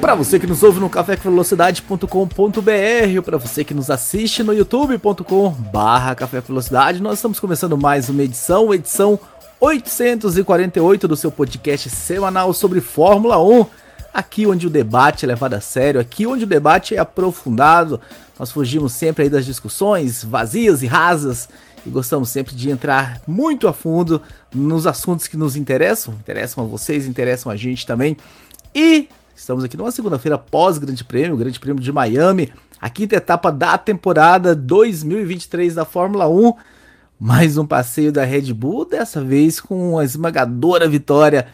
[0.00, 6.14] Para você que nos ouve no cafévelocidade.com.br ou para você que nos assiste no youtube.com/barra
[6.14, 9.20] Café Velocidade, nós estamos começando mais uma edição, edição
[9.60, 13.66] 848 do seu podcast semanal sobre Fórmula 1.
[14.12, 18.00] Aqui onde o debate é levado a sério, aqui onde o debate é aprofundado.
[18.38, 21.46] Nós fugimos sempre aí das discussões vazias e rasas
[21.84, 26.66] e gostamos sempre de entrar muito a fundo nos assuntos que nos interessam, interessam a
[26.66, 28.16] vocês, interessam a gente também.
[28.74, 29.08] E
[29.40, 33.78] estamos aqui numa segunda-feira pós Grande Prêmio, Grande Prêmio de Miami, a quinta etapa da
[33.78, 36.52] temporada 2023 da Fórmula 1.
[37.18, 41.48] Mais um passeio da Red Bull, dessa vez com uma esmagadora vitória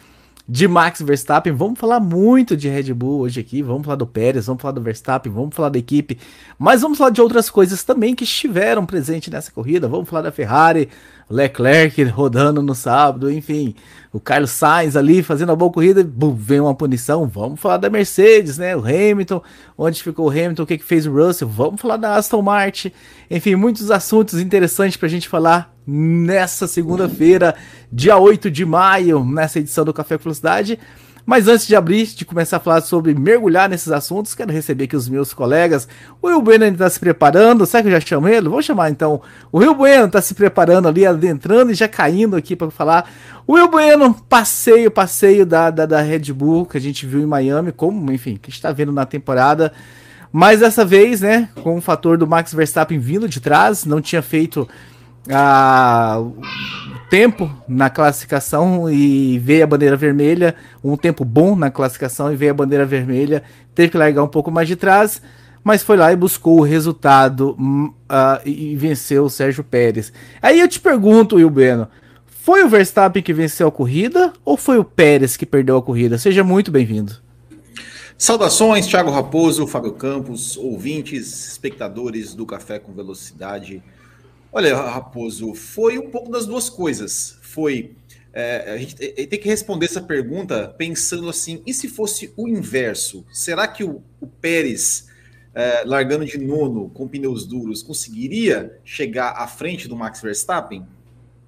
[0.47, 1.51] de Max Verstappen.
[1.51, 3.61] Vamos falar muito de Red Bull hoje aqui.
[3.61, 6.17] Vamos falar do Pérez, vamos falar do Verstappen, vamos falar da equipe.
[6.57, 9.87] Mas vamos falar de outras coisas também que estiveram presentes nessa corrida.
[9.87, 10.87] Vamos falar da Ferrari,
[11.29, 13.75] Leclerc rodando no sábado, enfim.
[14.13, 17.27] O Carlos Sainz ali fazendo a boa corrida, bum, vem uma punição.
[17.27, 18.75] Vamos falar da Mercedes, né?
[18.75, 19.41] O Hamilton,
[19.77, 21.49] onde ficou o Hamilton, o que, que fez o Russell.
[21.49, 22.91] Vamos falar da Aston Martin.
[23.29, 27.55] Enfim, muitos assuntos interessantes para a gente falar nessa segunda-feira,
[27.89, 30.77] dia 8 de maio, nessa edição do Café Velocidade.
[31.25, 34.95] Mas antes de abrir, de começar a falar sobre mergulhar nesses assuntos, quero receber aqui
[34.95, 35.85] os meus colegas.
[36.21, 37.65] O Rio Bueno ainda está se preparando.
[37.65, 38.47] Será que eu já chamo ele?
[38.47, 39.21] Vou chamar então.
[39.51, 43.11] O Rio Bueno está se preparando ali, adentrando e já caindo aqui para falar.
[43.45, 47.25] O Rio Bueno, passeio, passeio da, da, da, Red Bull que a gente viu em
[47.25, 49.73] Miami, como, enfim, que a gente está vendo na temporada.
[50.31, 54.21] Mas dessa vez, né, com o fator do Max Verstappen vindo de trás, não tinha
[54.21, 54.65] feito
[55.29, 56.23] a
[57.09, 62.51] tempo na classificação e veio a bandeira vermelha, um tempo bom na classificação e veio
[62.51, 63.43] a bandeira vermelha,
[63.73, 65.21] teve que largar um pouco mais de trás,
[65.63, 70.11] mas foi lá e buscou o resultado uh, e venceu o Sérgio Pérez.
[70.41, 71.51] Aí eu te pergunto, Will
[72.25, 76.17] foi o Verstappen que venceu a corrida ou foi o Pérez que perdeu a corrida?
[76.17, 77.15] Seja muito bem-vindo.
[78.17, 83.83] Saudações, Thiago Raposo, Fábio Campos, ouvintes, espectadores do Café com Velocidade.
[84.51, 87.37] Olha, Raposo, foi um pouco das duas coisas.
[87.41, 87.95] Foi.
[88.33, 93.25] É, a gente tem que responder essa pergunta pensando assim: e se fosse o inverso?
[93.31, 95.07] Será que o, o Pérez,
[95.53, 100.85] é, largando de nono com pneus duros, conseguiria chegar à frente do Max Verstappen?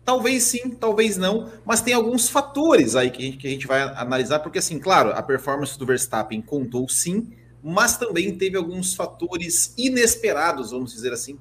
[0.04, 3.68] Talvez sim, talvez não, mas tem alguns fatores aí que a gente, que a gente
[3.68, 7.28] vai analisar, porque, assim, claro, a performance do Verstappen contou sim,
[7.64, 11.38] mas também teve alguns fatores inesperados, vamos dizer assim,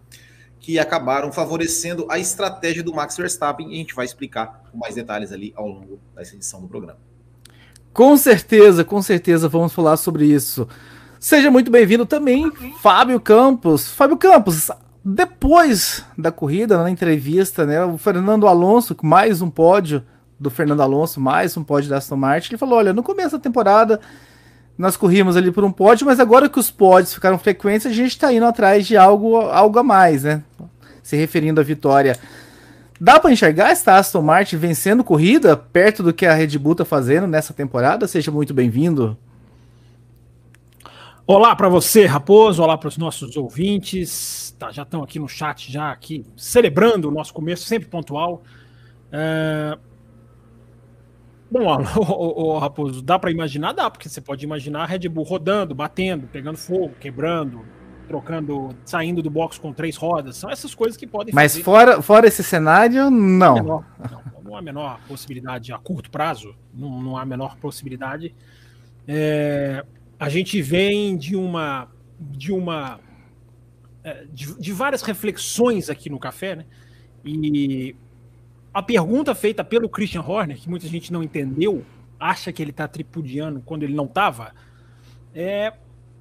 [0.60, 4.94] que acabaram favorecendo a estratégia do Max Verstappen e a gente vai explicar com mais
[4.94, 6.98] detalhes ali ao longo dessa edição do programa.
[7.92, 10.68] Com certeza, com certeza vamos falar sobre isso.
[11.18, 13.90] Seja muito bem-vindo também, Fábio Campos.
[13.90, 14.70] Fábio Campos,
[15.04, 20.04] depois da corrida, na entrevista, né, o Fernando Alonso, mais um pódio
[20.38, 23.42] do Fernando Alonso, mais um pódio da Aston Martin, ele falou: olha, no começo da
[23.42, 24.00] temporada
[24.78, 28.12] nós corrimos ali por um pódio, mas agora que os pódios ficaram frequentes, a gente
[28.12, 30.44] está indo atrás de algo, algo a mais, né?
[31.02, 32.16] Se referindo à vitória.
[33.00, 36.84] Dá para enxergar esta Aston Martin vencendo corrida perto do que a Red Bull está
[36.84, 38.06] fazendo nessa temporada?
[38.06, 39.18] Seja muito bem-vindo.
[41.26, 42.62] Olá para você, Raposo.
[42.62, 44.54] Olá para os nossos ouvintes.
[44.58, 48.42] Tá, já estão aqui no chat, já aqui celebrando o nosso começo, sempre pontual.
[49.10, 49.76] É,
[51.50, 53.72] Bom, o, o, Raposo, dá para imaginar?
[53.72, 57.64] Dá, porque você pode imaginar a Red Bull rodando, batendo, pegando fogo, quebrando,
[58.06, 60.36] trocando, saindo do box com três rodas.
[60.36, 61.64] São essas coisas que podem Mas fazer.
[61.64, 63.56] fora, fora esse cenário, não.
[63.56, 63.84] Não, não,
[64.44, 68.34] não há a menor possibilidade a curto prazo, não, não há a menor possibilidade.
[69.06, 69.84] É,
[70.18, 71.88] a gente vem de uma.
[72.20, 73.00] de uma.
[74.04, 76.64] É, de, de várias reflexões aqui no café, né?
[77.24, 77.96] E
[78.72, 81.84] a pergunta feita pelo Christian Horner, que muita gente não entendeu,
[82.18, 84.54] acha que ele está tripudiando quando ele não estava,
[85.34, 85.72] é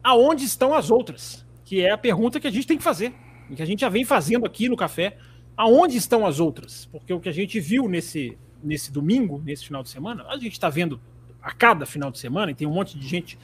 [0.03, 1.45] aonde estão as outras?
[1.65, 3.13] Que é a pergunta que a gente tem que fazer,
[3.49, 5.17] e que a gente já vem fazendo aqui no café.
[5.55, 6.85] Aonde estão as outras?
[6.91, 10.51] Porque o que a gente viu nesse, nesse domingo, nesse final de semana, a gente
[10.53, 10.99] está vendo
[11.41, 13.39] a cada final de semana, e tem um monte de gente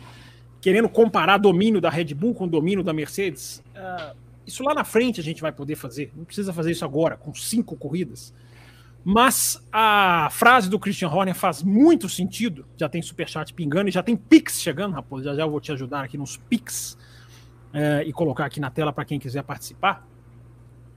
[0.61, 3.63] querendo comparar domínio da Red Bull com domínio da Mercedes.
[3.75, 4.15] Uh,
[4.45, 6.11] isso lá na frente a gente vai poder fazer.
[6.15, 8.33] Não precisa fazer isso agora, com cinco corridas.
[9.03, 12.65] Mas a frase do Christian Horner faz muito sentido.
[12.77, 15.25] Já tem superchat pingando e já tem Pix chegando, Raposo.
[15.25, 16.97] Já já eu vou te ajudar aqui nos Pix
[17.73, 20.07] é, e colocar aqui na tela para quem quiser participar.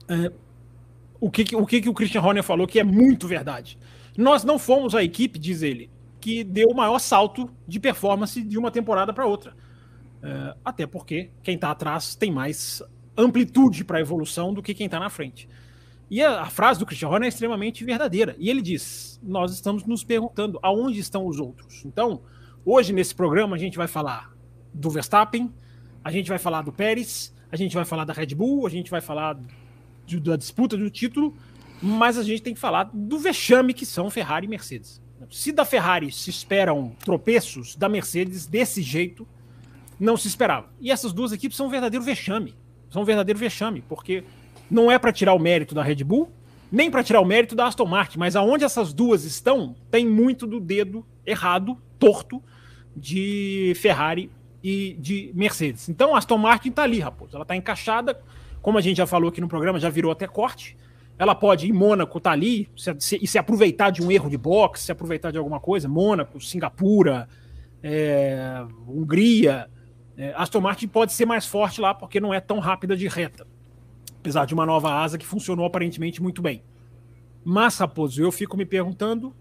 [0.07, 0.31] É,
[1.19, 3.77] o que, o que, que o Christian Horner falou que é muito verdade.
[4.17, 5.89] Nós não fomos a equipe, diz ele,
[6.21, 9.53] que deu o maior salto de performance de uma temporada para outra.
[10.23, 12.81] É, até porque quem está atrás tem mais
[13.17, 15.49] amplitude para evolução do que quem está na frente.
[16.09, 18.35] E a, a, frase do Christian Horner é extremamente verdadeira.
[18.39, 21.83] E ele diz: Nós estamos nos perguntando aonde estão os outros.
[21.85, 22.21] Então,
[22.65, 24.31] hoje nesse programa a gente vai falar
[24.73, 25.51] do Verstappen,
[26.03, 28.89] a gente vai falar do Pérez, a gente vai falar da Red Bull, a gente
[28.89, 29.37] vai falar
[30.05, 31.35] de, da disputa do título,
[31.81, 35.01] mas a gente tem que falar do vexame que são Ferrari e Mercedes.
[35.29, 39.27] Se da Ferrari se esperam tropeços, da Mercedes, desse jeito,
[39.99, 40.69] não se esperava.
[40.79, 42.55] E essas duas equipes são um verdadeiro vexame.
[42.89, 44.23] São um verdadeiro vexame, porque
[44.69, 46.31] não é para tirar o mérito da Red Bull,
[46.71, 50.45] nem para tirar o mérito da Aston Martin, mas aonde essas duas estão, tem muito
[50.45, 52.41] do dedo errado, torto,
[52.95, 54.29] de Ferrari
[54.63, 55.87] e de Mercedes.
[55.87, 57.35] Então a Aston Martin está ali, Raposo.
[57.35, 58.19] Ela está encaixada,
[58.61, 60.75] como a gente já falou aqui no programa, já virou até corte.
[61.19, 64.37] Ela pode, em Mônaco, tá ali se, se, e se aproveitar de um erro de
[64.37, 65.87] boxe, se aproveitar de alguma coisa.
[65.87, 67.27] Mônaco, Singapura,
[67.81, 69.67] é, Hungria.
[70.15, 73.47] É, Aston Martin pode ser mais forte lá porque não é tão rápida de reta.
[74.27, 76.61] Apesar de uma nova asa que funcionou aparentemente muito bem.
[77.45, 79.33] Mas, Raposo, eu fico me perguntando,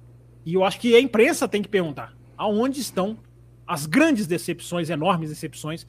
[0.44, 3.19] e eu acho que a imprensa tem que perguntar: aonde estão
[3.67, 5.85] as grandes decepções, enormes decepções,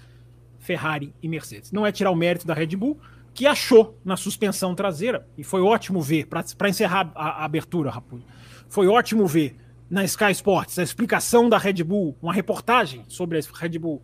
[0.57, 1.71] Ferrari e Mercedes?
[1.71, 2.99] Não é tirar o mérito da Red Bull,
[3.35, 8.25] que achou na suspensão traseira, e foi ótimo ver, para encerrar a, a abertura, Raposo,
[8.67, 9.55] foi ótimo ver
[9.87, 14.01] na Sky Sports a explicação da Red Bull, uma reportagem sobre a Red Bull,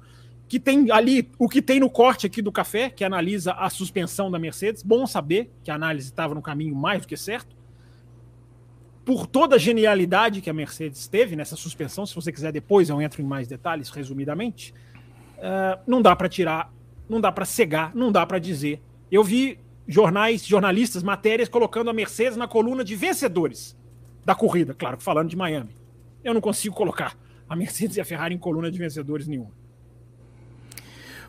[0.54, 4.30] que tem ali o que tem no corte aqui do café, que analisa a suspensão
[4.30, 4.84] da Mercedes.
[4.84, 7.56] Bom saber que a análise estava no caminho mais do que certo.
[9.04, 13.02] Por toda a genialidade que a Mercedes teve nessa suspensão, se você quiser depois eu
[13.02, 14.76] entro em mais detalhes, resumidamente,
[15.40, 16.72] uh, não dá para tirar,
[17.10, 18.80] não dá para cegar, não dá para dizer
[19.12, 19.58] eu vi
[19.88, 23.76] jornais, jornalistas, matérias colocando a Mercedes na coluna de vencedores
[24.24, 25.76] da corrida, claro, falando de Miami.
[26.24, 27.18] Eu não consigo colocar
[27.50, 29.63] a Mercedes e a Ferrari em coluna de vencedores nenhuma.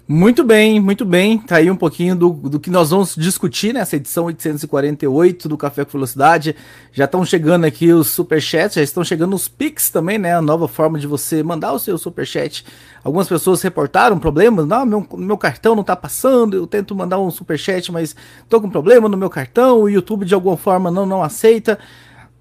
[0.07, 1.39] Muito bem, muito bem.
[1.39, 5.83] Tá aí um pouquinho do, do que nós vamos discutir nessa edição 848 do Café
[5.83, 6.55] com Velocidade.
[6.93, 10.37] Já estão chegando aqui os superchats, já estão chegando os Pix também, né?
[10.37, 12.67] A nova forma de você mandar o seu superchat.
[13.03, 14.67] Algumas pessoas reportaram problemas.
[14.67, 16.55] Não, meu, meu cartão não tá passando.
[16.55, 18.15] Eu tento mandar um superchat, mas
[18.47, 19.81] tô com problema no meu cartão.
[19.81, 21.79] O YouTube de alguma forma não, não aceita.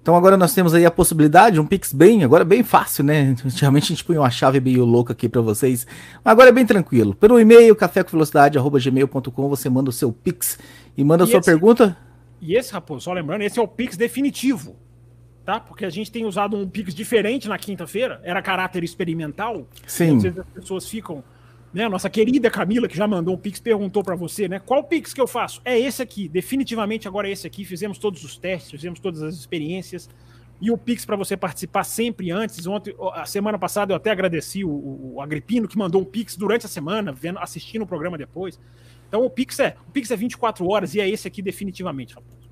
[0.04, 3.34] Então agora nós temos aí a possibilidade, um Pix bem, agora bem fácil, né?
[3.42, 5.86] Antigamente a gente põe uma chave meio louca aqui para vocês,
[6.22, 7.14] mas agora é bem tranquilo.
[7.14, 10.58] Pelo e-mail, cafécomvelocidade.gmail.com, você manda o seu Pix
[10.94, 11.96] e manda e a sua esse, pergunta.
[12.38, 14.76] E esse, Raposo, só lembrando, esse é o Pix definitivo,
[15.42, 15.58] tá?
[15.58, 19.66] Porque a gente tem usado um Pix diferente na quinta-feira, era caráter experimental.
[19.86, 20.18] Sim.
[20.18, 21.24] Às vezes as pessoas ficam
[21.74, 24.60] né, nossa querida Camila, que já mandou um Pix, perguntou para você, né?
[24.60, 25.60] Qual Pix que eu faço?
[25.64, 27.64] É esse aqui, definitivamente agora é esse aqui.
[27.64, 30.08] Fizemos todos os testes, fizemos todas as experiências.
[30.60, 32.64] E o Pix para você participar sempre antes.
[32.68, 34.70] Ontem, a semana passada eu até agradeci o,
[35.14, 38.58] o, Agripino que mandou um Pix durante a semana, vendo, assistindo o programa depois.
[39.08, 42.43] Então o Pix é, o Pix é 24 horas e é esse aqui definitivamente, rapaz.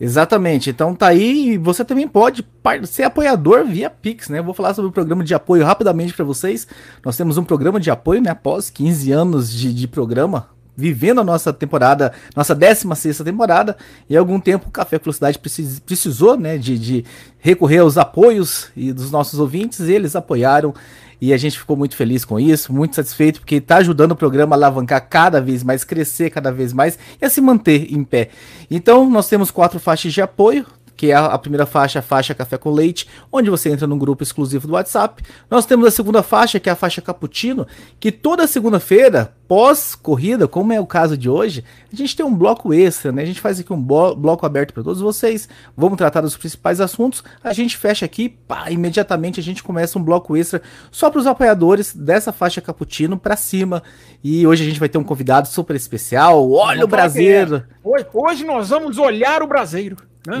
[0.00, 0.70] Exatamente.
[0.70, 1.56] Então tá aí.
[1.58, 2.44] Você também pode
[2.86, 4.38] ser apoiador via Pix, né?
[4.38, 6.66] Eu vou falar sobre o programa de apoio rapidamente para vocês.
[7.04, 8.30] Nós temos um programa de apoio, né?
[8.30, 13.76] Após 15 anos de, de programa, vivendo a nossa temporada, nossa 16 temporada,
[14.08, 17.04] e algum tempo o Café Velocidade precis, precisou né, de, de,
[17.38, 20.74] recorrer aos apoios e dos nossos ouvintes, e eles apoiaram
[21.20, 24.54] e a gente ficou muito feliz com isso, muito satisfeito, porque está ajudando o programa
[24.54, 28.30] a alavancar cada vez mais, crescer cada vez mais e a se manter em pé.
[28.70, 30.66] Então, nós temos quatro faixas de apoio,
[30.96, 34.22] que é a primeira faixa, a faixa Café com Leite, onde você entra num grupo
[34.22, 35.22] exclusivo do WhatsApp.
[35.50, 37.66] Nós temos a segunda faixa, que é a faixa Cappuccino,
[38.00, 41.62] que toda segunda-feira, pós-corrida, como é o caso de hoje,
[41.92, 43.22] a gente tem um bloco extra, né?
[43.22, 47.22] A gente faz aqui um bloco aberto para todos vocês, vamos tratar dos principais assuntos,
[47.44, 51.26] a gente fecha aqui, pá, imediatamente a gente começa um bloco extra só para os
[51.26, 53.82] apoiadores dessa faixa Cappuccino para cima.
[54.24, 57.56] E hoje a gente vai ter um convidado super especial, olha o Brasileiro.
[57.56, 57.62] É.
[57.84, 59.96] Hoje, hoje nós vamos olhar o Brasileiro.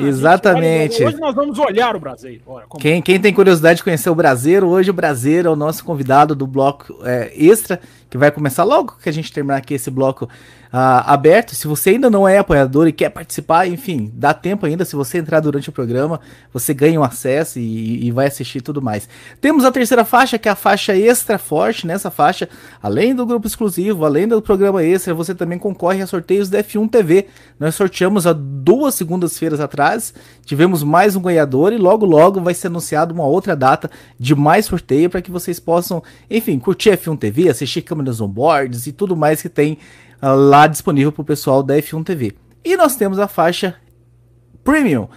[0.06, 1.04] Exatamente.
[1.04, 2.42] hoje nós vamos olhar o Brasileiro.
[2.80, 6.34] quem, quem tem curiosidade de conhecer o Brasileiro, hoje o Brasileiro é o nosso convidado
[6.34, 10.28] do bloco é, extra, que vai começar logo que a gente terminar aqui esse bloco
[10.66, 11.54] uh, aberto.
[11.54, 14.84] Se você ainda não é apoiador e quer participar, enfim, dá tempo ainda.
[14.84, 16.20] Se você entrar durante o programa,
[16.52, 19.08] você ganha um acesso e, e vai assistir tudo mais.
[19.40, 21.86] Temos a terceira faixa, que é a faixa extra forte.
[21.86, 22.48] Nessa faixa,
[22.82, 26.90] além do grupo exclusivo, além do programa extra, você também concorre a sorteios da F1
[26.90, 27.26] TV.
[27.58, 30.12] Nós sorteamos há duas segundas-feiras atrás.
[30.44, 34.66] Tivemos mais um ganhador e logo logo vai ser anunciado uma outra data de mais
[34.66, 39.16] sorteio para que vocês possam, enfim, curtir a F1 TV, assistir câmeras on-boards e tudo
[39.16, 39.78] mais que tem
[40.22, 42.34] lá disponível para o pessoal da F1 TV.
[42.64, 43.76] E nós temos a faixa
[44.64, 45.08] Premium,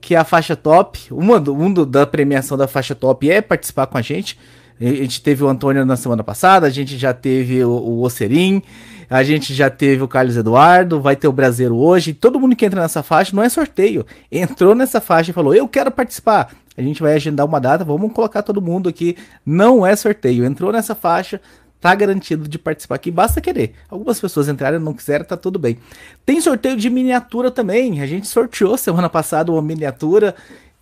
[0.00, 1.12] que é a faixa top.
[1.12, 4.38] Uma do, um do, da premiação da faixa top é participar com a gente.
[4.80, 8.62] A gente teve o Antônio na semana passada, a gente já teve o, o Ocerim,
[9.10, 12.12] a gente já teve o Carlos Eduardo, vai ter o Brasileiro hoje.
[12.12, 14.06] Todo mundo que entra nessa faixa não é sorteio.
[14.30, 16.54] Entrou nessa faixa e falou: Eu quero participar.
[16.76, 19.16] A gente vai agendar uma data, vamos colocar todo mundo aqui.
[19.44, 20.44] Não é sorteio.
[20.44, 21.40] Entrou nessa faixa,
[21.80, 23.74] tá garantido de participar aqui, basta querer.
[23.88, 25.78] Algumas pessoas entraram, não quiseram, tá tudo bem.
[26.26, 28.00] Tem sorteio de miniatura também.
[28.00, 30.34] A gente sorteou semana passada uma miniatura.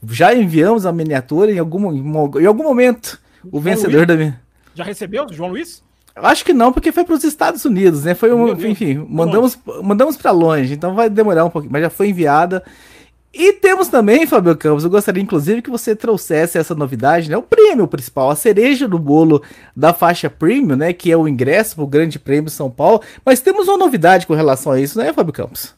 [0.09, 1.93] Já enviamos a miniatura em algum,
[2.41, 3.21] em algum momento.
[3.51, 4.09] O vencedor Luiz?
[4.09, 4.41] da minha.
[4.75, 5.83] Já recebeu, João Luiz?
[6.15, 8.15] Acho que não, porque foi para os Estados Unidos, né?
[8.15, 12.09] Foi um, enfim, mandamos, mandamos para longe, então vai demorar um pouquinho, mas já foi
[12.09, 12.65] enviada.
[13.33, 17.37] E temos também, Fábio Campos, eu gostaria inclusive que você trouxesse essa novidade, né?
[17.37, 19.43] O prêmio principal, a cereja do bolo
[19.77, 20.93] da faixa premium, né?
[20.93, 23.03] Que é o ingresso para o Grande Prêmio São Paulo.
[23.25, 25.75] Mas temos uma novidade com relação a isso, né, Fábio Campos?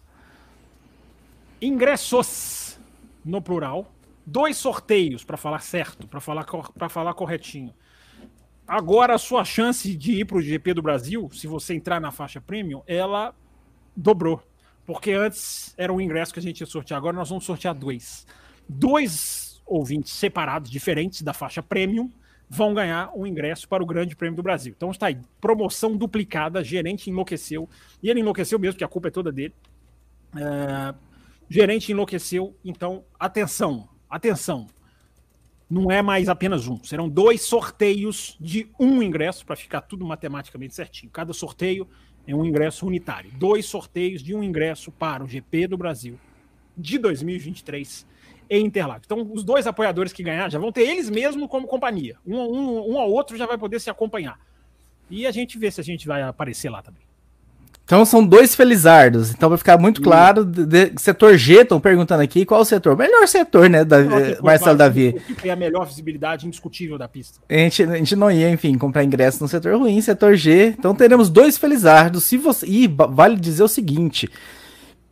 [1.61, 2.79] Ingressos,
[3.25, 3.91] no plural.
[4.25, 6.47] Dois sorteios, para falar certo, para falar,
[6.89, 7.75] falar corretinho.
[8.67, 12.13] Agora a sua chance de ir para o GP do Brasil, se você entrar na
[12.13, 13.35] faixa premium, ela
[13.97, 14.43] dobrou.
[14.89, 18.27] Porque antes era um ingresso que a gente ia sortear, agora nós vamos sortear dois.
[18.67, 22.11] Dois ouvintes separados, diferentes da faixa premium,
[22.49, 24.73] vão ganhar um ingresso para o Grande Prêmio do Brasil.
[24.75, 27.69] Então está aí, promoção duplicada, gerente enlouqueceu.
[28.03, 29.53] E ele enlouqueceu mesmo, que a culpa é toda dele.
[30.35, 30.95] É,
[31.51, 34.69] gerente enlouqueceu, então atenção, atenção
[35.69, 36.83] não é mais apenas um.
[36.83, 41.13] Serão dois sorteios de um ingresso, para ficar tudo matematicamente certinho.
[41.13, 41.87] Cada sorteio
[42.29, 43.31] é um ingresso unitário.
[43.33, 46.21] Dois sorteios de um ingresso para o GP do Brasil
[46.77, 48.07] de 2023
[48.51, 49.07] em Interlagos.
[49.07, 52.19] Então, os dois apoiadores que ganhar já vão ter eles mesmos como companhia.
[52.27, 54.39] Um, um, um ao outro já vai poder se acompanhar.
[55.11, 57.03] E a gente vê se a gente vai aparecer lá também.
[57.89, 59.31] Então são dois felizardos.
[59.31, 60.45] Então vai ficar muito claro.
[60.45, 62.95] De, de, setor G, estão perguntando aqui qual o setor.
[62.95, 65.19] Melhor setor, né, da, eh, Marcelo Davi?
[65.43, 67.41] É a melhor visibilidade indiscutível da pista.
[67.49, 70.75] A gente, a gente não ia, enfim, comprar ingresso no setor ruim, setor G.
[70.79, 72.25] Então teremos dois felizardos.
[72.25, 72.67] Se você.
[72.67, 74.29] E vale dizer o seguinte: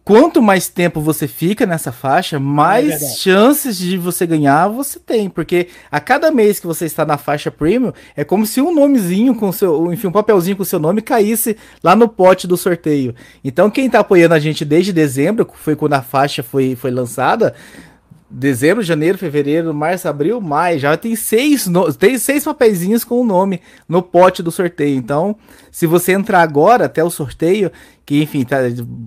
[0.07, 5.29] quanto mais tempo você fica nessa faixa, mais é chances de você ganhar você tem.
[5.29, 9.35] Porque a cada mês que você está na faixa premium, é como se um nomezinho
[9.35, 13.17] com seu, enfim, um papelzinho com seu nome caísse lá no pote do sorteio.
[13.43, 17.53] Então, quem está apoiando a gente desde dezembro, foi quando a faixa foi, foi lançada,
[18.29, 21.93] dezembro, janeiro, fevereiro, março, abril, maio, já tem seis, no...
[21.93, 24.97] tem seis papeizinhos com o nome no pote do sorteio.
[24.97, 25.37] Então,
[25.71, 27.71] se você entrar agora até o sorteio,
[28.05, 28.57] que enfim, tá,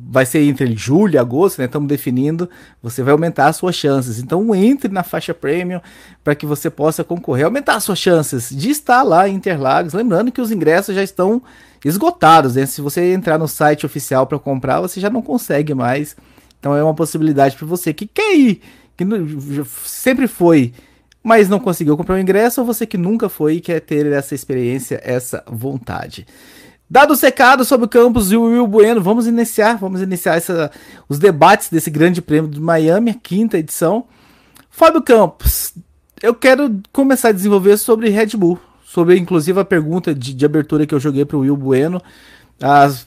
[0.09, 1.65] vai ser entre julho e agosto, né?
[1.65, 2.49] Estamos definindo,
[2.81, 4.19] você vai aumentar as suas chances.
[4.19, 5.81] Então, entre na faixa premium
[6.23, 9.93] para que você possa concorrer, aumentar as suas chances de estar lá em Interlagos.
[9.93, 11.41] Lembrando que os ingressos já estão
[11.83, 12.65] esgotados, né?
[12.65, 16.15] Se você entrar no site oficial para comprar, você já não consegue mais.
[16.59, 18.61] Então, é uma possibilidade para você que quer ir
[19.05, 20.73] que sempre foi,
[21.23, 24.35] mas não conseguiu comprar o ingresso, ou você que nunca foi e quer ter essa
[24.35, 26.25] experiência, essa vontade.
[26.89, 30.71] Dado o secado sobre o campus e o Will Bueno, vamos iniciar, vamos iniciar essa,
[31.07, 34.05] os debates desse grande prêmio de Miami, a quinta edição.
[34.69, 35.73] Fábio Campos,
[36.21, 40.85] eu quero começar a desenvolver sobre Red Bull, sobre inclusive a pergunta de, de abertura
[40.85, 42.01] que eu joguei para o Will Bueno,
[42.59, 43.05] as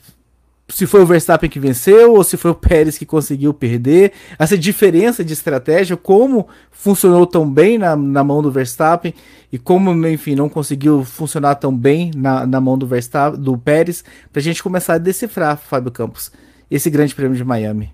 [0.67, 4.57] se foi o Verstappen que venceu ou se foi o Pérez que conseguiu perder, essa
[4.57, 9.13] diferença de estratégia, como funcionou tão bem na, na mão do Verstappen
[9.51, 14.03] e como, enfim, não conseguiu funcionar tão bem na, na mão do Verstappen, do Pérez,
[14.31, 16.31] para a gente começar a decifrar, Fábio Campos,
[16.71, 17.93] esse grande prêmio de Miami.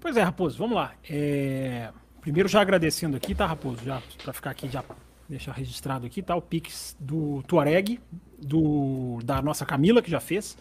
[0.00, 0.92] Pois é, Raposo, vamos lá.
[1.08, 1.88] É...
[2.20, 3.78] Primeiro já agradecendo aqui, tá, Raposo?
[3.84, 4.82] Já para ficar aqui já
[5.28, 6.34] deixar registrado aqui, tá?
[6.34, 8.00] O Pix do Tuareg,
[8.38, 10.56] do, da nossa Camila, que já fez,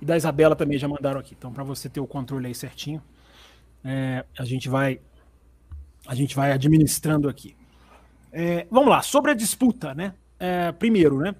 [0.00, 1.34] e da Isabela também já mandaram aqui.
[1.36, 3.02] Então, para você ter o controle aí certinho,
[3.84, 5.00] é, a gente vai
[6.06, 7.54] a gente vai administrando aqui.
[8.32, 10.14] É, vamos lá, sobre a disputa, né?
[10.38, 11.34] É, primeiro, né?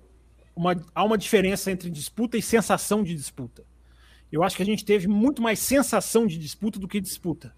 [0.54, 3.64] Uma, há uma diferença entre disputa e sensação de disputa.
[4.30, 7.54] Eu acho que a gente teve muito mais sensação de disputa do que disputa.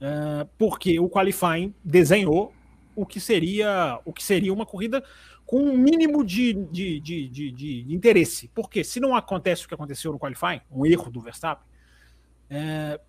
[0.00, 2.52] É, porque o qualifying desenhou
[2.98, 5.04] o que seria o que seria uma corrida
[5.46, 8.50] com um mínimo de, de, de, de, de interesse.
[8.54, 11.64] Porque se não acontece o que aconteceu no qualifying, um erro do Verstappen,
[12.50, 13.00] é,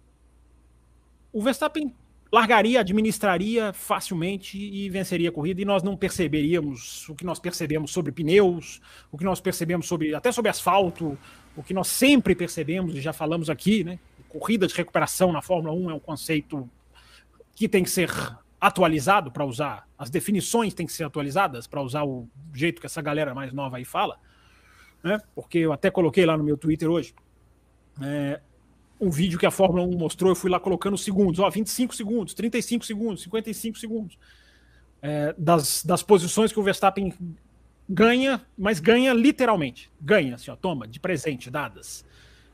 [1.33, 1.93] o Verstappen
[2.31, 7.91] largaria, administraria facilmente e venceria a corrida, e nós não perceberíamos o que nós percebemos
[7.91, 8.79] sobre pneus,
[9.11, 11.17] o que nós percebemos sobre até sobre asfalto,
[11.57, 13.99] o que nós sempre percebemos e já falamos aqui, né?
[14.29, 16.69] Corrida de recuperação na Fórmula 1 é um conceito
[17.55, 18.09] que tem que ser
[18.59, 23.01] atualizado para usar, as definições têm que ser atualizadas para usar o jeito que essa
[23.01, 24.19] galera mais nova aí fala,
[25.03, 25.19] né?
[25.33, 27.13] Porque eu até coloquei lá no meu Twitter hoje.
[28.01, 28.41] É,
[28.99, 32.33] um vídeo que a Fórmula 1 mostrou, eu fui lá colocando segundos, ó, 25 segundos,
[32.33, 34.19] 35 segundos, 55 segundos,
[35.01, 37.13] é, das, das posições que o Verstappen
[37.87, 42.05] ganha, mas ganha literalmente, ganha, assim, ó, toma, de presente, dadas.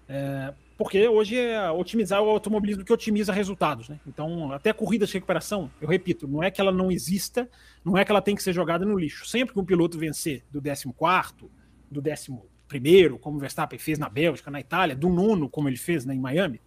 [0.08, 4.00] É, porque hoje é otimizar o automobilismo que otimiza resultados, né?
[4.06, 7.50] Então, até corridas de recuperação, eu repito, não é que ela não exista,
[7.84, 9.26] não é que ela tem que ser jogada no lixo.
[9.26, 11.50] Sempre que um piloto vencer do 14
[11.90, 15.78] do 11 primeiro, como o Verstappen fez na Bélgica, na Itália, do nono, como ele
[15.78, 16.60] fez né, em Miami,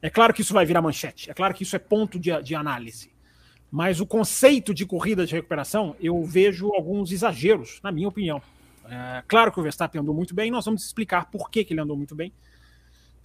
[0.00, 2.54] é claro que isso vai virar manchete, é claro que isso é ponto de, de
[2.54, 3.12] análise.
[3.70, 8.42] Mas o conceito de corrida de recuperação, eu vejo alguns exageros, na minha opinião.
[8.84, 11.80] É, claro que o Verstappen andou muito bem, nós vamos explicar por que, que ele
[11.80, 12.32] andou muito bem.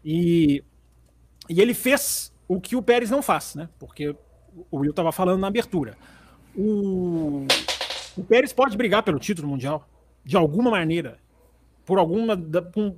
[0.04, 0.64] E,
[1.50, 3.70] e ele fez o que o Pérez não faz, né?
[3.80, 4.16] Porque
[4.72, 5.98] o Will estava falando na abertura.
[6.56, 7.46] O,
[8.16, 9.88] o Pérez pode brigar pelo título mundial,
[10.24, 11.20] de alguma maneira
[11.88, 12.38] por alguma,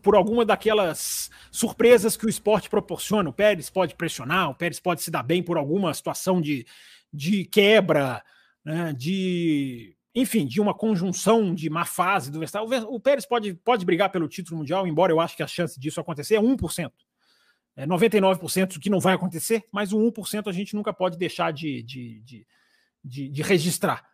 [0.01, 3.29] por alguma daquelas surpresas que o esporte proporciona.
[3.29, 6.65] O Pérez pode pressionar, o Pérez pode se dar bem por alguma situação de,
[7.13, 8.24] de quebra,
[8.65, 12.86] né, de enfim, de uma conjunção de má fase do Verstappen.
[12.88, 16.00] O, Pérez pode, pode brigar pelo título mundial, embora eu acho que a chance disso
[16.00, 16.92] acontecer é 1%.
[17.75, 21.82] É 99% que não vai acontecer, mas o 1% a gente nunca pode deixar de,
[21.84, 22.48] de, de,
[23.04, 24.10] de, de registrar.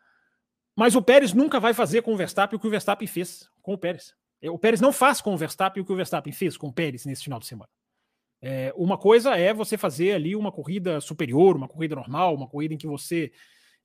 [0.75, 3.73] Mas o Pérez nunca vai fazer com o Verstappen o que o Verstappen fez com
[3.73, 4.13] o Pérez.
[4.41, 6.73] É, o Pérez não faz com o Verstappen o que o Verstappen fez com o
[6.73, 7.69] Pérez nesse final de semana.
[8.41, 12.73] É, uma coisa é você fazer ali uma corrida superior, uma corrida normal, uma corrida
[12.73, 13.31] em que você,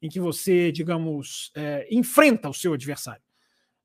[0.02, 3.22] em que você, digamos, é, enfrenta o seu adversário.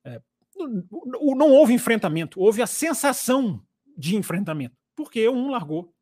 [0.04, 0.20] É,
[0.56, 3.62] não, não houve enfrentamento, houve a sensação
[3.96, 5.92] de enfrentamento, porque um largou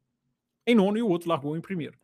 [0.67, 1.99] em nono e o outro largou em primeiro.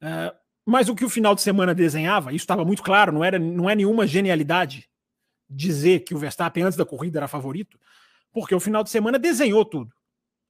[0.00, 3.38] É, mas o que o final de semana desenhava, isso estava muito claro, não era,
[3.38, 4.88] não é nenhuma genialidade
[5.48, 7.80] dizer que o Verstappen antes da corrida era favorito,
[8.32, 9.90] porque o final de semana desenhou tudo.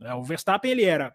[0.01, 1.15] É, o Verstappen ele era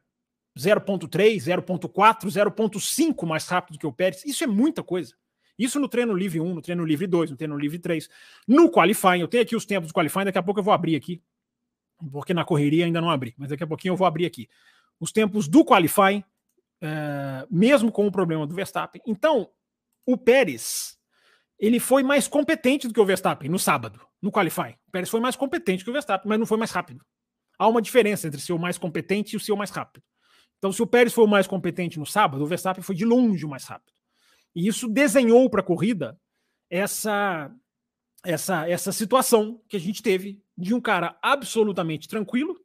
[0.58, 4.24] 0.3, 0.4, 0.5 mais rápido que o Pérez.
[4.26, 5.16] Isso é muita coisa.
[5.58, 8.10] Isso no treino livre 1, no treino livre 2, no treino livre 3.
[8.48, 10.96] No qualifying, eu tenho aqui os tempos do qualifying, daqui a pouco eu vou abrir
[10.96, 11.22] aqui,
[12.12, 14.50] porque na correria ainda não abri, mas daqui a pouquinho eu vou abrir aqui.
[15.00, 16.24] Os tempos do qualifying,
[16.82, 19.02] é, mesmo com o problema do Verstappen.
[19.06, 19.50] Então,
[20.06, 20.98] o Pérez
[21.60, 24.76] ele foi mais competente do que o Verstappen no sábado, no qualifying.
[24.88, 27.06] O Pérez foi mais competente que o Verstappen, mas não foi mais rápido.
[27.58, 30.04] Há uma diferença entre ser o mais competente e o ser o mais rápido.
[30.58, 33.46] Então, se o Pérez foi o mais competente no sábado, o Verstappen foi de longe
[33.46, 33.94] o mais rápido.
[34.56, 36.20] E isso desenhou para a corrida
[36.70, 37.52] essa,
[38.24, 42.60] essa, essa situação que a gente teve de um cara absolutamente tranquilo,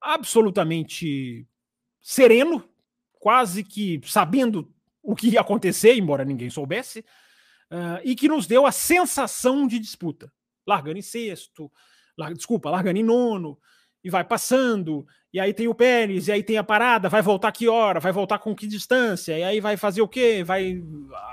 [0.00, 1.46] absolutamente
[2.00, 2.68] sereno,
[3.18, 4.72] quase que sabendo
[5.02, 7.00] o que ia acontecer, embora ninguém soubesse,
[7.70, 10.32] uh, e que nos deu a sensação de disputa.
[10.66, 11.70] Largando em sexto,
[12.18, 13.58] larga, desculpa, largando em nono,
[14.06, 17.50] e vai passando, e aí tem o Pérez, e aí tem a parada, vai voltar
[17.50, 20.44] que hora, vai voltar com que distância, e aí vai fazer o quê?
[20.44, 20.80] Vai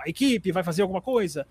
[0.03, 1.45] a equipe vai fazer alguma coisa.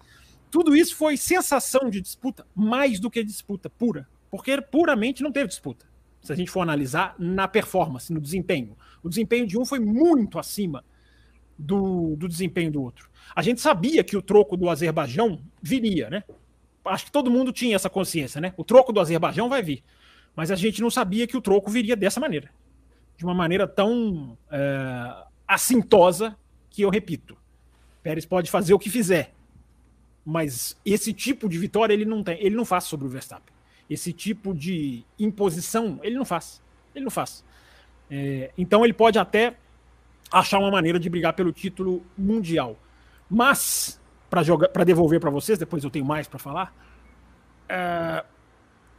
[0.50, 5.46] Tudo isso foi sensação de disputa, mais do que disputa pura, porque puramente não teve
[5.46, 5.86] disputa.
[6.20, 10.40] Se a gente for analisar na performance, no desempenho, o desempenho de um foi muito
[10.40, 10.84] acima
[11.56, 13.08] do, do desempenho do outro.
[13.32, 16.24] A gente sabia que o troco do Azerbaijão viria, né?
[16.84, 18.52] Acho que todo mundo tinha essa consciência, né?
[18.56, 19.84] O troco do Azerbaijão vai vir.
[20.34, 22.50] Mas a gente não sabia que o troco viria dessa maneira.
[23.16, 26.36] De uma maneira tão é, assintosa
[26.70, 27.36] que eu repito.
[28.02, 29.32] Pérez pode fazer o que fizer.
[30.24, 33.52] Mas esse tipo de vitória ele não tem, ele não faz sobre o Verstappen.
[33.90, 36.62] Esse tipo de imposição ele não faz.
[36.94, 37.44] Ele não faz.
[38.10, 39.56] É, então ele pode até
[40.30, 42.76] achar uma maneira de brigar pelo título mundial.
[43.28, 46.74] Mas, para devolver para vocês, depois eu tenho mais para falar,
[47.68, 48.24] é,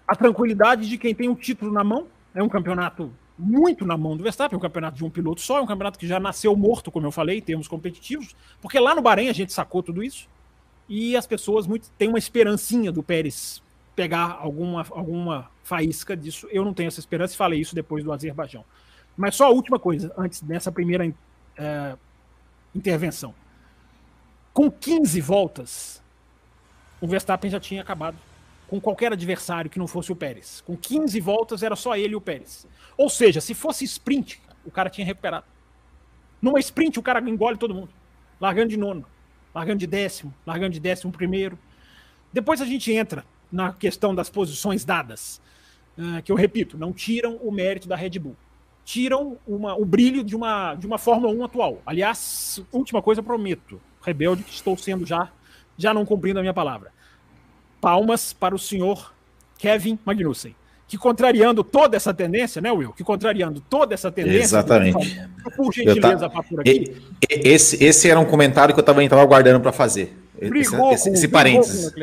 [0.07, 4.15] a tranquilidade de quem tem o título na mão, é um campeonato muito na mão
[4.15, 6.55] do Verstappen, é um campeonato de um piloto só, é um campeonato que já nasceu
[6.55, 10.03] morto, como eu falei, em termos competitivos, porque lá no Bahrein a gente sacou tudo
[10.03, 10.27] isso,
[10.87, 13.61] e as pessoas muito, têm uma esperancinha do Pérez
[13.95, 16.47] pegar alguma, alguma faísca disso.
[16.51, 18.65] Eu não tenho essa esperança e falei isso depois do Azerbaijão.
[19.15, 21.05] Mas só a última coisa, antes dessa primeira
[21.57, 21.95] é,
[22.75, 23.33] intervenção.
[24.51, 26.03] Com 15 voltas,
[26.99, 28.17] o Verstappen já tinha acabado
[28.73, 30.63] com qualquer adversário que não fosse o Pérez.
[30.65, 32.65] Com 15 voltas era só ele e o Pérez.
[32.97, 35.45] Ou seja, se fosse sprint, o cara tinha recuperado.
[36.41, 37.89] Numa sprint, o cara engole todo mundo.
[38.41, 39.05] Largando de nono,
[39.53, 41.55] largando de décimo, largando de décimo primeiro.
[42.33, 45.39] Depois a gente entra na questão das posições dadas,
[45.95, 48.35] uh, que eu repito, não tiram o mérito da Red Bull
[48.83, 51.81] tiram uma, o brilho de uma, de uma Fórmula 1 atual.
[51.85, 55.31] Aliás, última coisa, prometo, rebelde, que estou sendo já,
[55.77, 56.91] já não cumprindo a minha palavra.
[57.83, 59.13] Palmas para o senhor
[59.57, 60.55] Kevin Magnussen.
[60.87, 62.93] que contrariando toda essa tendência, né, Will?
[62.93, 64.43] Que contrariando toda essa tendência.
[64.43, 65.21] Exatamente.
[65.57, 66.43] Por gentileza, tá...
[66.43, 66.95] por aqui.
[67.29, 70.17] Esse, esse era um comentário que eu estava aguardando para fazer.
[70.39, 71.93] Brigou esse, esse, esse parênteses.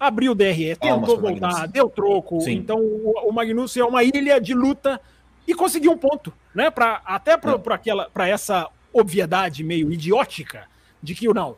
[0.00, 2.40] Abriu o DRE, tentou voltar, deu troco.
[2.40, 2.52] Sim.
[2.52, 4.98] Então o, o Magnussen é uma ilha de luta
[5.46, 6.70] e conseguiu um ponto, né?
[6.70, 7.74] Pra, até para é.
[7.74, 10.66] aquela, para essa obviedade meio idiótica
[11.02, 11.56] de que não,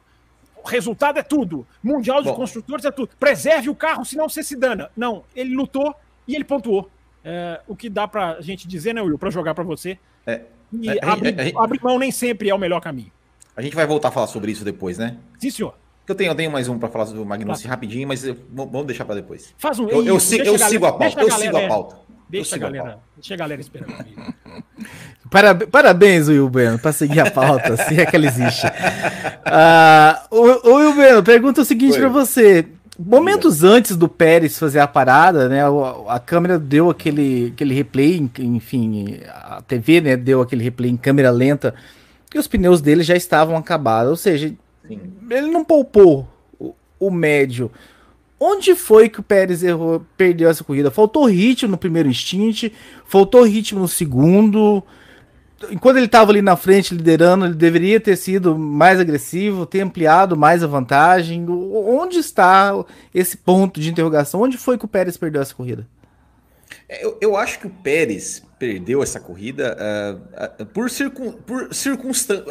[0.64, 2.37] resultado é tudo, mundial de Bom.
[2.37, 4.90] construtores é tudo, preserve o carro, senão você se dana.
[4.96, 5.94] Não, ele lutou
[6.27, 6.90] e ele pontuou.
[7.25, 9.99] É, o que dá para a gente dizer, né, Will, para jogar para você.
[10.27, 10.42] É.
[10.73, 13.12] E é, abrir, é, abrir mão nem sempre é o melhor caminho.
[13.57, 15.18] A gente vai voltar a falar sobre isso depois, né?
[15.38, 15.75] Sim, senhor.
[16.07, 17.70] Eu tenho, eu tenho mais um para falar sobre o Magnussen tá.
[17.70, 19.55] rapidinho, mas eu, vamos deixar para depois.
[19.59, 19.88] Faz um.
[19.88, 21.20] Eu, eu, eu sigo, sigo a pauta.
[21.20, 21.96] Eu sigo a pauta.
[22.29, 23.92] Deixa a galera, deixa a galera esperando.
[25.70, 28.66] Parabéns, Will Bueno, para seguir a pauta, se é que ela existe.
[28.66, 32.66] Uh, o, o Will Bueno, pergunta o seguinte para você.
[32.98, 35.62] Momentos antes do Pérez fazer a parada, né?
[35.64, 40.96] A, a, câmera deu aquele, aquele replay, enfim, a TV, né, deu aquele replay em
[40.98, 41.74] câmera lenta
[42.34, 44.10] e os pneus dele já estavam acabados.
[44.10, 44.52] Ou seja,
[44.86, 45.00] Sim.
[45.30, 47.70] ele não poupou o, o médio.
[48.38, 50.90] Onde foi que o Pérez errou, perdeu essa corrida?
[50.90, 52.72] Faltou ritmo no primeiro instint,
[53.04, 54.82] faltou ritmo no segundo.
[55.68, 60.37] Enquanto ele estava ali na frente liderando, ele deveria ter sido mais agressivo, ter ampliado
[60.37, 61.44] mais a vantagem.
[61.49, 62.73] Onde está
[63.14, 64.40] esse ponto de interrogação?
[64.40, 65.87] Onde foi que o Pérez perdeu essa corrida?
[66.88, 71.68] É, eu, eu acho que o Pérez perdeu essa corrida uh, uh, por, circun, por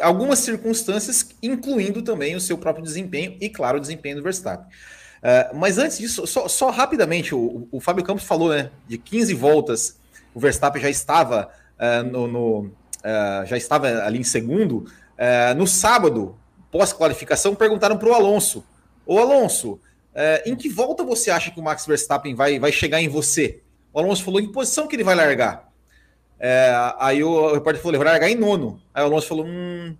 [0.00, 4.66] algumas circunstâncias, incluindo também o seu próprio desempenho e, claro, o desempenho do Verstappen.
[4.66, 8.70] Uh, mas antes disso, só, só rapidamente, o, o, Fábio Campos falou, né?
[8.88, 9.98] De 15 voltas,
[10.32, 11.50] o Verstappen já estava
[12.12, 14.86] no, no uh, já estava ali em segundo.
[15.56, 16.36] no sábado,
[16.70, 18.64] pós-qualificação, perguntaram para o Alonso:
[19.04, 19.80] Ô Alonso,
[20.44, 23.60] em que volta você acha que o Max Verstappen vai, vai chegar em você?
[23.92, 25.68] O Alonso falou: em posição que ele vai largar?
[26.98, 28.80] aí o repórter falou: ele vai largar em nono.
[28.94, 29.94] Aí o Alonso falou: hum,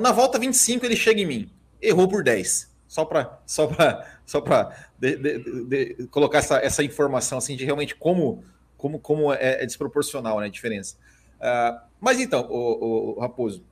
[0.00, 1.50] na volta 25 ele chega em mim.
[1.80, 2.76] Errou por 10.
[2.86, 3.68] Só para só
[4.24, 4.42] só
[6.10, 8.44] colocar essa, essa informação assim, de realmente como,
[8.76, 10.96] como, como é, é desproporcional né, a diferença.
[11.38, 13.64] Uh, mas então, o, o, Raposo,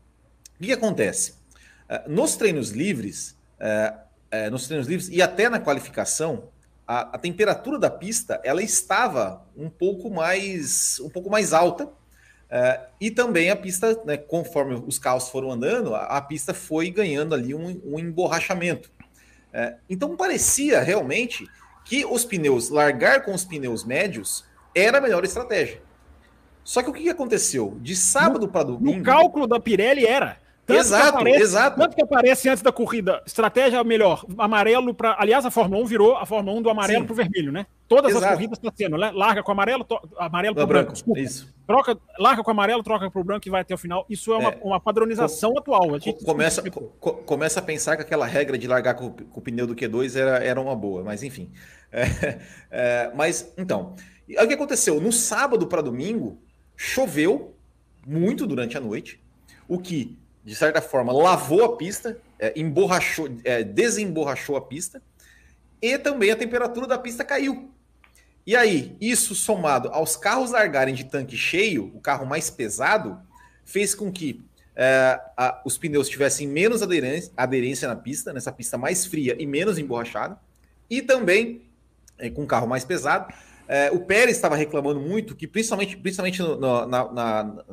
[0.57, 1.35] o que, que acontece?
[1.89, 6.49] Uh, nos treinos livres, uh, nos treinos livres e até na qualificação,
[6.87, 11.89] a, a, temperatura da pista ela estava um pouco mais um pouco mais alta
[13.01, 17.35] e também a pista, né, conforme os carros foram andando, a, a pista foi ganhando
[17.35, 18.93] ali um, um emborrachamento.
[19.53, 21.49] É, então parecia realmente
[21.85, 25.81] que os pneus, largar com os pneus médios, era a melhor estratégia.
[26.65, 27.77] Só que o que aconteceu?
[27.81, 28.99] De sábado para domingo.
[28.99, 30.39] No cálculo da Pirelli era.
[30.67, 31.79] Tanto exato, aparece, exato.
[31.79, 35.15] Tanto que aparece antes da corrida, estratégia melhor, amarelo para.
[35.19, 37.67] Aliás, a Fórmula 1 virou a Fórmula 1 do amarelo para o vermelho, né?
[37.87, 38.25] Todas exato.
[38.25, 39.11] as corridas estão sendo, né?
[39.15, 40.01] Larga com amarelo, to...
[40.19, 40.93] amarelo para branco.
[40.93, 41.21] Desculpa.
[41.21, 41.53] Isso.
[41.67, 44.07] Troca, larga com amarelo, troca para o branco e vai até o final.
[44.09, 44.59] Isso é uma, é.
[44.63, 45.95] uma padronização atual.
[45.95, 49.43] A gente começa, co começa a pensar que aquela regra de largar com, com o
[49.43, 51.51] pneu do Q2 era, era uma boa, mas enfim.
[51.97, 52.41] É,
[52.73, 53.95] é, mas então,
[54.29, 55.01] o que aconteceu?
[55.01, 56.43] No sábado para domingo,
[56.77, 57.55] choveu
[58.07, 59.21] muito durante a noite,
[59.67, 65.03] o que de certa forma, lavou a pista, é, emborrachou, é, desemborrachou a pista,
[65.81, 67.71] e também a temperatura da pista caiu.
[68.47, 73.19] E aí, isso somado aos carros largarem de tanque cheio, o carro mais pesado,
[73.65, 74.45] fez com que
[74.77, 79.47] é, a, os pneus tivessem menos aderência, aderência, na pista, nessa pista mais fria e
[79.47, 80.39] menos emborrachada,
[80.91, 81.63] e também,
[82.19, 83.33] é, com o carro mais pesado,
[83.69, 87.65] é, o Pérez estava reclamando muito que, principalmente, principalmente no, no, na, na,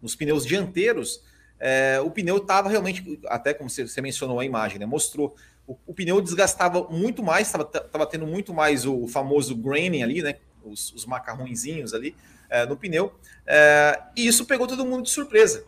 [0.00, 1.22] nos pneus dianteiros,
[1.58, 5.34] é, o pneu estava realmente, até como você, mencionou a imagem, né, mostrou,
[5.66, 10.36] o, o, pneu desgastava muito mais, estava tendo muito mais o, famoso graining ali, né,
[10.62, 12.14] os, os macarrõezinhos ali
[12.50, 13.14] é, no pneu,
[13.46, 15.64] é, e isso pegou todo mundo de surpresa.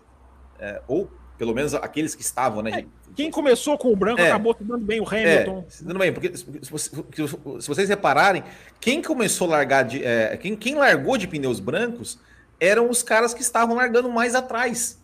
[0.59, 2.81] É, ou pelo menos aqueles que estavam, né?
[2.81, 5.65] É, quem começou com o branco é, acabou dando bem o Hamilton.
[5.69, 8.43] É, dando bem, porque se, se, vocês repararem,
[8.81, 10.05] quem começou a largar de.
[10.05, 12.19] É, quem, quem largou de pneus brancos
[12.61, 14.99] eram os caras que estavam largando mais atrás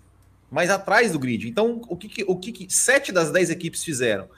[0.52, 1.48] mais atrás do grid.
[1.48, 4.28] Então, o que, o que sete das dez equipes fizeram?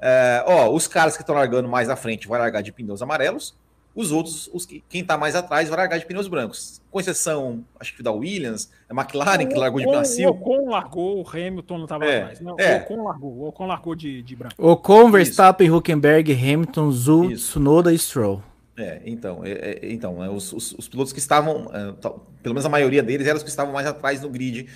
[0.00, 3.56] É, ó, os caras que estão largando mais à frente vai largar de pneus amarelos,
[3.92, 6.80] os outros, os que, quem está mais atrás, vai largar de pneus brancos.
[6.94, 10.28] Com exceção, acho que da Williams, a McLaren, o, que largou de macio.
[10.28, 12.40] O Ocon largou, o Hamilton não estava é, atrás.
[12.40, 12.76] Não, é.
[12.76, 14.54] O Ocon largou, o Ocon largou de, de branco.
[14.56, 18.40] Ocon, Verstappen, Huckenberg, Hamilton, Zul, Tsunoda e Stroll.
[18.76, 21.92] É, então, é, é, então é, os, os, os, pilotos que estavam, é,
[22.40, 24.68] pelo menos a maioria deles, eram os que estavam mais atrás no grid,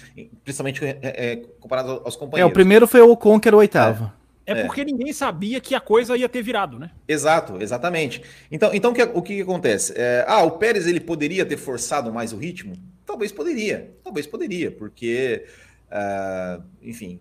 [0.42, 2.50] principalmente é, é, comparado aos companheiros.
[2.50, 4.10] É, o primeiro foi o Ocon, que era o oitavo.
[4.48, 6.90] É, é, porque ninguém sabia que a coisa ia ter virado, né?
[7.06, 8.22] Exato, exatamente.
[8.50, 9.92] Então, então o que, que acontece?
[9.94, 12.74] É, ah, o Pérez ele poderia ter forçado mais o ritmo?
[13.04, 15.44] Talvez poderia, talvez poderia, porque,
[15.90, 17.20] uh, enfim,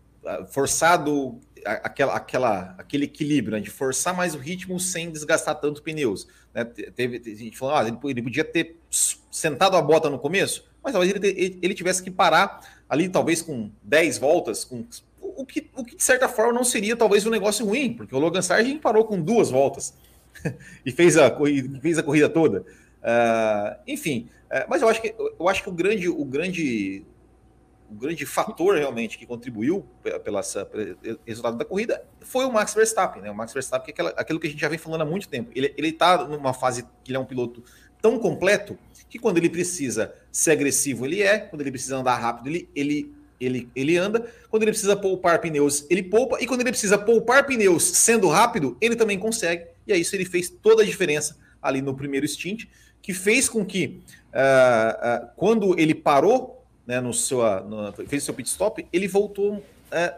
[0.50, 6.28] forçado aquela, aquela, aquele equilíbrio né, de forçar mais o ritmo sem desgastar tanto pneus.
[6.54, 6.63] Né?
[6.63, 10.94] Teve, a gente falou, ah, ele, ele, podia ter sentado a bota no começo, mas
[10.94, 14.86] talvez ele, ele, ele tivesse que parar ali, talvez com 10 voltas, com
[15.38, 18.19] o que, o que de certa forma não seria talvez um negócio ruim, porque o
[18.19, 19.93] Logan Sargent parou com duas voltas
[20.86, 21.32] e fez a,
[21.82, 22.62] fez a corrida toda.
[22.62, 27.06] Uh, enfim, uh, mas eu acho que eu acho que o grande, o grande
[27.89, 29.86] o grande fator realmente que contribuiu
[30.23, 30.39] pelo
[31.26, 33.32] resultado da corrida foi o Max Verstappen, né?
[33.32, 35.30] O Max Verstappen, que é aquela, aquilo que a gente já vem falando há muito
[35.30, 35.52] tempo.
[35.56, 37.63] Ele, ele tá numa fase que ele é um piloto
[38.02, 38.78] tão completo
[39.10, 43.15] que quando ele precisa ser agressivo, ele é, quando ele precisa andar rápido, ele, ele,
[43.39, 47.45] ele, ele anda, quando ele precisa poupar pneus, ele poupa, e quando ele precisa poupar
[47.45, 51.82] pneus sendo rápido, ele também consegue, e é isso ele fez toda a diferença ali
[51.82, 52.65] no primeiro stint,
[53.02, 54.02] que fez com que
[54.34, 59.63] uh, uh, quando ele parou né, no seu, no, fez seu pit stop, ele voltou,
[59.91, 60.15] é,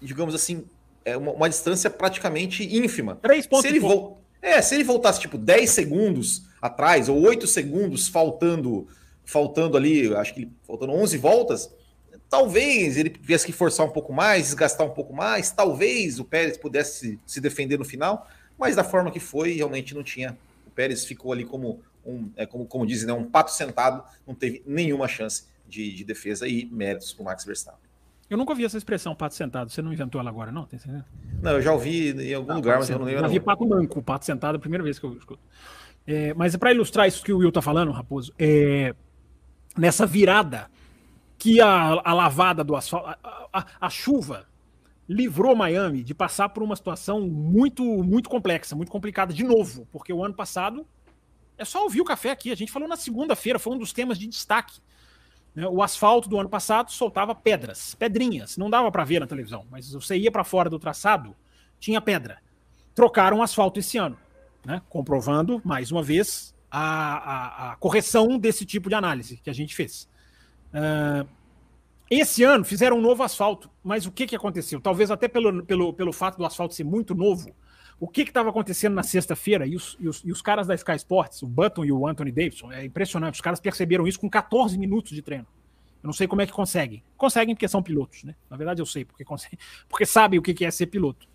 [0.00, 0.64] digamos assim,
[1.04, 3.16] é uma, uma, distância praticamente ínfima.
[3.16, 3.62] Três pontos.
[3.62, 8.86] Se ele, vo é, se ele voltasse tipo 10 segundos atrás, ou 8 segundos faltando,
[9.24, 11.70] faltando ali, acho que faltando 11 voltas,
[12.30, 16.56] talvez ele tivesse que forçar um pouco mais, desgastar um pouco mais, talvez o Pérez
[16.56, 20.38] pudesse se defender no final, mas da forma que foi, realmente não tinha.
[20.66, 24.34] O Pérez ficou ali como um, é, como, como dizem, né, um pato sentado, não
[24.34, 27.90] teve nenhuma chance de, de defesa e méritos para o Max Verstappen.
[28.28, 29.70] Eu nunca ouvi essa expressão, pato sentado.
[29.70, 30.68] Você não inventou ela agora, não?
[31.42, 33.22] Não, eu já ouvi em algum ah, lugar, mas eu não lembro.
[33.22, 35.40] Já vi pato manco, pato sentado, é a primeira vez que eu escuto.
[36.06, 38.94] É, mas é para ilustrar isso que o Will está falando, Raposo, é,
[39.76, 40.70] nessa virada
[41.40, 44.46] que a, a lavada do asfalto, a, a, a, chuva
[45.08, 50.12] livrou Miami de passar por uma situação muito, muito complexa, muito complicada de novo, porque
[50.12, 50.86] o ano passado
[51.56, 52.52] é só ouvir o café aqui.
[52.52, 54.80] A gente falou na segunda-feira, foi um dos temas de destaque.
[55.54, 55.66] Né?
[55.66, 59.90] O asfalto do ano passado soltava pedras, pedrinhas, não dava para ver na televisão, mas
[59.90, 61.34] você ia para fora do traçado,
[61.78, 62.38] tinha pedra.
[62.94, 64.18] Trocaram o asfalto esse ano,
[64.62, 64.82] né?
[64.90, 69.74] comprovando, mais uma vez, a, a, a, correção desse tipo de análise que a gente
[69.74, 70.06] fez.
[70.74, 71.28] Uh,
[72.10, 74.80] esse ano fizeram um novo asfalto, mas o que, que aconteceu?
[74.80, 77.54] Talvez até pelo, pelo, pelo fato do asfalto ser muito novo,
[78.00, 80.96] o que estava acontecendo na sexta-feira e os, e, os, e os, caras da Sky
[80.96, 83.34] Sports, o Button e o Anthony Davidson, é impressionante.
[83.34, 85.46] Os caras perceberam isso com 14 minutos de treino.
[86.02, 87.02] Eu não sei como é que conseguem.
[87.16, 88.34] Conseguem porque são pilotos, né?
[88.48, 91.28] Na verdade, eu sei porque conseguem, porque sabem o que é ser piloto.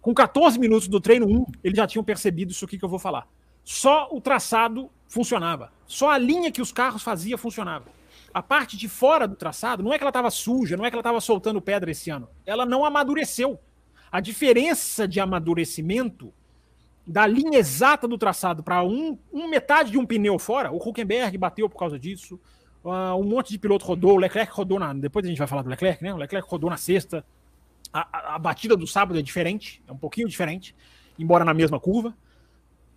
[0.00, 2.98] Com 14 minutos do treino 1, eles já tinham percebido isso aqui que eu vou
[2.98, 3.26] falar.
[3.64, 5.72] Só o traçado funcionava.
[5.86, 7.86] Só a linha que os carros faziam funcionava.
[8.34, 10.96] A parte de fora do traçado, não é que ela estava suja, não é que
[10.96, 12.28] ela estava soltando pedra esse ano.
[12.44, 13.60] Ela não amadureceu.
[14.10, 16.34] A diferença de amadurecimento
[17.06, 21.36] da linha exata do traçado para um, um, metade de um pneu fora, o Huckenberg
[21.38, 22.40] bateu por causa disso,
[22.82, 24.92] uh, um monte de piloto rodou, o Leclerc rodou na.
[24.92, 26.12] Depois a gente vai falar do Leclerc, né?
[26.12, 27.24] O Leclerc rodou na sexta.
[27.92, 30.74] A, a, a batida do sábado é diferente, é um pouquinho diferente,
[31.18, 32.16] embora na mesma curva.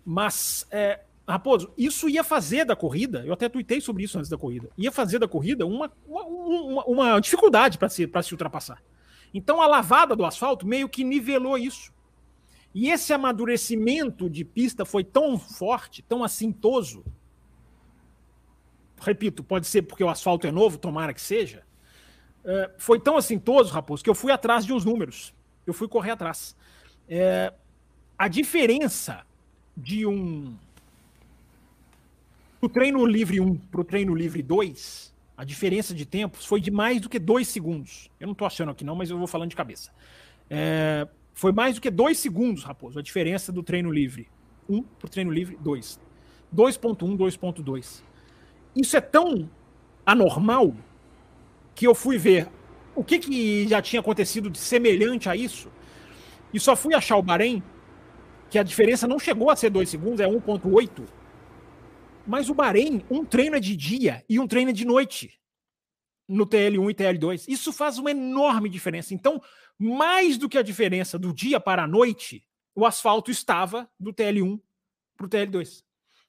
[0.04, 4.38] Mas, é, Raposo, isso ia fazer da corrida, eu até tuitei sobre isso antes da
[4.38, 8.82] corrida, ia fazer da corrida uma, uma, uma, uma dificuldade para se, se ultrapassar.
[9.32, 11.92] Então a lavada do asfalto meio que nivelou isso.
[12.74, 17.04] E esse amadurecimento de pista foi tão forte, tão assintoso.
[19.00, 21.62] Repito, pode ser porque o asfalto é novo, tomara que seja.
[22.44, 25.34] É, foi tão assintoso, Raposo, que eu fui atrás de uns números.
[25.66, 26.56] Eu fui correr atrás.
[27.08, 27.52] É,
[28.16, 29.26] a diferença
[29.76, 30.56] de um.
[32.60, 36.68] Do treino livre 1 para o treino livre 2 a diferença de tempos foi de
[36.68, 38.10] mais do que dois segundos.
[38.18, 39.92] Eu não estou achando aqui não, mas eu vou falando de cabeça.
[40.50, 44.28] É, foi mais do que dois segundos, Raposo, a diferença do treino livre.
[44.68, 46.00] 1 um para o treino livre, 2.
[46.52, 48.02] 2.1, 2.2.
[48.74, 49.48] Isso é tão
[50.04, 50.74] anormal
[51.72, 52.48] que eu fui ver
[52.96, 55.70] o que, que já tinha acontecido de semelhante a isso
[56.52, 57.62] e só fui achar o Bahrein
[58.50, 61.17] que a diferença não chegou a ser 2 segundos, é 1.8
[62.28, 65.40] mas o Bahrein, um treino é de dia e um treino é de noite
[66.28, 67.44] no TL1 e TL2.
[67.48, 69.14] Isso faz uma enorme diferença.
[69.14, 69.42] Então,
[69.78, 74.60] mais do que a diferença do dia para a noite, o asfalto estava do TL1
[75.16, 75.82] para o TL2.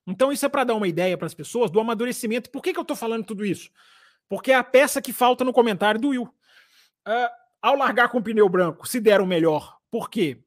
[0.07, 2.49] Então, isso é para dar uma ideia para as pessoas do amadurecimento.
[2.49, 3.69] Por que, que eu estou falando tudo isso?
[4.29, 6.33] Porque é a peça que falta no comentário do Will.
[7.05, 7.29] Uh,
[7.61, 9.77] ao largar com o pneu branco, se deram melhor.
[9.91, 10.41] Por quê?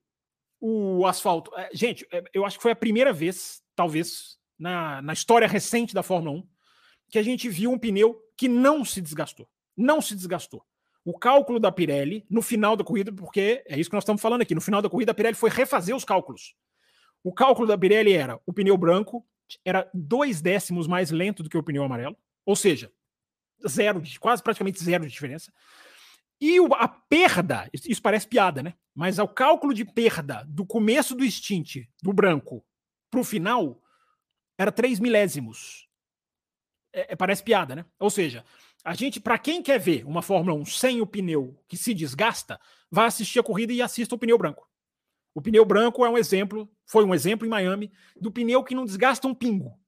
[0.58, 1.50] O asfalto.
[1.50, 5.92] Uh, gente, é, eu acho que foi a primeira vez, talvez, na, na história recente
[5.92, 6.48] da Fórmula 1
[7.10, 9.48] que a gente viu um pneu que não se desgastou.
[9.76, 10.64] Não se desgastou.
[11.04, 14.42] o cálculo da Pirelli no final da corrida, porque é isso que nós estamos falando
[14.42, 14.54] aqui.
[14.54, 16.54] No final da corrida, a Pirelli foi refazer os cálculos.
[17.24, 19.26] O cálculo da Pirelli era o pneu branco
[19.64, 22.90] era dois décimos mais lento do que o pneu amarelo, ou seja,
[23.68, 25.52] zero, quase praticamente zero de diferença.
[26.40, 28.74] E a perda, isso parece piada, né?
[28.94, 32.64] Mas o cálculo de perda do começo do stint do branco
[33.10, 33.81] para o final
[34.58, 35.88] era 3 milésimos.
[36.92, 37.86] É, é, parece piada, né?
[37.98, 38.44] Ou seja,
[38.84, 42.60] a gente, para quem quer ver uma Fórmula 1 sem o pneu que se desgasta,
[42.90, 44.68] vai assistir a corrida e assista o pneu branco.
[45.34, 48.84] O pneu branco é um exemplo, foi um exemplo em Miami, do pneu que não
[48.84, 49.78] desgasta um pingo.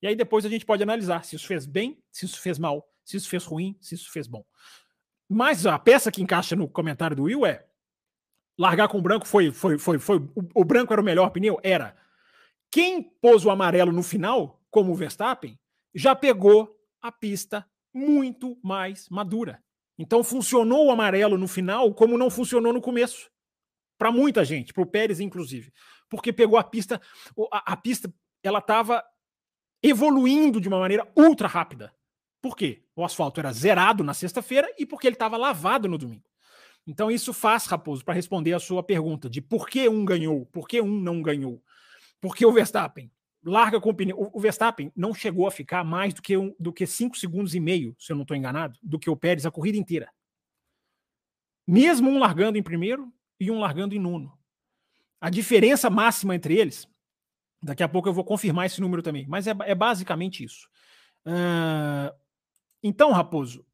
[0.00, 2.86] E aí depois a gente pode analisar se isso fez bem, se isso fez mal,
[3.04, 4.44] se isso fez ruim, se isso fez bom.
[5.28, 7.66] Mas a peça que encaixa no comentário do Will é
[8.58, 11.58] largar com o branco foi foi foi foi o, o branco era o melhor pneu
[11.62, 11.96] era.
[12.74, 15.56] Quem pôs o amarelo no final, como o Verstappen,
[15.94, 19.62] já pegou a pista muito mais madura.
[19.96, 23.30] Então funcionou o amarelo no final como não funcionou no começo.
[23.96, 25.72] Para muita gente, para o Pérez inclusive,
[26.10, 27.00] porque pegou a pista,
[27.52, 29.04] a, a pista ela estava
[29.80, 31.94] evoluindo de uma maneira ultra rápida.
[32.42, 32.82] Por quê?
[32.96, 36.28] O asfalto era zerado na sexta-feira e porque ele estava lavado no domingo.
[36.84, 40.66] Então isso faz, Raposo, para responder a sua pergunta de por que um ganhou, por
[40.66, 41.62] que um não ganhou.
[42.24, 43.12] Porque o Verstappen
[43.44, 44.30] larga com o pneu.
[44.32, 47.60] O Verstappen não chegou a ficar mais do que, um, do que cinco segundos e
[47.60, 50.10] meio, se eu não estou enganado, do que o Pérez a corrida inteira.
[51.66, 54.32] Mesmo um largando em primeiro e um largando em nono.
[55.20, 56.88] A diferença máxima entre eles,
[57.62, 60.66] daqui a pouco eu vou confirmar esse número também, mas é, é basicamente isso.
[61.26, 62.10] Uh,
[62.82, 63.66] então, Raposo,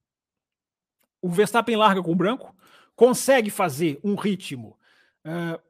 [1.22, 2.52] o Verstappen larga com o branco,
[2.96, 4.76] consegue fazer um ritmo
[5.24, 5.69] uh,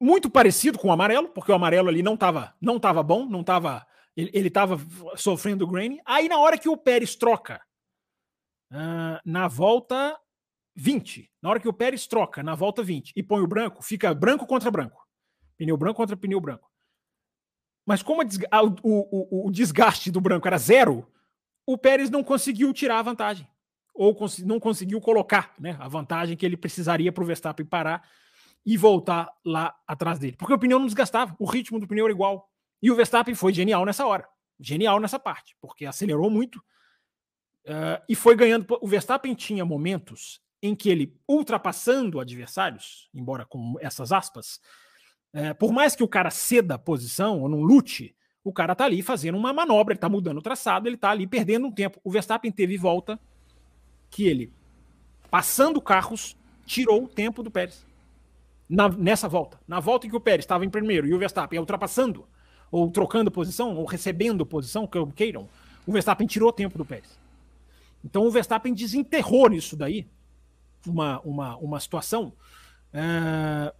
[0.00, 3.42] muito parecido com o amarelo, porque o amarelo ali não estava não tava bom, não
[3.42, 4.78] tava ele estava
[5.16, 5.98] sofrendo grain.
[6.04, 7.60] Aí na hora que o Pérez troca
[8.72, 10.18] uh, na volta
[10.74, 14.14] 20, na hora que o Pérez troca na volta 20 e põe o branco, fica
[14.14, 15.06] branco contra branco.
[15.56, 16.70] Pneu branco contra pneu branco.
[17.86, 21.10] Mas como a, o, o, o, desgaste do branco era zero,
[21.64, 23.48] o Pérez não conseguiu tirar a vantagem.
[23.94, 28.06] Ou cons não conseguiu colocar né, a vantagem que ele precisaria para o Verstappen parar
[28.66, 30.36] e voltar lá atrás dele.
[30.36, 32.50] Porque o pneu não desgastava, o ritmo do pneu era igual.
[32.82, 34.28] E o Verstappen foi genial nessa hora.
[34.58, 38.66] Genial nessa parte, porque acelerou muito uh, e foi ganhando.
[38.80, 44.60] O Verstappen tinha momentos em que ele, ultrapassando adversários, embora com essas aspas,
[45.32, 48.84] uh, por mais que o cara ceda a posição ou não lute, o cara tá
[48.84, 52.00] ali fazendo uma manobra, ele tá mudando o traçado, ele tá ali perdendo um tempo.
[52.02, 53.20] O Verstappen teve volta
[54.10, 54.52] que ele,
[55.30, 57.86] passando carros, tirou o tempo do Pérez
[58.68, 59.58] na, nessa volta.
[59.66, 62.26] Na volta em que o Pérez estava em primeiro e o Verstappen ultrapassando,
[62.70, 65.48] ou trocando posição, ou recebendo posição, que queiram,
[65.86, 67.18] o Verstappen tirou tempo do Pérez.
[68.04, 70.06] Então o Verstappen desenterrou nisso daí
[70.86, 72.32] uma, uma, uma situação.
[72.92, 73.72] Uh,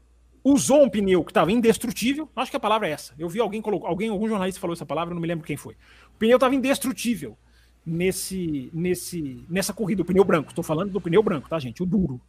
[0.44, 2.29] usou um pneu que estava indestrutível.
[2.37, 3.14] Acho que a palavra é essa.
[3.18, 5.75] Eu vi alguém colocou, alguém, algum jornalista falou essa palavra, não me lembro quem foi.
[6.14, 7.37] O pneu estava indestrutível
[7.85, 10.51] nesse, nesse, nessa corrida, o pneu branco.
[10.51, 11.83] Estou falando do pneu branco, tá, gente?
[11.83, 12.20] O duro.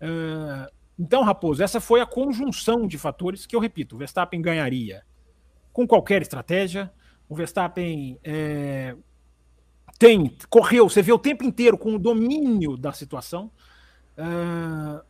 [0.00, 0.70] Uh,
[1.02, 5.02] então, Raposo, essa foi a conjunção de fatores que eu repito: o Verstappen ganharia
[5.72, 6.92] com qualquer estratégia.
[7.28, 8.94] O Verstappen é,
[9.98, 13.50] tem, correu, você vê o tempo inteiro com o domínio da situação.
[14.16, 15.02] Uh,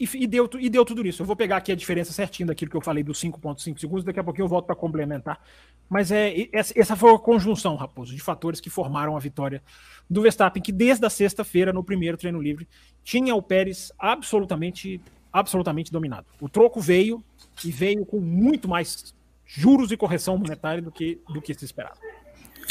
[0.00, 1.20] e, e, deu, e deu tudo isso.
[1.20, 4.18] Eu vou pegar aqui a diferença certinho daquilo que eu falei dos 5,5 segundos, daqui
[4.18, 5.38] a pouquinho eu volto para complementar.
[5.90, 9.62] Mas é essa foi a conjunção, Raposo, de fatores que formaram a vitória
[10.08, 12.66] do Verstappen, que desde a sexta-feira, no primeiro treino livre,
[13.04, 16.26] tinha o Pérez absolutamente, absolutamente dominado.
[16.40, 17.22] O troco veio
[17.62, 21.98] e veio com muito mais juros e correção monetária do que, do que se esperava.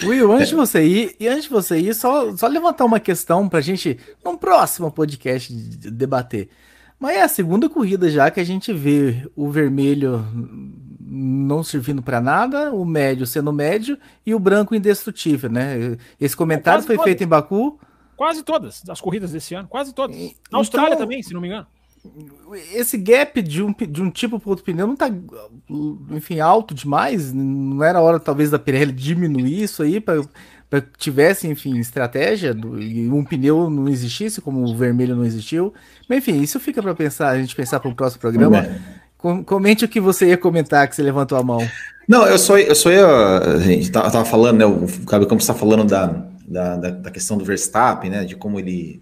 [0.03, 3.49] Will, antes de você ir, e antes de você ir, só, só levantar uma questão
[3.49, 6.49] para a gente, num próximo podcast, debater.
[6.99, 10.25] Mas é a segunda corrida já que a gente vê o vermelho
[10.99, 15.97] não servindo para nada, o médio sendo médio e o branco indestrutível, né?
[16.19, 17.05] Esse comentário foi todas.
[17.05, 17.79] feito em Baku.
[18.15, 20.15] Quase todas as corridas desse ano, quase todas.
[20.15, 21.65] Na então, Austrália também, se não me engano.
[22.73, 25.07] Esse gap de um, de um tipo para outro pneu não tá,
[26.11, 27.33] enfim, alto demais.
[27.33, 30.21] Não era hora, talvez, da Pirelli diminuir isso aí para
[30.69, 35.25] para que tivesse, enfim, estratégia do, e um pneu não existisse, como o vermelho não
[35.25, 35.73] existiu.
[36.07, 38.59] Mas enfim, isso fica para pensar, a gente pensar para o próximo programa.
[38.59, 38.79] É.
[39.45, 41.59] Comente o que você ia comentar, que você levantou a mão.
[42.07, 43.05] Não, eu só, eu só ia.
[43.05, 44.65] A gente tava falando, né?
[44.65, 48.23] O Fábio Campos está falando da, da, da, questão do Verstappen, né?
[48.23, 49.01] De como ele,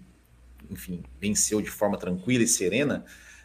[0.68, 3.04] enfim, venceu de forma tranquila e serena.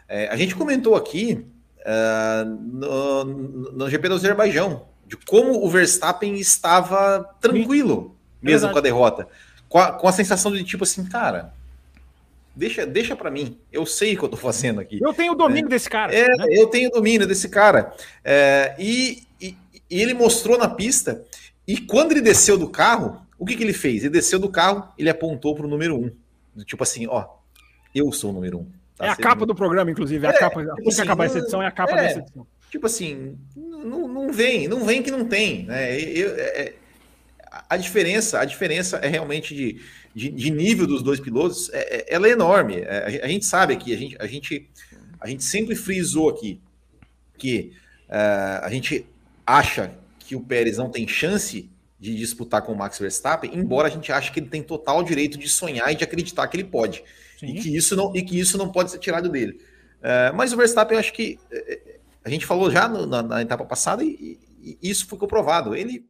[0.10, 1.46] É, a gente comentou aqui
[1.80, 3.24] uh, no,
[3.72, 8.13] no GP do Azerbaijão, de como o Verstappen estava tranquilo,
[8.44, 9.28] mesmo é com a derrota.
[9.70, 11.54] com a, com a sensação de tipo assim, cara,
[12.56, 15.00] deixa, deixa para mim, eu sei o que eu tô fazendo aqui.
[15.02, 16.14] Eu tenho o domínio é, desse cara.
[16.14, 16.46] É, né?
[16.50, 17.94] eu tenho o domínio desse cara.
[18.24, 19.58] É, e, e,
[19.90, 21.24] e, ele mostrou na pista,
[21.68, 24.04] e quando ele desceu do carro, o que, que ele fez?
[24.04, 26.12] Ele desceu do carro, ele apontou pro número um.
[26.66, 27.26] Tipo assim, ó,
[27.96, 28.68] eu sou o número um.
[28.96, 29.08] Tá?
[29.08, 30.26] É a capa do programa, inclusive.
[30.26, 32.46] É, a capa, tipo assim, acabar essa edição é a capa é, dessa edição.
[32.70, 35.66] Tipo assim, não, não vem, não vem que não tem.
[35.66, 36.00] Né?
[36.00, 36.74] Eu, é,
[37.70, 39.82] a diferença, a diferença é realmente de,
[40.14, 42.76] de, de nível dos dois pilotos, é, é ela é enorme.
[42.78, 44.70] É, a, gente sabe aqui, a gente, a gente,
[45.20, 46.62] a gente sempre frisou aqui
[47.38, 47.74] que
[48.10, 49.06] uh, a gente
[49.46, 53.92] acha que o Pérez não tem chance de disputar com o Max Verstappen, embora a
[53.92, 57.04] gente ache que ele tem total direito de sonhar e de acreditar que ele pode.
[57.42, 59.60] E que, isso não, e que isso não pode ser tirado dele.
[60.00, 63.42] Uh, mas o Verstappen, eu acho que uh, a gente falou já no, na, na,
[63.42, 65.76] etapa passada e, e, isso foi comprovado.
[65.76, 66.06] Ele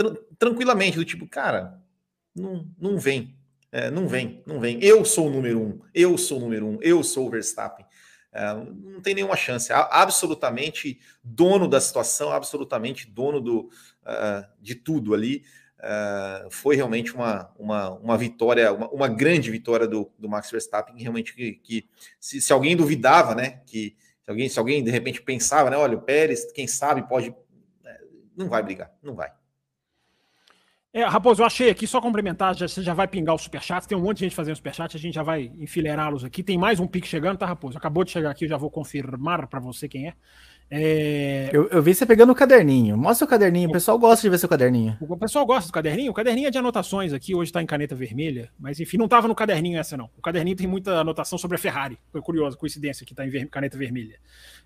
[0.00, 1.78] tra tranquilamente, do tipo, cara,
[2.34, 3.36] não, não vem,
[3.70, 4.82] é, não vem, não vem.
[4.82, 7.84] Eu sou o número um, eu sou o número um, eu sou o Verstappen.
[8.32, 9.72] É, não tem nenhuma chance.
[9.72, 13.68] Absolutamente dono da situação, absolutamente dono do,
[14.02, 15.44] uh, de tudo ali.
[15.78, 21.00] Uh, foi realmente uma, uma, uma vitória, uma, uma grande vitória do, do Max Verstappen.
[21.00, 21.88] Realmente, que, que
[22.18, 25.96] se, se, alguém duvidava, né, que se alguém, se alguém de repente pensava, né, olha,
[25.96, 27.34] o Pérez, quem sabe pode.
[27.82, 27.98] Né,
[28.36, 29.32] não vai brigar, não vai.
[30.92, 33.96] É, Raposo, eu achei aqui, só complementar, já, você já vai pingar o superchat, tem
[33.96, 36.42] um monte de gente fazendo superchat, a gente já vai enfileirá-los aqui.
[36.42, 37.78] Tem mais um pique chegando, tá, Raposo?
[37.78, 40.14] Acabou de chegar aqui, eu já vou confirmar para você quem é.
[40.68, 41.50] é...
[41.52, 42.98] Eu, eu, vi você pegando o caderninho.
[42.98, 44.98] Mostra o caderninho, o pessoal gosta de ver seu caderninho.
[45.00, 46.10] O pessoal gosta do caderninho?
[46.10, 49.28] O caderninho é de anotações aqui, hoje tá em caneta vermelha, mas enfim, não tava
[49.28, 50.10] no caderninho essa não.
[50.18, 52.00] O caderninho tem muita anotação sobre a Ferrari.
[52.10, 53.46] Foi curioso, coincidência que tá em ver...
[53.48, 54.18] caneta vermelha.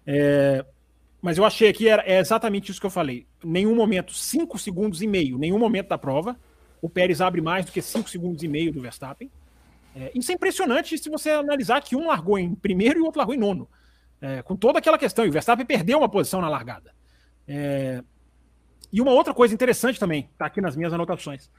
[0.07, 0.65] É...
[1.25, 3.27] Mas eu achei que era, é exatamente isso que eu falei.
[3.43, 6.39] Nenhum momento, 5 segundos e meio, nenhum momento da prova,
[6.83, 9.31] o Pérez abre mais do que 5 segundos e meio do Verstappen.
[9.97, 13.21] É, isso é impressionante se você analisar que um largou em primeiro e o outro
[13.21, 13.67] largou em nono.
[14.21, 15.25] É, com toda aquela questão.
[15.25, 16.95] E o Verstappen perdeu uma posição na largada.
[17.49, 18.05] É,
[18.93, 21.51] e uma outra coisa interessante também, está aqui nas minhas anotações.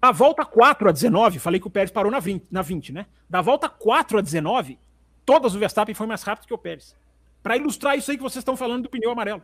[0.00, 3.06] A volta 4 a 19, falei que o Pérez parou na 20, na 20 né?
[3.28, 4.78] Da volta 4 a 19,
[5.26, 6.94] todas o Verstappen foi mais rápido que o Pérez
[7.42, 9.42] para ilustrar isso aí que vocês estão falando do pneu amarelo.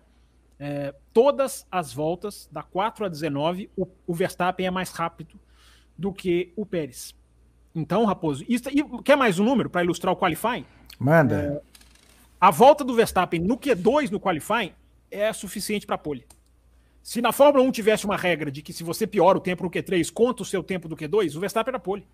[0.59, 5.39] É, todas as voltas, da 4 a 19, o, o Verstappen é mais rápido
[5.97, 7.15] do que o Pérez.
[7.75, 10.65] Então, Raposo, isso, e quer mais um número para ilustrar o qualifying?
[10.99, 11.63] Manda.
[11.63, 11.77] É,
[12.41, 14.73] a volta do Verstappen no Q2 no qualifying
[15.11, 16.25] é suficiente para pole.
[17.03, 19.71] Se na Fórmula 1 tivesse uma regra de que se você piora o tempo no
[19.71, 22.07] Q3, conta o seu tempo do Q2, o Verstappen era pole.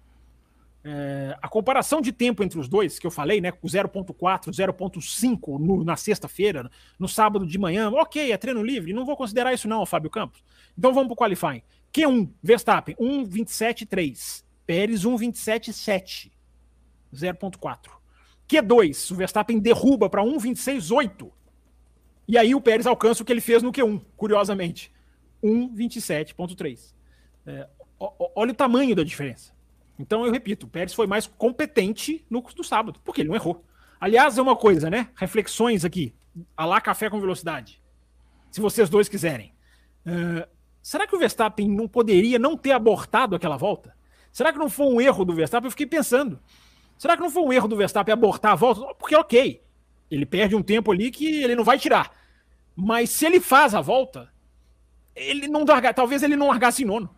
[0.85, 3.53] É, a comparação de tempo entre os dois, que eu falei, né?
[3.53, 9.53] 0.4, 0.5 na sexta-feira, no sábado de manhã, ok, é treino livre, não vou considerar
[9.55, 10.43] isso não, Fábio Campos.
[10.77, 11.63] Então vamos para o qualifying.
[11.93, 14.45] Q1, Verstappen, 1.27.3.
[14.67, 16.33] Pérez, 1.27.7.
[17.15, 17.91] 0.4.
[18.49, 21.31] Q2, o Verstappen derruba para 1.26.8.
[22.27, 24.91] E aí o Pérez alcança o que ele fez no Q1, curiosamente.
[25.45, 26.95] 1.27.3.
[27.47, 27.69] É,
[28.35, 29.52] olha o tamanho da diferença.
[29.99, 33.65] Então eu repito, o Pérez foi mais competente no, no sábado, porque ele não errou.
[34.01, 35.09] Aliás, é uma coisa, né?
[35.15, 36.15] Reflexões aqui.
[36.57, 37.81] A lá café com velocidade.
[38.51, 39.53] Se vocês dois quiserem.
[40.05, 40.49] Uh,
[40.83, 43.95] será que o Verstappen não poderia não ter abortado aquela volta?
[44.33, 45.67] Será que não foi um erro do Verstappen?
[45.67, 46.41] Eu fiquei pensando.
[46.99, 48.95] Será que não foi um erro do Verstappen abortar a volta?
[48.95, 49.63] Porque, ok,
[50.11, 52.11] ele perde um tempo ali que ele não vai tirar.
[52.75, 54.33] Mas se ele faz a volta,
[55.15, 57.15] ele não larga, talvez ele não largasse em nono.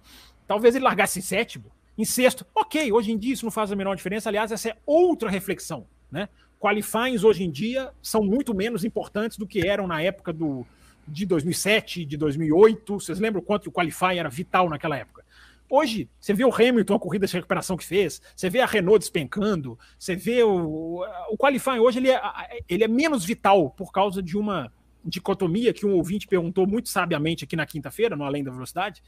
[0.47, 2.47] Talvez ele largasse em sétimo em sexto.
[2.55, 4.29] Ok, hoje em dia isso não faz a menor diferença.
[4.29, 5.87] Aliás, essa é outra reflexão.
[6.11, 6.29] Né?
[6.61, 10.67] Qualifyings hoje em dia são muito menos importantes do que eram na época do,
[11.07, 12.95] de 2007, de 2008.
[12.95, 15.25] Vocês lembram quanto o qualifying era vital naquela época?
[15.69, 18.99] Hoje, você vê o Hamilton, a corrida de recuperação que fez, você vê a Renault
[18.99, 22.21] despencando, você vê o, o qualifying hoje, ele é,
[22.69, 24.71] ele é menos vital por causa de uma
[25.05, 29.03] dicotomia que um ouvinte perguntou muito sabiamente aqui na quinta-feira, no Além da Velocidade,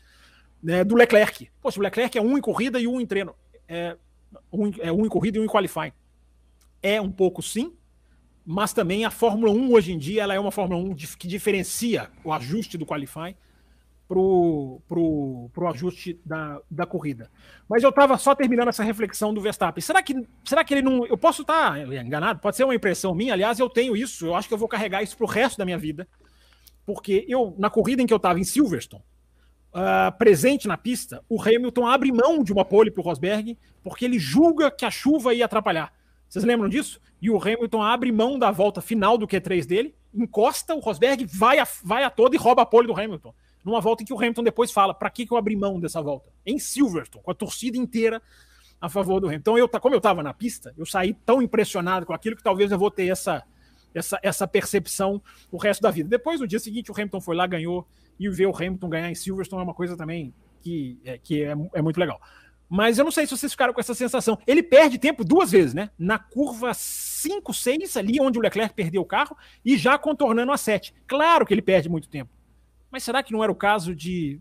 [0.62, 1.50] né, do Leclerc.
[1.60, 3.34] Poxa, o Leclerc é um em corrida e um em treino.
[3.68, 3.96] É
[4.52, 5.92] um, é um em corrida e um em qualifying.
[6.82, 7.74] É um pouco sim,
[8.44, 12.10] mas também a Fórmula 1 hoje em dia ela é uma Fórmula 1 que diferencia
[12.22, 13.34] o ajuste do qualifying
[14.06, 17.30] pro, pro, pro ajuste da, da corrida.
[17.68, 19.82] Mas eu estava só terminando essa reflexão do Verstappen.
[19.82, 21.04] Será que, será que ele não.
[21.06, 23.32] Eu posso estar tá enganado, pode ser uma impressão minha.
[23.32, 25.78] Aliás, eu tenho isso, eu acho que eu vou carregar isso pro resto da minha
[25.78, 26.06] vida.
[26.84, 29.02] Porque eu, na corrida em que eu estava em Silverstone,
[29.76, 34.04] uh, presente na pista, o Hamilton abre mão de uma pole para o Rosberg porque
[34.04, 35.92] ele julga que a chuva ia atrapalhar.
[36.28, 37.00] Vocês lembram disso?
[37.20, 41.58] E o Hamilton abre mão da volta final do Q3 dele, encosta, o Rosberg vai
[41.58, 43.34] a, vai a toda e rouba a pole do Hamilton.
[43.64, 46.00] numa volta em que o Hamilton depois fala: para que, que eu abri mão dessa
[46.02, 46.30] volta?
[46.44, 48.20] Em Silverstone, com a torcida inteira
[48.80, 49.40] a favor do Hamilton.
[49.40, 52.70] Então, eu, como eu estava na pista, eu saí tão impressionado com aquilo que talvez
[52.70, 53.42] eu vou ter essa,
[53.94, 56.08] essa, essa percepção o resto da vida.
[56.08, 57.86] Depois, no dia seguinte, o Hamilton foi lá, ganhou,
[58.18, 61.54] e ver o Hamilton ganhar em Silverstone é uma coisa também que, é, que é,
[61.74, 62.20] é muito legal.
[62.68, 64.38] Mas eu não sei se vocês ficaram com essa sensação.
[64.46, 65.90] Ele perde tempo duas vezes, né?
[65.98, 70.56] Na curva 5, 6, ali onde o Leclerc perdeu o carro, e já contornando a
[70.56, 70.92] 7.
[71.06, 72.30] Claro que ele perde muito tempo.
[72.90, 74.40] Mas será que não era o caso de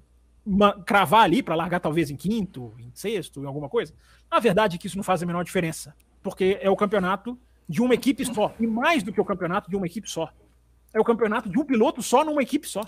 [0.86, 3.94] cravar ali para largar talvez em quinto, em sexto, em alguma coisa?
[4.30, 5.96] A verdade é que isso não faz a menor diferença.
[6.24, 7.38] Porque é o campeonato
[7.70, 8.56] de uma equipe só.
[8.60, 10.32] E mais do que o campeonato de uma equipe só.
[10.94, 12.82] É o campeonato de um piloto só numa equipe só.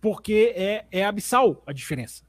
[0.00, 2.24] Porque é, é abissal a diferença.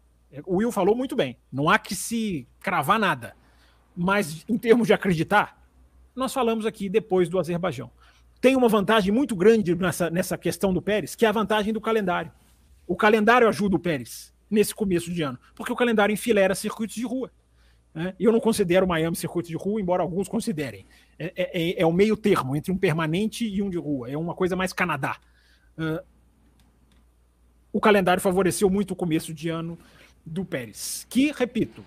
[0.46, 1.38] O Will falou muito bem.
[1.52, 3.36] Não há que se cravar nada.
[3.96, 5.62] Mas em termos de acreditar,
[6.16, 7.92] nós falamos aqui depois do Azerbaijão.
[8.42, 11.82] Tem uma vantagem muito grande nessa, nessa questão do Pérez, que é a vantagem do
[11.82, 12.32] calendário.
[12.88, 17.06] O calendário ajuda o Pérez nesse começo de ano, porque o calendário enfilera circuitos de
[17.06, 17.32] rua.
[17.94, 18.14] Né?
[18.20, 20.86] Eu não considero Miami circuito de rua, embora alguns considerem.
[21.18, 24.10] É, é, é, é, o meio termo entre um permanente e um de rua.
[24.10, 25.18] É uma coisa mais Canadá.
[25.78, 26.04] Uh,
[27.72, 29.78] o calendário favoreceu muito o começo de ano
[30.26, 31.84] do Pérez, que, repito,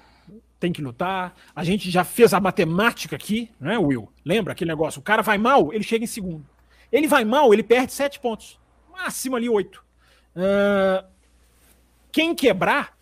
[0.59, 1.35] tem que lutar.
[1.55, 4.09] A gente já fez a matemática aqui, né, Will?
[4.25, 5.01] Lembra aquele negócio?
[5.01, 6.47] O cara vai mal, ele chega em segundo.
[6.91, 8.61] Ele vai mal, ele perde sete pontos.
[8.91, 9.85] Máximo ali oito.
[10.37, 11.05] Uh,
[12.13, 12.97] quem quebrar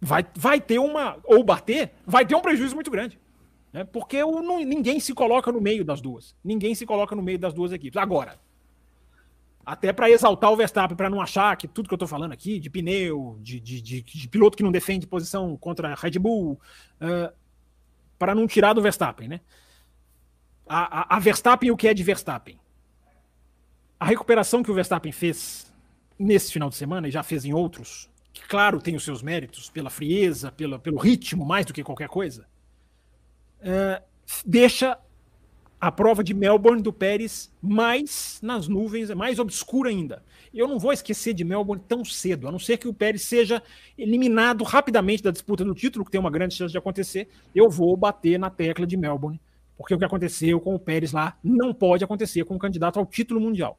[0.00, 1.18] vai, vai ter uma.
[1.24, 3.18] Ou bater, vai ter um prejuízo muito grande.
[3.72, 3.82] Né?
[3.82, 6.36] Porque o, não, ninguém se coloca no meio das duas.
[6.44, 7.96] Ninguém se coloca no meio das duas equipes.
[7.96, 8.38] Agora,
[9.64, 12.58] até para exaltar o Verstappen, para não achar que tudo que eu estou falando aqui,
[12.58, 16.60] de pneu, de, de, de, de, piloto que não defende posição contra a Red Bull,
[17.00, 17.32] uh,
[18.18, 19.40] para não tirar do Verstappen, né?
[20.66, 22.58] A, a, a Verstappen, o que é de Verstappen?
[23.98, 25.72] A recuperação que o Verstappen fez
[26.18, 29.70] nesse final de semana, e já fez em outros, que claro tem os seus méritos,
[29.70, 32.46] pela frieza, pela, pelo ritmo, mais do que qualquer coisa,
[33.60, 34.02] uh,
[34.44, 34.98] deixa
[35.84, 40.22] a prova de Melbourne do Pérez mais nas nuvens, é mais obscura ainda.
[40.54, 43.62] Eu não vou esquecer de Melbourne tão cedo, a não ser que o Pérez seja
[43.98, 47.28] eliminado rapidamente da disputa do título, que tem uma grande chance de acontecer.
[47.54, 49.38] Eu vou bater na tecla de Melbourne,
[49.76, 53.04] porque o que aconteceu com o Pérez lá não pode acontecer com um candidato ao
[53.04, 53.78] título mundial.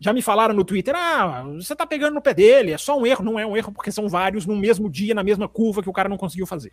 [0.00, 3.06] Já me falaram no Twitter, ah, você está pegando no pé dele, é só um
[3.06, 3.24] erro.
[3.24, 5.92] Não é um erro, porque são vários no mesmo dia, na mesma curva que o
[5.92, 6.72] cara não conseguiu fazer.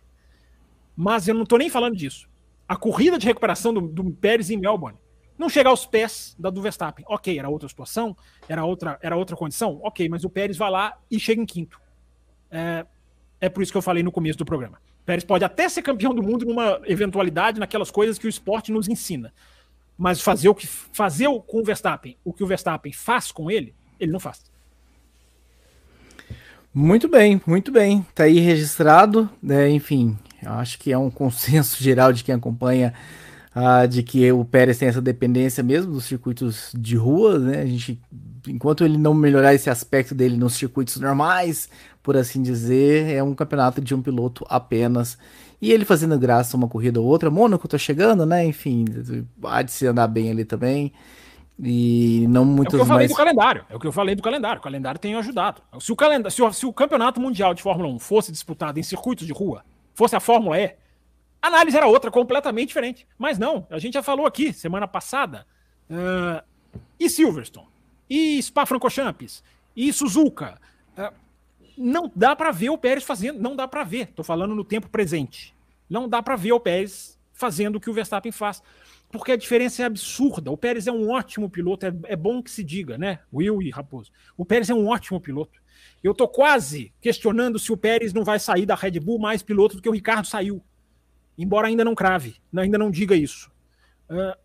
[0.96, 2.28] Mas eu não estou nem falando disso
[2.68, 4.98] a corrida de recuperação do, do Pérez em Melbourne
[5.38, 7.04] não chega aos pés da do Verstappen.
[7.08, 8.16] Ok, era outra situação,
[8.48, 11.80] era outra, era outra condição, ok, mas o Pérez vai lá e chega em quinto.
[12.50, 12.86] É,
[13.40, 14.78] é por isso que eu falei no começo do programa.
[15.02, 18.72] O Pérez pode até ser campeão do mundo numa eventualidade, naquelas coisas que o esporte
[18.72, 19.34] nos ensina.
[19.98, 23.74] Mas fazer o que fazer com o Verstappen, o que o Verstappen faz com ele,
[23.98, 24.42] ele não faz.
[26.72, 28.04] Muito bem, muito bem.
[28.14, 29.70] Tá aí registrado, né?
[29.70, 32.92] Enfim, eu acho que é um consenso geral de quem acompanha
[33.54, 37.62] uh, de que o Pérez tem essa dependência mesmo dos circuitos de rua, né?
[37.62, 38.00] A gente,
[38.48, 41.68] enquanto ele não melhorar esse aspecto dele nos circuitos normais,
[42.02, 45.16] por assim dizer, é um campeonato de um piloto apenas.
[45.62, 48.44] E ele fazendo graça uma corrida ou outra, Mônaco tá chegando, né?
[48.44, 48.84] Enfim,
[49.44, 50.92] há de se andar bem ali também.
[51.58, 53.10] E não muitos É o que eu falei mais...
[53.12, 53.64] do calendário.
[53.70, 54.60] É o que eu falei do calendário.
[54.60, 55.62] O calendário tem ajudado.
[55.80, 58.82] Se o, calendário, se o, se o campeonato mundial de Fórmula 1 fosse disputado em
[58.82, 59.62] circuitos de rua,
[59.94, 60.76] fosse a Fórmula E,
[61.40, 63.06] a análise era outra, completamente diferente.
[63.18, 65.46] Mas não, a gente já falou aqui semana passada.
[65.90, 66.42] Uh,
[66.98, 67.68] e Silverstone?
[68.08, 69.42] E Spa-Francorchamps?
[69.76, 70.60] E Suzuka?
[70.96, 71.14] Uh,
[71.76, 74.08] não dá para ver o Pérez fazendo, não dá para ver.
[74.08, 75.54] Estou falando no tempo presente.
[75.88, 78.62] Não dá para ver o Pérez fazendo o que o Verstappen faz.
[79.10, 80.50] Porque a diferença é absurda.
[80.50, 83.20] O Pérez é um ótimo piloto, é, é bom que se diga, né?
[83.32, 84.10] Will e Raposo.
[84.36, 85.60] O Pérez é um ótimo piloto.
[86.04, 89.76] Eu estou quase questionando se o Pérez não vai sair da Red Bull mais piloto
[89.76, 90.62] do que o Ricardo saiu.
[91.36, 93.50] Embora ainda não crave, ainda não diga isso.
[94.10, 94.38] Uh,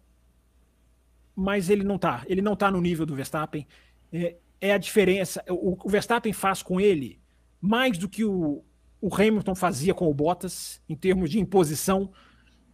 [1.35, 2.23] mas ele não está.
[2.27, 3.67] Ele não está no nível do Verstappen.
[4.11, 5.43] É, é a diferença.
[5.49, 7.19] O, o, Verstappen faz com ele
[7.59, 8.63] mais do que o,
[9.01, 12.09] o Hamilton fazia com o Bottas, em termos de imposição,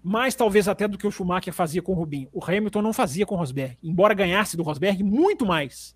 [0.04, 2.30] mais talvez até do que o Schumacher fazia com o Rubinho.
[2.32, 5.96] O Hamilton não fazia com o Rosberg, embora ganhasse do Rosberg muito mais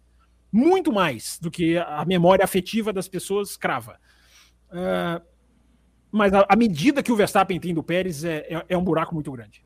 [0.51, 3.99] muito mais do que a memória afetiva das pessoas crava.
[4.71, 5.21] Uh,
[6.11, 9.13] mas a, a, medida que o Verstappen tem do Pérez é, é, é um buraco
[9.13, 9.63] muito grande.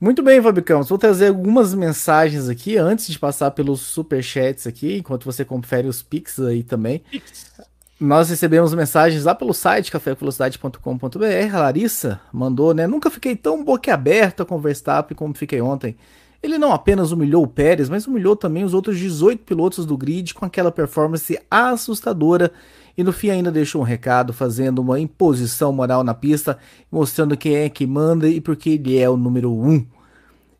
[0.00, 0.82] Muito bem, Fabicão.
[0.82, 6.02] Vou trazer algumas mensagens aqui antes de passar pelos superchats aqui, enquanto você confere os
[6.02, 6.98] pics aí também.
[7.10, 7.52] Pix.
[8.00, 11.56] Nós recebemos mensagens lá pelo site cafévelocidade.com.br.
[11.56, 12.86] Larissa mandou, né?
[12.86, 15.96] Nunca fiquei tão boquiaberta com o Verstappen como fiquei ontem.
[16.44, 20.34] Ele não apenas humilhou o Pérez, mas humilhou também os outros 18 pilotos do grid
[20.34, 22.52] com aquela performance assustadora
[22.98, 26.58] e no fim ainda deixou um recado fazendo uma imposição moral na pista,
[26.92, 29.70] mostrando quem é que manda e porque ele é o número 1.
[29.70, 29.86] Um.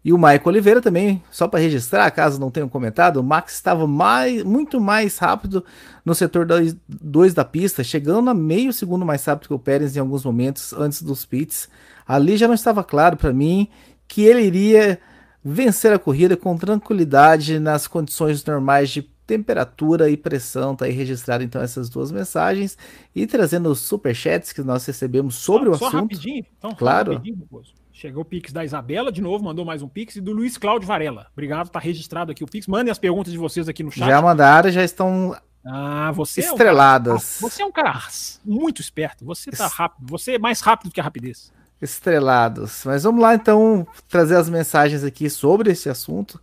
[0.03, 3.87] E o Michael Oliveira também, só para registrar, caso não tenham comentado, o Max estava
[3.87, 5.63] mais, muito mais rápido
[6.03, 6.47] no setor
[6.89, 10.73] 2 da pista, chegando a meio segundo mais rápido que o Pérez em alguns momentos
[10.73, 11.69] antes dos pits.
[12.09, 13.69] Ali já não estava claro para mim
[14.09, 14.99] que ele iria
[15.45, 20.75] vencer a corrida com tranquilidade nas condições normais de temperatura e pressão.
[20.75, 22.79] Tá aí registrado então essas duas mensagens
[23.15, 26.03] e trazendo os superchats que nós recebemos sobre só, o só assunto.
[26.03, 27.13] Rapidinho, então, claro.
[27.13, 27.47] Rapidinho,
[27.93, 30.87] Chegou o Pix da Isabela, de novo, mandou mais um Pix, e do Luiz Cláudio
[30.87, 31.29] Varela.
[31.33, 32.67] Obrigado, tá registrado aqui o Pix.
[32.67, 34.09] Mandem as perguntas de vocês aqui no chat.
[34.09, 37.41] Já mandaram, já estão ah, você estreladas.
[37.41, 38.03] É um cara, você é um cara
[38.45, 39.25] muito esperto.
[39.25, 40.07] Você tá rápido.
[40.11, 41.53] Você é mais rápido que a rapidez.
[41.85, 42.83] Estrelados.
[42.85, 46.41] Mas vamos lá então trazer as mensagens aqui sobre esse assunto.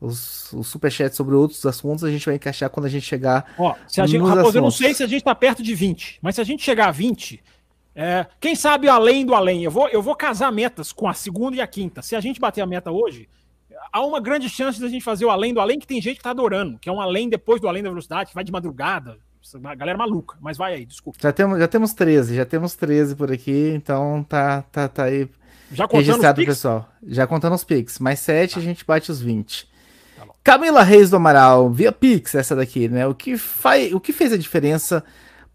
[0.00, 3.54] Os, os superchats sobre outros assuntos a gente vai encaixar quando a gente chegar.
[3.58, 6.18] Ó, se a gente, Raposo, eu não sei se a gente tá perto de 20,
[6.22, 7.42] mas se a gente chegar a 20,
[7.94, 9.62] é, quem sabe além do além?
[9.62, 12.00] Eu vou, eu vou casar metas com a segunda e a quinta.
[12.00, 13.28] Se a gente bater a meta hoje,
[13.92, 16.16] há uma grande chance de a gente fazer o além do além, que tem gente
[16.16, 18.52] que tá adorando, que é um além depois do além da velocidade, que vai de
[18.52, 19.18] madrugada.
[19.64, 21.18] A galera maluca, mas vai aí, desculpa.
[21.20, 25.28] Já temos, já temos 13, já temos 13 por aqui, então tá, tá, tá aí
[25.72, 26.88] já registrado, pessoal.
[27.06, 27.98] Já contando os Pix.
[27.98, 28.60] Mais 7 tá.
[28.60, 29.68] a gente bate os 20.
[30.16, 33.06] Tá Camila Reis do Amaral, via Pix, essa daqui, né?
[33.06, 35.04] O que, faz, o que fez a diferença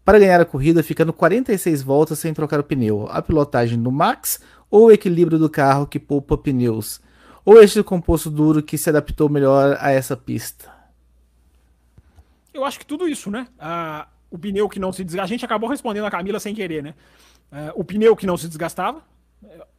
[0.04, 3.06] para ganhar a corrida ficando 46 voltas sem trocar o pneu.
[3.10, 7.00] A pilotagem do Max ou o equilíbrio do carro que poupa pneus?
[7.44, 10.75] Ou este composto duro que se adaptou melhor a essa pista?
[12.56, 13.46] Eu acho que tudo isso, né?
[13.58, 15.24] Ah, o pneu que não se desgastava.
[15.26, 16.94] A gente acabou respondendo a Camila sem querer, né?
[17.52, 19.04] Ah, o pneu que não se desgastava.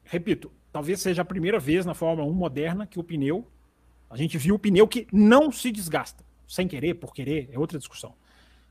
[0.04, 3.48] Repito, talvez seja a primeira vez na Fórmula 1 moderna que o pneu.
[4.10, 6.24] A gente viu o pneu que não se desgasta.
[6.48, 8.14] Sem querer, por querer, é outra discussão.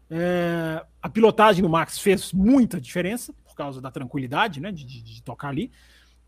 [0.08, 5.02] É, a pilotagem do Max fez muita diferença por causa da tranquilidade, né, de, de,
[5.02, 5.70] de, tocar ali.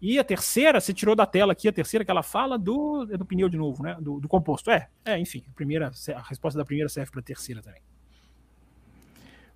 [0.01, 3.17] E a terceira, você tirou da tela aqui a terceira que ela fala do, é
[3.17, 4.71] do pneu de novo, né, do, do composto.
[4.71, 7.81] É, é, enfim, a primeira, a resposta da primeira serve para a terceira também.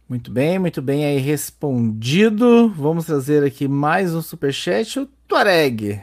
[0.08, 2.68] Muito bem, muito bem aí respondido.
[2.70, 6.02] Vamos trazer aqui mais um superchat, o Tuareg.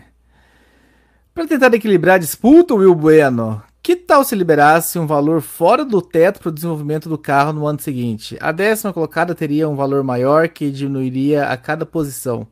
[1.33, 6.01] Para tentar equilibrar a disputa, Will Bueno, que tal se liberasse um valor fora do
[6.01, 8.37] teto para o desenvolvimento do carro no ano seguinte?
[8.41, 12.47] A décima colocada teria um valor maior que diminuiria a cada posição.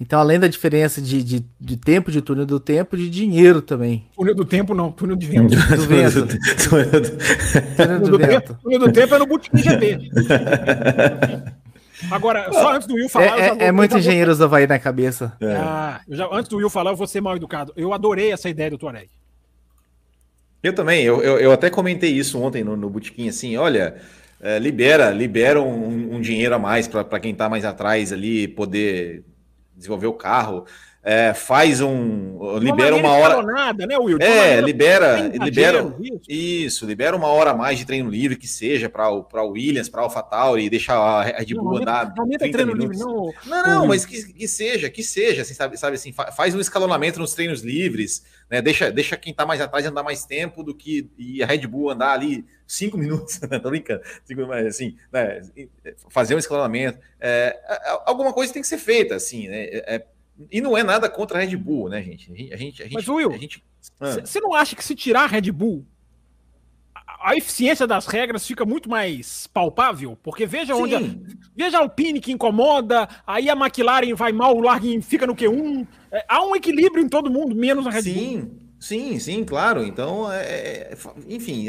[0.00, 4.04] Então, além da diferença de, de, de tempo de túnel do tempo, de dinheiro também.
[4.16, 5.54] Túnel do tempo não, túnel de vento.
[5.54, 6.26] do vento.
[7.76, 8.58] túnel do, vento.
[8.62, 10.10] Túnel do tempo é no Bootkin GP.
[12.10, 13.38] Agora, só antes do Will falar.
[13.38, 14.48] É, vou, é muito engenheiros vou...
[14.48, 15.32] do Havaí na cabeça.
[15.40, 15.54] É.
[15.54, 17.72] Ah, já, antes do Will falar, eu vou ser mal educado.
[17.76, 19.08] Eu adorei essa ideia do Tuareg.
[20.62, 23.96] Eu também, eu, eu, eu, até comentei isso ontem no, no Botequim, assim, olha,
[24.40, 29.24] é, libera, libera um, um, dinheiro a mais para quem está mais atrás ali poder
[29.76, 30.66] desenvolver o carro
[31.04, 32.38] é, faz um.
[32.38, 33.74] Uma libera uma hora.
[33.74, 34.16] Né, Will?
[34.18, 35.28] É, libera.
[35.28, 35.94] libera
[36.26, 40.00] isso, libera uma hora a mais de treino livre que seja para o Williams, para
[40.00, 42.14] AlphaTauri, deixar a Red Bull andar.
[42.16, 42.84] Não, 30 minutos.
[42.84, 46.54] Livre, não, não, não mas que, que, seja, que seja, assim, sabe, sabe assim, faz
[46.54, 48.62] um escalonamento nos treinos livres, né?
[48.62, 51.90] Deixa, deixa quem está mais atrás andar mais tempo do que e a Red Bull
[51.90, 53.58] andar ali cinco minutos, né?
[53.58, 54.00] tô brincando,
[54.48, 55.42] mas assim, né?
[56.08, 56.98] fazer um escalonamento.
[57.20, 57.58] É,
[58.06, 59.64] alguma coisa tem que ser feita, assim, né?
[59.70, 60.04] É,
[60.50, 62.30] e não é nada contra a Red Bull, né, gente?
[62.32, 63.30] A gente, a gente, Mas, Will,
[64.00, 64.42] você ah.
[64.42, 65.86] não acha que se tirar a Red Bull,
[66.94, 70.18] a, a, eficiência das regras fica muito mais palpável?
[70.22, 70.82] Porque veja Sim.
[70.82, 70.94] onde.
[70.94, 71.00] A,
[71.54, 75.86] veja a Alpine que incomoda, aí a McLaren vai mal, o Larguin fica no Q1.
[76.10, 78.14] É, há um equilíbrio em todo mundo, menos a Red Sim.
[78.14, 78.24] Bull.
[78.24, 78.63] Sim,
[79.18, 79.84] sim, claro.
[79.84, 80.96] Então, é, é
[81.28, 81.66] enfim,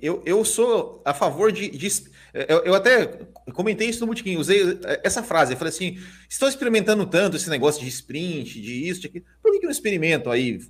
[0.00, 1.88] eu, eu sou a favor de, de
[2.32, 3.06] eu, eu, até
[3.52, 5.98] comentei isso no Botequim, usei essa frase, eu falei assim,
[6.28, 9.72] estão experimentando tanto esse negócio de sprint, de isso, de aquilo, por que, que não
[9.72, 10.60] experimentam aí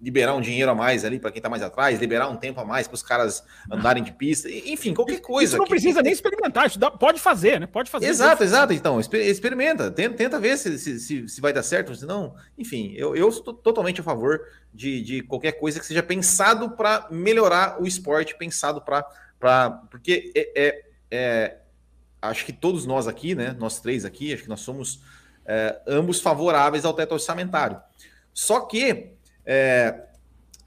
[0.00, 2.64] liberar um dinheiro a mais ali para quem está mais atrás, liberar um tempo a
[2.64, 5.52] mais para os caras andarem de pista, enfim, qualquer coisa.
[5.52, 5.70] Isso não que...
[5.70, 7.66] precisa nem experimentar, isso dá, pode fazer, né?
[7.66, 8.06] Pode fazer.
[8.06, 8.72] Exato, exato.
[8.72, 12.34] Então, experimenta, tenta, tenta ver se, se, se, vai dar certo, se não.
[12.56, 14.40] Enfim, eu, eu sou totalmente a favor
[14.72, 19.70] de, de qualquer coisa que seja pensado para melhorar o esporte, pensado para.
[19.90, 21.58] Porque é, é é,
[22.20, 25.00] acho que todos nós aqui, né, nós três aqui, acho que nós somos
[25.46, 27.80] é, ambos favoráveis ao teto orçamentário.
[28.32, 29.12] Só que
[29.50, 30.04] é,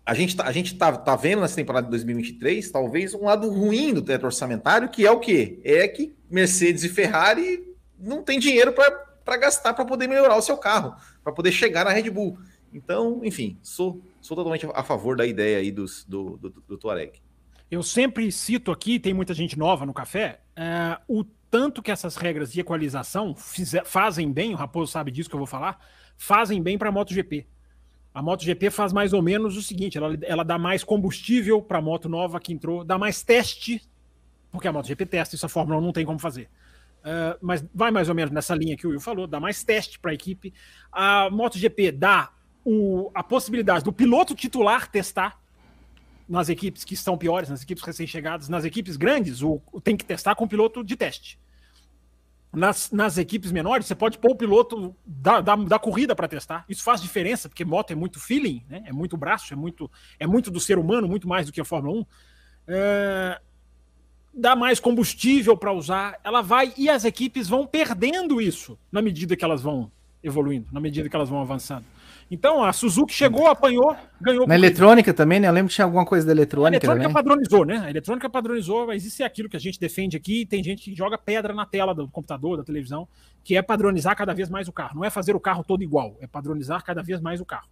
[0.04, 3.48] a gente, tá, a gente tá, tá vendo nessa temporada de 2023 talvez um lado
[3.48, 5.62] ruim do teto orçamentário, que é o quê?
[5.64, 7.64] É que Mercedes e Ferrari
[8.00, 11.92] não tem dinheiro para gastar para poder melhorar o seu carro, para poder chegar na
[11.92, 12.40] Red Bull.
[12.74, 17.22] Então, enfim, sou, sou totalmente a favor da ideia aí dos, do, do, do Tuareg.
[17.70, 22.16] Eu sempre cito aqui, tem muita gente nova no café, é, o tanto que essas
[22.16, 25.80] regras de equalização fizer, fazem bem, o Raposo sabe disso que eu vou falar,
[26.18, 27.46] fazem bem para a MotoGP.
[28.14, 31.82] A MotoGP faz mais ou menos o seguinte: ela, ela dá mais combustível para a
[31.82, 33.82] moto nova que entrou, dá mais teste,
[34.51, 36.49] porque a MotoGP testa, isso a Fórmula 1 não tem como fazer.
[37.01, 39.97] Uh, mas vai mais ou menos nessa linha que o Will falou, dá mais teste
[39.97, 40.53] para a equipe.
[40.91, 42.32] A MotoGP dá
[42.64, 45.39] o, a possibilidade do piloto titular testar
[46.30, 50.05] nas equipes que estão piores, nas equipes recém-chegadas, nas equipes grandes, o, o, tem que
[50.05, 51.39] testar com piloto de teste.
[52.54, 56.66] Nas, nas equipes menores, você pode pôr o piloto da, da, da corrida para testar.
[56.68, 58.84] Isso faz diferença, porque moto é muito feeling, né?
[58.86, 59.89] é muito braço, é muito,
[60.20, 62.06] é muito do ser humano, muito mais do que a Fórmula 1.
[62.68, 63.41] É,
[64.34, 69.36] dá mais combustível para usar, ela vai e as equipes vão perdendo isso na medida
[69.36, 69.91] que elas vão
[70.24, 71.86] evoluindo, na medida que elas vão avançando.
[72.32, 74.48] Então, a Suzuki chegou, apanhou, ganhou.
[74.48, 75.50] Na eletrônica também, né?
[75.50, 76.70] Eu lembro que tinha alguma coisa da eletrônica.
[76.70, 77.14] A eletrônica também.
[77.14, 77.84] padronizou, né?
[77.86, 80.46] A eletrônica padronizou, mas isso é aquilo que a gente defende aqui.
[80.46, 83.06] Tem gente que joga pedra na tela do computador, da televisão,
[83.44, 84.96] que é padronizar cada vez mais o carro.
[84.96, 87.68] Não é fazer o carro todo igual, é padronizar cada vez mais o carro.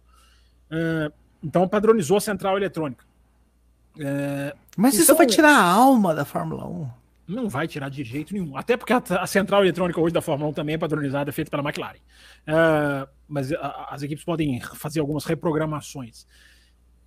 [0.70, 1.10] Uh,
[1.42, 3.02] então, padronizou a central eletrônica.
[3.96, 6.99] Uh, mas então, isso vai tirar a alma da Fórmula 1.
[7.30, 8.56] Não vai tirar de jeito nenhum.
[8.56, 11.62] Até porque a, a central eletrônica hoje da Fórmula 1 também é padronizada, feita pela
[11.62, 11.98] McLaren.
[11.98, 16.26] Uh, mas a, as equipes podem fazer algumas reprogramações.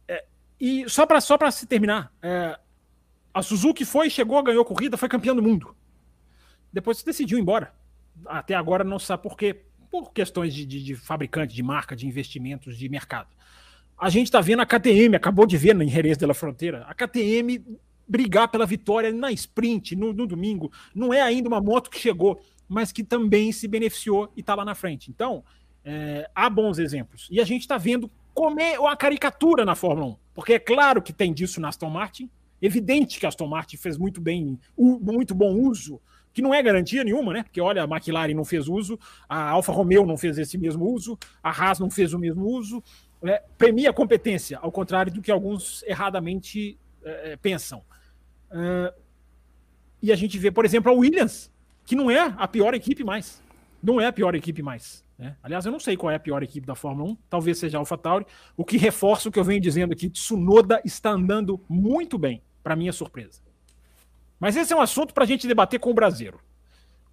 [0.08, 0.24] É,
[0.58, 2.58] e só para só se terminar, é,
[3.34, 5.76] a Suzuki foi, chegou, ganhou corrida, foi campeão do mundo.
[6.72, 7.74] Depois se decidiu ir embora.
[8.26, 9.66] Até agora não sabe por quê.
[9.92, 13.28] Por questões de, de, de fabricante, de marca, de investimentos, de mercado.
[13.98, 17.62] A gente está vendo a KTM, acabou de ver em Jerez de Fronteira, a KTM
[18.08, 20.72] brigar pela vitória na sprint, no, no, domingo.
[20.94, 24.66] Não é ainda uma moto que chegou, mas que também se beneficiou e está lá
[24.66, 25.10] na frente.
[25.10, 25.44] Então,
[25.84, 27.28] é, há bons exemplos.
[27.32, 30.16] E a gente está vendo como é uma caricatura na Fórmula 1.
[30.34, 32.30] Porque é claro que tem disso na Aston Martin.
[32.62, 36.00] Evidente que a Aston Martin fez muito bem, muito bom uso,
[36.34, 37.44] que não é garantia nenhuma, né?
[37.44, 38.98] Porque olha, a McLaren não fez uso,
[39.28, 42.82] a Alfa Romeo não fez esse mesmo uso, a Haas não fez o mesmo uso.
[43.22, 47.84] É, premia a competência, ao contrário do que alguns erradamente é, pensam.
[48.52, 48.94] Uh,
[50.02, 51.52] e a gente vê, por exemplo, a Williams,
[51.86, 53.42] que não é a pior equipe mais.
[53.82, 55.04] Não é a pior equipe mais.
[55.18, 55.36] Né?
[55.42, 57.80] Aliás, eu não sei qual é a pior equipe da Fórmula 1, talvez seja a
[57.80, 58.26] AlphaTauri,
[58.58, 62.76] o que reforça o que eu venho dizendo aqui, Tsunoda está andando muito bem, para
[62.76, 63.42] minha surpresa.
[64.40, 66.40] Mas esse é um assunto para a gente debater com o brasileiro.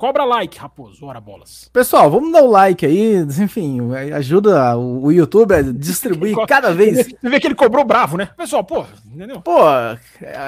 [0.01, 1.69] Cobra like, Raposo, ora bolas.
[1.71, 3.81] Pessoal, vamos dar o um like aí, enfim,
[4.15, 7.07] ajuda o YouTube a distribuir cada vez.
[7.07, 8.31] Você vê que ele cobrou bravo, né?
[8.35, 9.43] Pessoal, pô, entendeu?
[9.43, 9.59] Pô,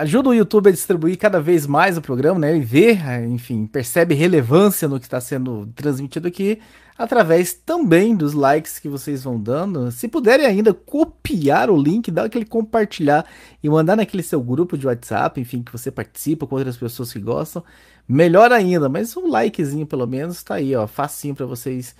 [0.00, 2.56] ajuda o YouTube a distribuir cada vez mais o programa, né?
[2.56, 2.98] E ver,
[3.28, 6.58] enfim, percebe relevância no que está sendo transmitido aqui,
[7.02, 9.90] através também dos likes que vocês vão dando.
[9.90, 13.26] Se puderem ainda copiar o link, dar aquele compartilhar
[13.60, 17.18] e mandar naquele seu grupo de WhatsApp, enfim, que você participa com outras pessoas que
[17.18, 17.64] gostam
[18.06, 21.96] melhor ainda, mas um likezinho pelo menos tá aí, ó, facinho para vocês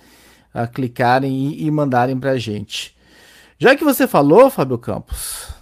[0.55, 2.95] uh, clicarem e, e mandarem pra gente.
[3.57, 5.53] Já que você falou, Fábio Campos,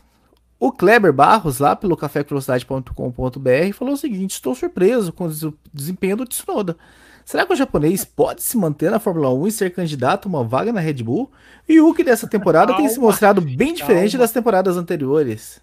[0.59, 6.25] o Kleber Barros, lá pelo cafévelocidade.com.br, falou o seguinte: estou surpreso com o desempenho do
[6.25, 6.77] Tsunoda.
[7.31, 10.43] Será que o japonês pode se manter na Fórmula 1 e ser candidato a uma
[10.43, 11.31] vaga na Red Bull?
[11.65, 14.23] E o que dessa temporada calma, tem se mostrado bem diferente calma.
[14.25, 15.61] das temporadas anteriores.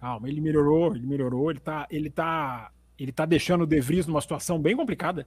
[0.00, 4.06] Calma, ele melhorou, ele melhorou, ele tá, ele tá ele está deixando o De Vries
[4.06, 5.26] numa situação bem complicada.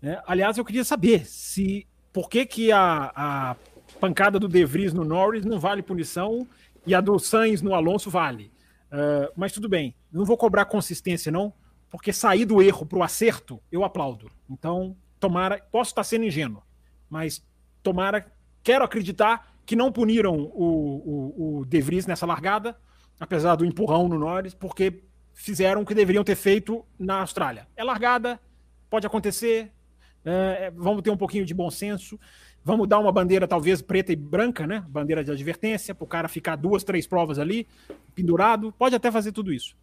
[0.00, 0.22] Né?
[0.24, 3.56] Aliás, eu queria saber se por que, que a, a
[3.98, 6.46] pancada do De Vries no Norris não vale punição
[6.86, 8.52] e a do Sainz no Alonso vale.
[8.92, 11.52] Uh, mas tudo bem, não vou cobrar consistência, não,
[11.92, 14.30] porque sair do erro para o acerto, eu aplaudo.
[14.52, 16.62] Então, tomara, posso estar sendo ingênuo,
[17.08, 17.44] mas
[17.82, 18.26] tomara,
[18.62, 22.76] quero acreditar que não puniram o, o, o De Vries nessa largada,
[23.18, 27.66] apesar do empurrão no Norris, porque fizeram o que deveriam ter feito na Austrália.
[27.76, 28.40] É largada,
[28.90, 29.72] pode acontecer,
[30.24, 32.18] é, é, vamos ter um pouquinho de bom senso,
[32.64, 34.84] vamos dar uma bandeira talvez preta e branca, né?
[34.88, 37.66] Bandeira de advertência, para o cara ficar duas, três provas ali,
[38.14, 39.76] pendurado, pode até fazer tudo isso.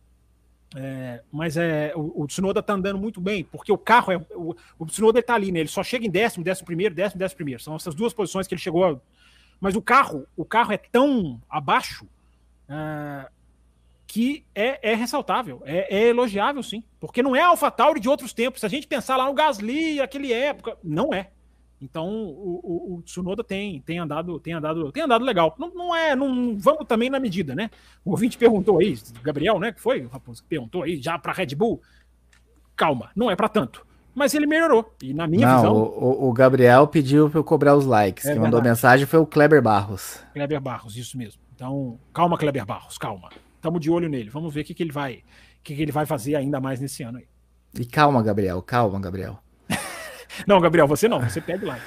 [0.75, 4.17] É, mas é, o, o Tsunoda tá andando muito bem, porque o carro é.
[4.35, 5.61] O, o Tsunoda tá ali, né?
[5.61, 7.61] Ele só chega em décimo, décimo primeiro, décimo, décimo primeiro.
[7.61, 8.85] São essas duas posições que ele chegou.
[8.85, 8.97] A,
[9.59, 12.05] mas o carro, o carro é tão abaixo
[12.69, 13.29] uh,
[14.05, 16.83] que é, é ressaltável, é, é, elogiável, sim.
[16.99, 18.59] Porque não é a AlphaTauri de outros tempos.
[18.59, 21.29] Se a gente pensar lá no Gasly, aquele época, não é.
[21.81, 25.55] Então o, o, o, Tsunoda tem, tem andado, tem andado, tem andado legal.
[25.57, 27.69] Não, não é, não vamos também na medida, né?
[28.03, 29.71] O ouvinte perguntou aí, Gabriel, né?
[29.71, 31.81] Que foi o Raposo que perguntou aí já para Red Bull.
[32.75, 33.85] Calma, não é para tanto.
[34.13, 34.93] mas ele melhorou.
[35.01, 35.75] E na minha Não, visão.
[35.75, 38.25] O, o Gabriel pediu para eu cobrar os likes.
[38.25, 40.19] É Quem mandou mensagem foi o Kleber Barros.
[40.33, 41.41] Kleber Barros, isso mesmo.
[41.55, 43.29] Então, calma, Kleber Barros, calma.
[43.55, 44.29] Estamos de olho nele.
[44.29, 46.79] Vamos ver o que, que ele vai, o que, que ele vai fazer ainda mais
[46.79, 47.27] nesse ano aí.
[47.77, 49.39] E calma, Gabriel, calma, Gabriel.
[50.45, 51.19] Não, Gabriel, você não.
[51.21, 51.77] Você pede lá.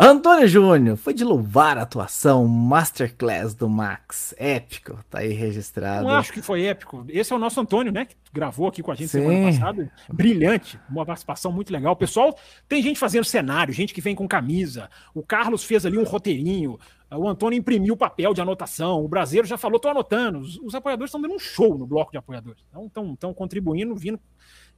[0.00, 4.32] Antônio Júnior, foi de louvar a atuação Masterclass do Max.
[4.38, 6.06] Épico, tá aí registrado.
[6.06, 7.04] Não acho que foi épico.
[7.08, 8.04] Esse é o nosso Antônio, né?
[8.04, 9.22] Que gravou aqui com a gente Sim.
[9.22, 9.90] semana passada.
[10.08, 10.78] Brilhante.
[10.88, 11.94] Uma participação muito legal.
[11.94, 12.38] O pessoal,
[12.68, 14.88] tem gente fazendo cenário, gente que vem com camisa.
[15.12, 16.78] O Carlos fez ali um roteirinho.
[17.10, 19.04] O Antônio imprimiu papel de anotação.
[19.04, 20.38] O brasileiro já falou, tô anotando.
[20.38, 22.62] Os, os apoiadores estão dando um show no bloco de apoiadores.
[22.70, 24.20] Então, estão contribuindo, vindo,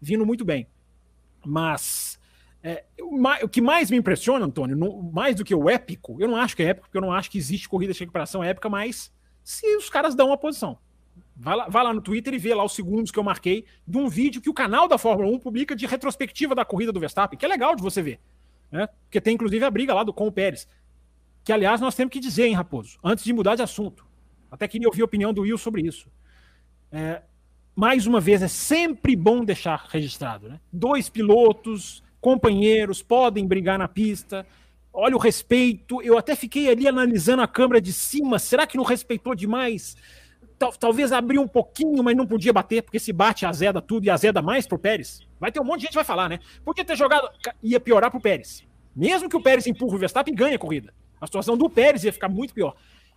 [0.00, 0.66] vindo muito bem.
[1.44, 2.09] Mas
[2.62, 2.84] é,
[3.42, 6.54] o que mais me impressiona, Antônio, no- mais do que o épico, eu não acho
[6.56, 9.76] que é épico, porque eu não acho que existe corrida de recuperação épica, mas se
[9.76, 10.78] os caras dão uma posição.
[11.36, 13.96] Vai lá, vai lá no Twitter e vê lá os segundos que eu marquei de
[13.96, 17.38] um vídeo que o canal da Fórmula 1 publica de retrospectiva da corrida do Verstappen,
[17.38, 18.20] que é legal de você ver.
[18.70, 18.86] Né?
[19.04, 20.68] Porque tem inclusive a briga lá do com o Pérez.
[21.42, 24.04] Que, aliás, nós temos que dizer, hein, Raposo, antes de mudar de assunto.
[24.50, 26.08] Até queria ouvir a opinião do Will sobre isso.
[26.92, 27.22] É,
[27.74, 30.46] mais uma vez, é sempre bom deixar registrado.
[30.46, 30.60] Né?
[30.70, 34.46] Dois pilotos, companheiros, podem brigar na pista.
[34.92, 36.02] Olha o respeito.
[36.02, 38.38] Eu até fiquei ali analisando a câmera de cima.
[38.38, 39.96] Será que não respeitou demais?
[40.58, 44.10] Tal- talvez abriu um pouquinho, mas não podia bater, porque se bate, azeda tudo e
[44.10, 45.20] azeda mais pro Pérez.
[45.38, 46.38] Vai ter um monte de gente que vai falar, né?
[46.64, 47.28] Podia ter jogado,
[47.62, 48.62] ia piorar pro Pérez.
[48.94, 50.92] Mesmo que o Pérez empurre o Verstappen, ganha a corrida.
[51.20, 52.74] A situação do Pérez ia ficar muito pior.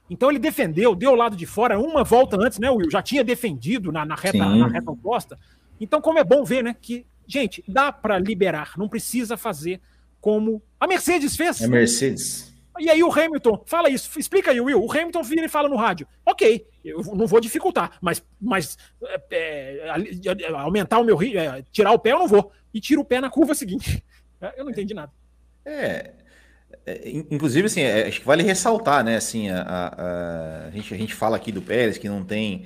[0.10, 2.90] Então ele defendeu, deu o lado de fora uma volta antes, né, Will?
[2.92, 4.60] Já tinha defendido na, na reta, Sim.
[4.60, 5.38] na reta oposta.
[5.82, 9.80] Então, como é bom ver, né, que, gente, dá para liberar, não precisa fazer
[10.22, 11.62] como a Mercedes fez.
[11.62, 12.52] É Mercedes.
[12.80, 14.84] E aí o Hamilton, fala isso, explica aí, Will.
[14.84, 19.22] O Hamilton vira e fala no rádio, ok, eu não vou dificultar, mas, mas é,
[19.32, 22.52] é, aumentar o meu ritmo, é, tirar o pé eu não vou.
[22.74, 24.04] E tira o pé na curva seguinte.
[24.58, 25.10] Eu não entendi nada.
[25.64, 26.12] É,
[26.86, 29.16] é, in- inclusive, assim, é, acho que vale ressaltar, né?
[29.16, 32.66] Assim, a, a- a gente, a gente fala aqui do Pérez que não tem,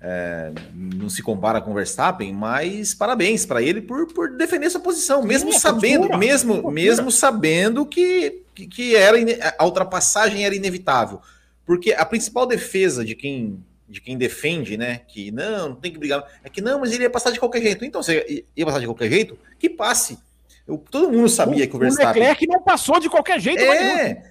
[0.00, 4.80] é, não se compara com o Verstappen, mas parabéns para ele por, por defender sua
[4.80, 6.74] posição, mesmo Sim, é sabendo, postura, mesmo, postura.
[6.74, 9.16] mesmo sabendo que, que, era
[9.58, 11.20] a ultrapassagem era inevitável,
[11.66, 15.98] porque a principal defesa de quem de quem defende, né, que não, não tem que
[15.98, 17.86] brigar, é que não, mas ele ia passar de qualquer jeito.
[17.86, 20.18] Então, você ia passar de qualquer jeito, que passe.
[20.66, 23.62] Eu- todo mundo sabia que o Verstappen Leclerc não passou de qualquer jeito.
[23.62, 24.22] é,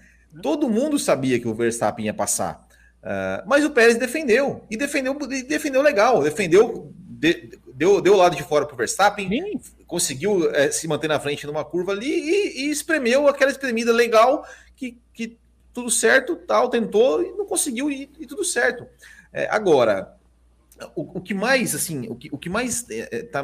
[0.44, 2.67] todo mundo sabia que o Verstappen ia passar.
[3.10, 4.66] Ah, mas o Pérez defendeu.
[4.70, 6.22] E defendeu, e defendeu legal.
[6.22, 10.90] Defendeu, de- deu, deu o lado de fora para o Verstappen, Sim, conseguiu eh, se
[10.90, 14.46] manter na frente numa curva ali e, e espremeu aquela espremida legal
[14.76, 15.38] que, que
[15.74, 18.86] tudo certo, tal, tentou e não conseguiu e, e tudo certo.
[19.32, 20.14] Eh, agora,
[20.96, 23.42] o, o que mais, assim, o que, o que mais eh, tá,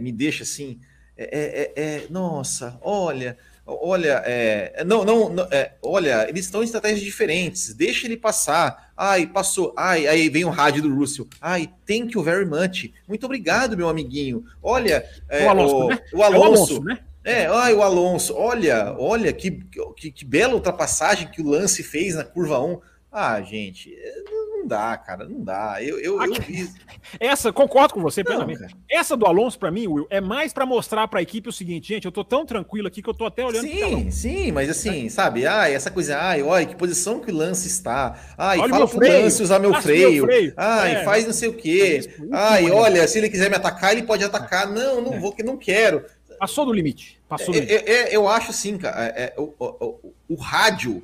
[0.00, 0.78] me deixa assim,
[1.16, 3.36] é, é- é- nossa, olha,
[3.66, 8.92] olha, é, não, não, não, é, olha, eles estão em estratégias diferentes, deixa ele passar.
[8.96, 9.72] Ai, passou.
[9.76, 11.26] Ai, aí vem o rádio do Russell.
[11.40, 12.92] Ai, thank you very much.
[13.08, 14.44] Muito obrigado, meu amiguinho.
[14.62, 15.98] Olha, é, O Alonso, o, né?
[16.12, 16.98] o é o Alonso, Alonso, né?
[17.24, 19.50] é, ai, o Alonso, olha, olha que,
[19.96, 22.80] que, que bela ultrapassagem que o Lance fez na curva 1.
[23.16, 25.76] Ah, gente, é, não não dá, cara, não dá.
[25.82, 26.66] Eu, eu, eu vi.
[27.20, 28.60] Essa, concordo com você Não, plenamente.
[28.60, 28.72] cara.
[28.90, 32.06] Essa do Alonso, pra mim, Will, é mais pra mostrar pra equipe o seguinte, gente,
[32.06, 33.68] eu tô tão tranquilo aqui que eu tô até olhando.
[33.68, 35.46] Sim, sim, mas assim, sabe?
[35.46, 38.18] Ai, essa coisa, ai, olha, que posição que o Lance está.
[38.38, 40.24] Ai, Olha fala pro freio, Lance usar meu freio.
[40.24, 40.54] freio.
[40.56, 42.10] Ai, É, faz não sei o quê.
[42.32, 44.66] Ai, olha, se ele quiser me atacar, ele pode atacar.
[44.66, 46.04] Não, não vou, que não quero.
[46.38, 47.20] Passou do limite.
[47.28, 47.84] Passou do É, limite.
[47.86, 51.02] é, é, eu acho assim, cara, é, é, o, o, o- o rádio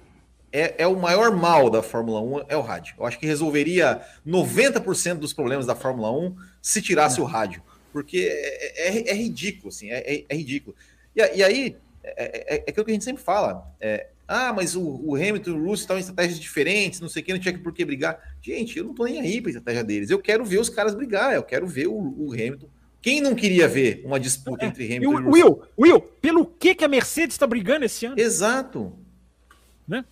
[0.53, 2.95] é, é o maior mal da Fórmula 1, é o rádio.
[2.99, 7.63] Eu acho que resolveria 90% dos problemas da Fórmula 1 se tirasse o rádio.
[7.93, 10.77] Porque é, é- é ridículo, assim, é, é- é ridículo.
[11.17, 13.67] E, e aí, é, é, é aquilo que a gente sempre fala.
[13.81, 17.21] é, ah, mas o, o Hamilton e o Russell estão em estratégias diferentes, não sei
[17.21, 18.17] o que, não tinha por que brigar.
[18.41, 20.09] Gente, eu não tô nem aí pra estratégia deles.
[20.09, 22.69] Eu quero ver os caras brigar, eu quero ver o, o Hamilton.
[23.03, 25.33] Quem não queria ver uma disputa entre E Hamilton e, o- Russell?
[25.79, 28.15] Will, Will, pelo que, que a Mercedes tá brigando esse ano?
[28.21, 28.93] Exato.
[29.89, 30.05] né?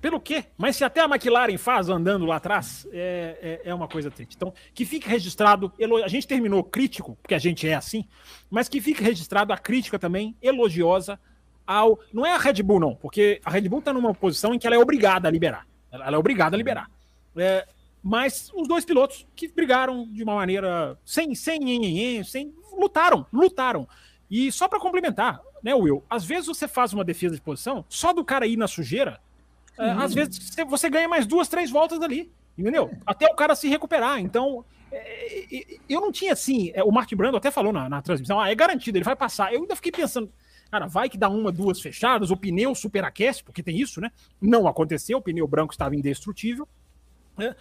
[0.00, 0.44] Pelo quê?
[0.56, 4.34] Mas se até a McLaren faz andando lá atrás, é, é, é uma coisa triste.
[4.34, 5.72] Então, que fique registrado,
[6.02, 8.06] a gente terminou crítico, porque a gente é assim,
[8.50, 11.20] mas que fique registrado a crítica também elogiosa
[11.66, 12.00] ao.
[12.12, 14.66] Não é a Red Bull, não, porque a Red Bull está numa posição em que
[14.66, 15.66] ela é obrigada a liberar.
[15.92, 16.90] Ela, é obrigada a liberar.
[17.36, 17.66] É,
[18.02, 23.86] mas os dois pilotos que brigaram de uma maneira sem, sem, nhenhenhen, sem lutaram, lutaram.
[24.30, 26.02] E só para complementar, né, Will?
[26.08, 29.20] Às vezes você faz uma defesa de posição, só do cara ir na sujeira,
[29.80, 32.90] é, às vezes você, ganha mais duas, três voltas ali, entendeu?
[33.06, 34.20] Até o cara se recuperar.
[34.20, 36.72] Então, é, eu não tinha assim.
[36.84, 39.54] O Martin Brando até falou na, na transmissão: ah, é garantido, ele vai passar.
[39.54, 40.30] Eu ainda fiquei pensando,
[40.70, 44.10] cara, vai que dá uma, duas fechadas, o pneu superaquece, porque tem isso, né?
[44.40, 46.68] Não aconteceu, o pneu branco estava indestrutível.
[47.38, 47.56] Né?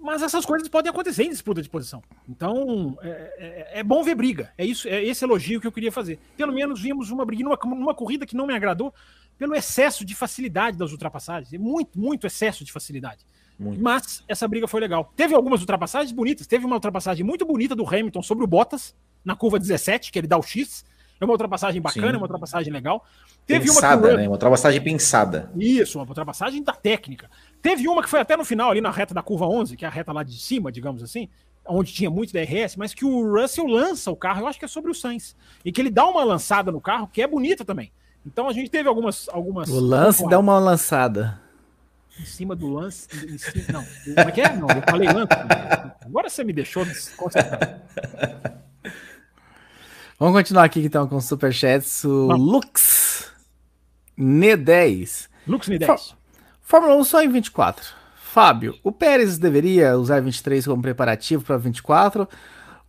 [0.00, 2.02] Mas essas coisas podem acontecer em disputa de posição.
[2.26, 4.50] Então, é, é, é, bom ver briga.
[4.56, 6.18] É isso, é esse elogio que eu queria fazer.
[6.38, 8.94] Pelo menos vimos uma briga numa, numa corrida que não me agradou
[9.40, 11.50] pelo excesso de facilidade das ultrapassagens.
[11.58, 13.24] Muito, muito excesso de facilidade.
[13.58, 13.82] Muito.
[13.82, 15.14] Mas essa briga foi legal.
[15.16, 16.46] Teve algumas ultrapassagens bonitas.
[16.46, 20.26] Teve uma ultrapassagem muito bonita do Hamilton sobre o Bottas, na curva 17, que ele
[20.26, 20.84] dá o X.
[21.18, 22.16] É uma ultrapassagem bacana, Sim.
[22.16, 23.02] uma ultrapassagem legal.
[23.46, 24.16] Teve pensada, uma que...
[24.18, 24.22] né?
[24.24, 25.50] Uma ultrapassagem pensada.
[25.56, 27.30] Isso, uma ultrapassagem da técnica.
[27.62, 29.88] Teve uma que foi até no final, ali na reta da curva 11, que é
[29.88, 31.30] a reta lá de cima, digamos assim,
[31.66, 34.68] onde tinha muito DRS, mas que o Russell lança o carro, eu acho que é
[34.68, 35.34] sobre o Sainz.
[35.64, 37.90] E que ele dá uma lançada no carro, que é bonita também.
[38.26, 39.28] Então a gente teve algumas.
[39.30, 41.40] algumas o lance dá uma lançada.
[42.18, 43.08] Em cima do lance.
[43.38, 44.56] Cima, não, como é que é?
[44.56, 45.32] Não, eu falei lance.
[46.04, 47.80] Agora você me deixou desconcertado.
[50.18, 52.04] Vamos continuar aqui então com Superchats.
[52.04, 53.32] O Lux
[54.18, 55.28] Ne10.
[55.46, 56.14] Lux Ne10.
[56.60, 58.00] Fórmula 1 só em 24.
[58.14, 62.28] Fábio, o Pérez deveria usar 23 como preparativo para 24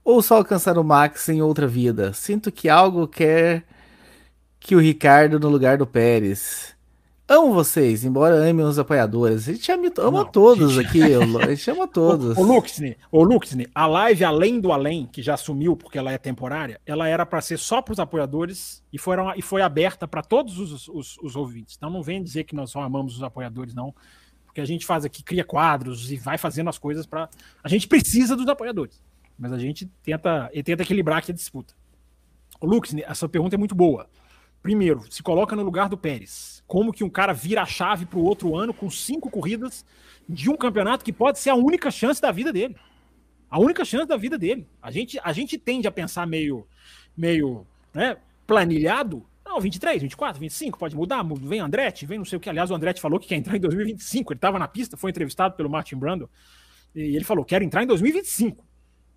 [0.04, 2.14] ou só alcançar o Max em outra vida?
[2.14, 3.64] Sinto que algo quer
[4.62, 6.74] que o Ricardo no lugar do Pérez.
[7.28, 9.47] Amo vocês, embora ame os apoiadores.
[9.47, 10.86] A gente ama, ama não, todos gente...
[10.86, 12.36] aqui, a gente ama todos.
[12.38, 16.12] o, o Luxne, o Luxne, a live Além do Além, que já sumiu porque ela
[16.12, 20.07] é temporária, ela era para ser só para os apoiadores e, foram, e foi aberta
[20.07, 21.76] para todos os, os, os, ouvintes.
[21.78, 23.95] Então não vem dizer que nós só amamos os apoiadores, não.
[24.45, 27.30] Porque a gente faz aqui, cria quadros e vai fazendo as coisas para.
[27.64, 29.01] A gente precisa dos apoiadores,
[29.39, 31.74] mas a gente tenta, tenta equilibrar aqui a disputa.
[32.59, 34.07] O Luxne, essa pergunta é muito boa.
[34.62, 36.64] Primeiro, se coloca no lugar do Pérez.
[36.68, 39.84] Como que um cara vira a chave para o outro ano com cinco corridas
[40.30, 42.76] de um campeonato que pode ser a única chance da vida dele?
[43.49, 44.68] A única chance da vida dele.
[44.82, 46.66] A gente, a gente tende a pensar meio,
[47.18, 49.26] meio né, planilhado.
[49.43, 51.24] Não, 23, 24, 25, pode mudar.
[51.24, 52.49] Vem Andretti, vem não sei o que.
[52.49, 54.32] Aliás, o Andretti falou que quer entrar em 2025.
[54.32, 56.30] Ele estava na pista, foi entrevistado pelo Martin Brando.
[56.95, 58.64] E ele falou: quero entrar em 2025.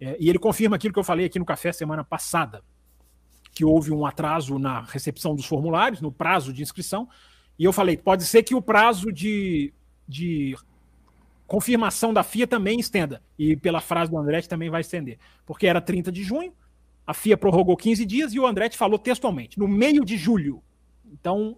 [0.00, 2.64] É, e ele confirma aquilo que eu falei aqui no café semana passada
[3.54, 7.08] que houve um atraso na recepção dos formulários, no prazo de inscrição,
[7.58, 9.72] e eu falei, pode ser que o prazo de,
[10.08, 10.56] de
[11.46, 15.80] confirmação da FIA também estenda, e pela frase do Andretti também vai estender, porque era
[15.80, 16.52] 30 de junho,
[17.06, 20.62] a FIA prorrogou 15 dias e o Andretti falou textualmente, no meio de julho.
[21.04, 21.56] Então,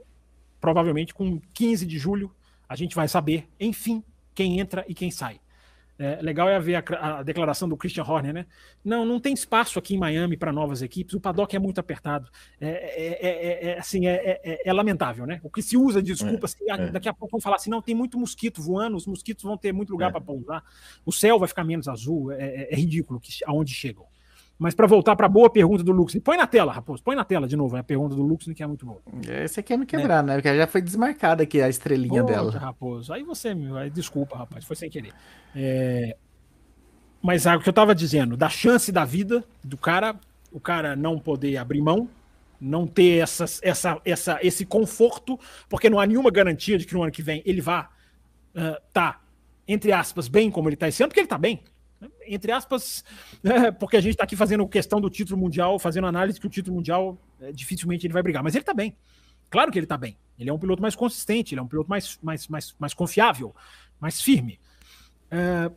[0.61, 2.35] provavelmente com 15 de julho,
[2.69, 4.03] a gente vai saber, enfim,
[4.35, 5.41] quem entra e quem sai.
[5.99, 8.47] É, legal é ver a, a, declaração do Christian Horner, né?
[8.85, 11.15] Não, não tem espaço aqui em Miami para novas equipes.
[11.15, 12.29] O paddock é muito apertado.
[12.61, 15.41] É, é, é, é assim, é, lamentável, né?
[15.43, 17.95] O que se usa de desculpa, assim, daqui a pouco vão falar assim, não, tem
[17.95, 20.63] muito mosquito voando, os mosquitos vão ter muito lugar para pousar,
[21.05, 22.31] o céu vai ficar menos azul.
[22.33, 24.07] É, ridículo que, aonde chegam.
[24.59, 27.25] Mas para voltar para a boa pergunta do Luxem, põe na tela, Raposo, põe na
[27.25, 29.03] tela de novo, é a pergunta do Luxem que é muito boa.
[29.45, 30.27] Esse aqui é me quebrar, é.
[30.27, 30.35] né?
[30.37, 32.59] Porque já foi desmarcada aqui a estrelinha Poxa, dela.
[32.59, 33.49] Raposo, aí você,
[33.79, 35.13] aí, desculpa, rapaz, foi sem querer.
[35.55, 36.17] É...
[37.21, 40.19] Mas ah, o que eu estava dizendo, da chance da vida do cara,
[40.51, 42.09] o cara não poder abrir mão,
[42.59, 45.39] não ter essa, essa, essa, esse conforto,
[45.69, 47.91] porque não há nenhuma garantia de que no ano que vem ele vá
[48.55, 49.21] uh, tá,
[49.69, 51.63] entre aspas, bem como ele está esse ano, porque ele está bem
[52.27, 53.05] entre aspas,
[53.43, 56.51] né, porque a gente está aqui fazendo questão do título mundial, fazendo análise que o
[56.51, 58.97] título mundial é, dificilmente ele vai brigar, mas ele está bem.
[59.51, 60.17] Claro que ele está bem.
[60.39, 63.55] Ele é um piloto mais consistente, ele é um piloto mais, mais, mais, mais confiável,
[64.01, 64.59] mais firme.
[65.31, 65.71] É,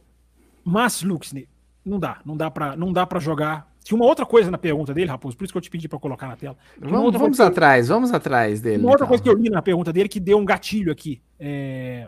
[0.64, 1.48] mas, Luxney,
[1.86, 3.70] não dá, não dá para não dá para jogar.
[3.84, 5.98] Tinha uma outra coisa na pergunta dele, Raposo, por isso que eu te pedi para
[5.98, 6.58] colocar na tela.
[6.80, 8.84] Vamos, vamos atrás, vamos atrás dele.
[8.84, 9.08] Uma outra então.
[9.08, 11.22] coisa que eu li na pergunta dele que deu um gatilho aqui.
[11.40, 12.08] É...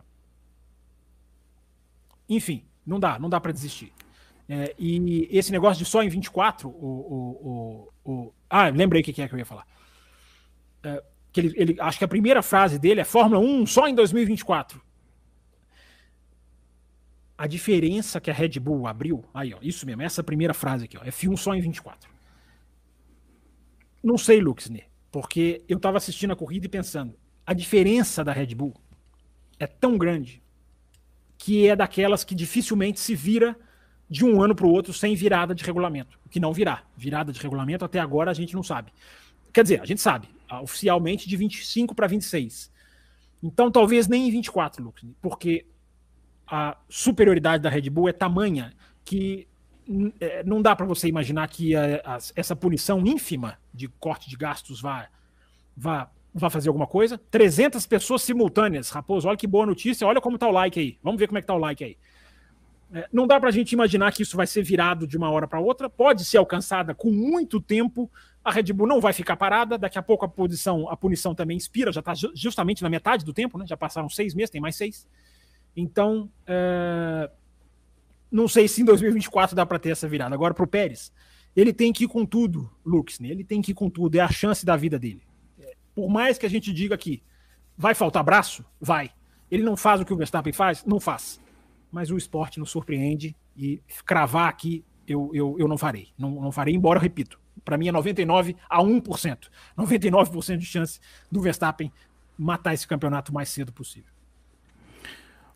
[2.30, 3.92] Enfim, não dá, não dá para desistir.
[4.54, 9.06] É, e esse negócio de só em 24, o, o, o, o ah, lembrei o
[9.06, 9.66] que é que eu ia falar.
[10.84, 13.96] É, que ele, ele, acho que a primeira frase dele é Fórmula 1 só em
[13.96, 14.82] 2024.
[17.38, 20.98] A diferença que a Red Bull abriu, aí, ó, isso mesmo, essa primeira frase aqui,
[20.98, 22.10] ó, F1 só em 24.
[24.04, 28.54] Não sei, Luxner, porque eu estava assistindo a corrida e pensando, a diferença da Red
[28.54, 28.76] Bull
[29.58, 30.44] é tão grande
[31.38, 33.58] que é daquelas que dificilmente se vira
[34.12, 36.20] de um ano para o outro sem virada de regulamento.
[36.26, 36.84] O que não virá.
[36.98, 38.92] Virada de regulamento até agora a gente não sabe.
[39.54, 42.70] Quer dizer, a gente sabe, ah, oficialmente de 25 para 26.
[43.42, 45.66] Então talvez nem em 24, Lucas, porque
[46.46, 48.74] a superioridade da Red Bull é tamanha
[49.06, 49.48] que
[50.20, 54.36] é, não dá para você imaginar que a, a, essa punição ínfima de corte de
[54.36, 55.08] gastos vá,
[55.76, 57.18] vá, vá fazer alguma coisa.
[57.32, 61.00] 300 pessoas simultâneas, Raposo, olha que boa notícia, olha como tá o like aí.
[61.02, 61.98] Vamos ver como é que tá o like aí.
[62.94, 65.48] É, não dá para a gente imaginar que isso vai ser virado de uma hora
[65.48, 65.90] para outra.
[65.90, 68.12] Pode ser alcançada com muito tempo.
[68.44, 69.78] A Red Bull não vai ficar parada.
[69.78, 71.92] Daqui a pouco a posição, a punição também expira.
[71.92, 73.66] Já está justamente na metade do tempo, né?
[73.66, 75.08] Já passaram seis meses, tem mais seis.
[75.76, 77.32] Então, é...
[78.30, 80.36] não sei se em 2024 dá para ter essa virada.
[80.36, 81.14] Agora, para o Pérez,
[81.56, 83.20] ele tem que ir com tudo, Lux.
[83.22, 83.30] Né?
[83.30, 84.16] Ele tem que ir com tudo.
[84.18, 85.22] É a chance da vida dele.
[85.58, 87.24] É, por mais que a gente diga que
[87.78, 89.12] vai faltar braço, vai.
[89.50, 91.40] Ele não faz o que o Verstappen faz, não faz
[91.92, 96.10] mas o esporte nos surpreende e cravar aqui eu, eu, eu não farei.
[96.18, 99.38] Não, não farei, embora, eu repito, para mim é 99 a 1%.
[99.78, 101.00] 99% de chance
[101.32, 101.92] do Verstappen
[102.38, 104.10] matar esse campeonato o mais cedo possível.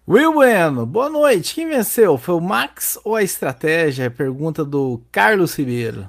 [0.07, 1.55] Will Bueno, boa noite.
[1.55, 2.17] Quem venceu?
[2.17, 4.11] Foi o Max ou a estratégia?
[4.11, 6.07] Pergunta do Carlos Ribeiro.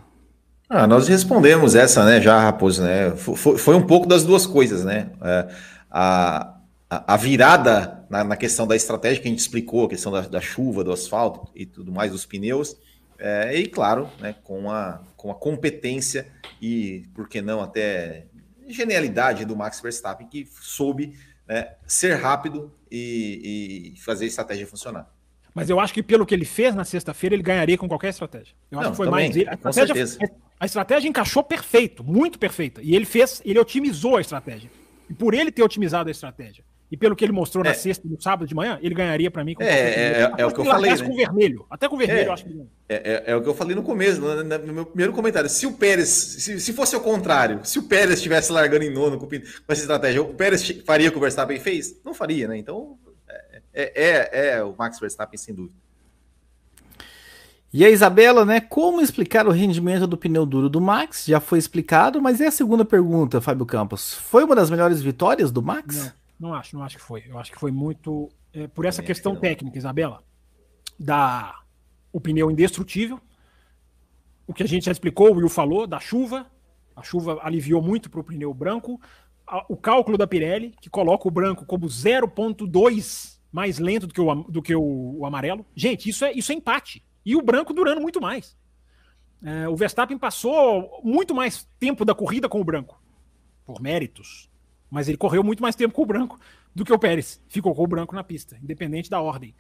[0.69, 3.13] Ah, nós respondemos essa, né, já, Raposo, né?
[3.13, 5.11] Foi, foi um pouco das duas coisas, né?
[5.23, 5.49] É,
[5.91, 6.56] a,
[6.89, 10.41] a, virada na, na, questão da estratégia que a gente explicou, a questão da, da
[10.41, 12.77] chuva, do asfalto e tudo mais, dos pneus,
[13.19, 16.29] é, e claro, né, com, a, com a competência
[16.61, 18.27] e, por que não, até
[18.69, 21.15] genialidade do Max Verstappen, que soube
[21.47, 25.11] né, ser rápido e, e, fazer a estratégia funcionar.
[25.55, 28.55] Mas eu acho que pelo que ele fez na sexta-feira, ele ganharia com qualquer estratégia.
[28.71, 29.49] Eu acho não, que foi também, mais ele.
[29.49, 30.19] A com certeza.
[30.61, 32.83] A estratégia encaixou perfeito, muito perfeita.
[32.83, 34.71] E ele fez, ele otimizou a estratégia.
[35.09, 37.69] E por ele ter otimizado a estratégia, e pelo que ele mostrou é.
[37.69, 40.33] na sexta e no sábado de manhã, ele ganharia para mim com é, é, é,
[40.39, 40.93] é o que eu falei.
[40.93, 40.99] Né?
[40.99, 41.67] com vermelho.
[41.69, 43.83] Até com vermelho, é, eu acho que é, é, é, o que eu falei no
[43.83, 45.51] começo, no, no, meu primeiro comentário.
[45.51, 49.19] Se o Pérez, se, se fosse o contrário, se o Pérez estivesse largando em nono
[49.19, 52.01] com, com, essa estratégia, o Pérez faria o que o Verstappen fez?
[52.05, 52.57] Não faria, né?
[52.57, 52.97] Então,
[53.75, 55.75] é, é, é o Max Verstappen, sem dúvida.
[57.73, 58.61] E a Isabela, né?
[58.61, 61.27] Como explicar o rendimento do pneu duro do Max?
[61.27, 64.15] Já foi explicado, mas é a segunda pergunta, Fábio Campos.
[64.15, 65.97] Foi uma das melhores vitórias do Max?
[65.97, 66.26] Não.
[66.39, 67.25] Não acho, não acho que foi.
[67.27, 70.23] Eu acho que foi muito é, por essa questão técnica, Isabela,
[70.99, 71.63] da
[72.13, 73.21] o pneu indestrutível.
[74.47, 76.47] O que a gente já explicou, o Will falou, da chuva.
[76.95, 79.01] A chuva aliviou muito para o pneu branco.
[79.69, 84.35] O cálculo da Pirelli, que coloca o branco como 0,2 mais lento do que, o,
[84.45, 85.65] do que o, o, amarelo.
[85.75, 87.05] Gente, isso é, isso é empate.
[87.25, 88.57] E o branco durando muito mais.
[89.43, 93.01] É, o Verstappen passou muito mais tempo da corrida com o branco,
[93.65, 94.51] por méritos.
[94.91, 96.39] Mas ele correu muito mais tempo com o branco
[96.75, 97.43] do que o Pérez.
[97.49, 99.55] Ficou com o branco na pista, independente da ordem.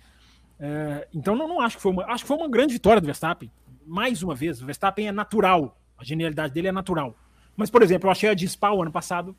[0.58, 2.04] É, então não, não, acho que foi uma.
[2.04, 3.50] Acho que foi uma grande vitória do Verstappen.
[3.86, 5.78] Mais uma vez, o Verstappen é natural.
[5.98, 7.16] A genialidade dele é natural.
[7.56, 9.34] Mas, por exemplo, eu achei a de Spa o ano passado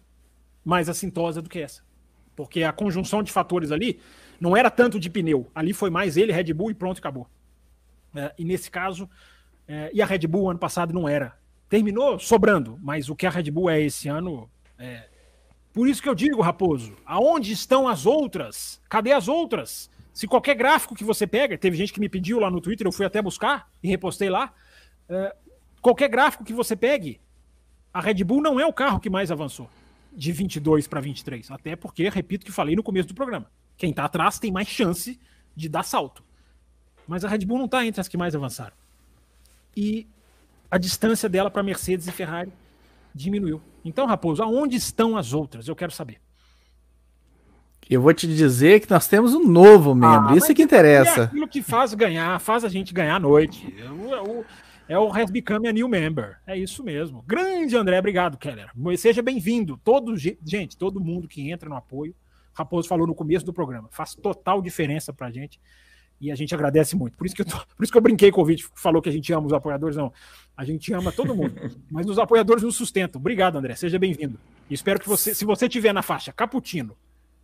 [0.66, 1.82] mais assintosa do que essa.
[2.36, 4.00] Porque a conjunção de fatores ali
[4.40, 5.50] não era tanto de pneu.
[5.54, 7.28] Ali foi mais ele, Red Bull e pronto, acabou.
[8.16, 9.10] É, e nesse caso,
[9.68, 11.38] é, e a Red Bull ano passado não era.
[11.70, 15.07] Terminou sobrando, mas o que a Red Bull é esse ano é,
[15.78, 18.82] por isso que eu digo, Raposo, aonde estão as outras?
[18.90, 19.92] Cadê as outras?
[20.12, 22.92] Se qualquer gráfico que você pega, teve gente que me pediu lá no Twitter, eu
[22.92, 24.52] fui até buscar e repostei lá.
[25.08, 25.36] É,
[25.80, 27.22] qualquer gráfico que você pegue,
[27.94, 29.70] a Red Bull não é o carro que mais avançou
[30.12, 31.52] de 22 para 23.
[31.52, 33.46] Até porque, repito que falei no começo do programa,
[33.78, 35.20] quem está atrás tem mais chance
[35.56, 36.24] de dar salto.
[37.08, 38.74] Mas a Red Bull não está entre as que mais avançaram.
[39.76, 40.08] E
[40.72, 42.52] a distância dela para Mercedes e Ferrari
[43.18, 43.62] diminuiu.
[43.84, 45.68] Então, Raposo, aonde estão as outras?
[45.68, 46.20] Eu quero saber.
[47.90, 50.30] Eu vou te dizer que nós temos um novo membro.
[50.30, 51.22] Ah, Isso que interessa.
[51.22, 53.74] É aquilo que faz ganhar, faz a gente ganhar a noite.
[53.80, 54.46] É o,
[54.90, 56.38] é o Has Become a New Member.
[56.46, 57.24] É isso mesmo.
[57.26, 58.70] Grande André, obrigado, Keller.
[58.98, 59.80] Seja bem-vindo.
[59.84, 62.14] Todo, gente, todo mundo que entra no apoio.
[62.54, 63.88] Raposo falou no começo do programa.
[63.92, 65.60] Faz total diferença pra gente.
[66.20, 67.16] E a gente agradece muito.
[67.16, 69.08] Por isso que eu, tô, por isso que eu brinquei com o vídeo, falou que
[69.08, 69.96] a gente ama os apoiadores.
[69.96, 70.12] Não,
[70.58, 71.54] a gente ama todo mundo.
[71.90, 73.22] mas os apoiadores nos sustentam.
[73.22, 73.76] Obrigado, André.
[73.76, 74.40] Seja bem-vindo.
[74.68, 76.98] E espero que você, se você tiver na faixa Caputino,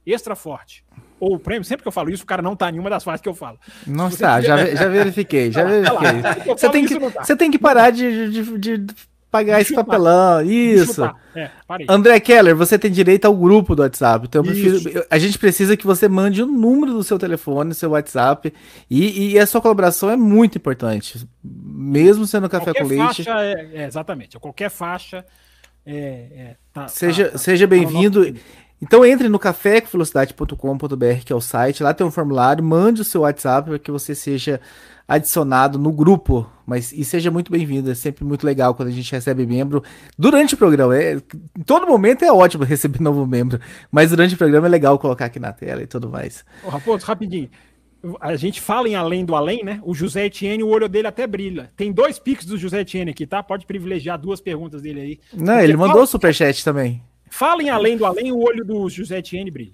[0.05, 0.83] Extra Forte
[1.19, 3.03] ou o prêmio, sempre que eu falo isso, o cara não tá em nenhuma das
[3.03, 3.57] faixas que eu falo.
[3.87, 4.71] Não está, tiver...
[4.71, 6.53] já, já verifiquei, já verifiquei.
[6.53, 7.23] Você tem, que, tá.
[7.23, 8.95] você tem que parar de, de, de
[9.33, 10.43] pagar esse papelão.
[10.43, 11.03] Isso.
[11.35, 11.49] É,
[11.89, 14.27] André Keller, você tem direito ao grupo do WhatsApp.
[14.27, 18.53] Então prefiro, a gente precisa que você mande o número do seu telefone, seu WhatsApp.
[18.87, 21.27] E, e a sua colaboração é muito importante.
[21.43, 23.23] Mesmo sendo café qualquer com leite.
[23.23, 24.37] Faixa é, é, exatamente.
[24.37, 25.25] Qualquer faixa.
[25.83, 28.35] É, é tá, seja tá, seja tá bem-vindo.
[28.79, 33.21] Então entre no cafécomvelocidade.com.br, que é o site, lá tem um formulário, mande o seu
[33.21, 34.61] WhatsApp para que você seja
[35.07, 36.49] adicionado no grupo.
[36.65, 39.83] Mas e seja muito bem-vindo, é sempre muito legal quando a gente recebe membro
[40.17, 40.97] durante o programa.
[40.97, 43.59] É, em todo momento é ótimo receber novo membro,
[43.91, 46.45] mas durante o programa é legal colocar aqui na tela e tudo mais.
[46.63, 47.49] Ô, Raposo, rapidinho.
[48.19, 49.79] A gente fala em além do além, né?
[49.81, 51.71] O José Etienne, o olho dele até brilha.
[51.75, 53.41] Tem dois piques do José Etienne aqui, tá?
[53.41, 55.19] Pode privilegiar duas perguntas dele aí.
[55.33, 56.07] Não, ele mandou fala...
[56.07, 57.01] superchat também.
[57.29, 59.73] Fala em além do além, o olho do José Etienne brilha.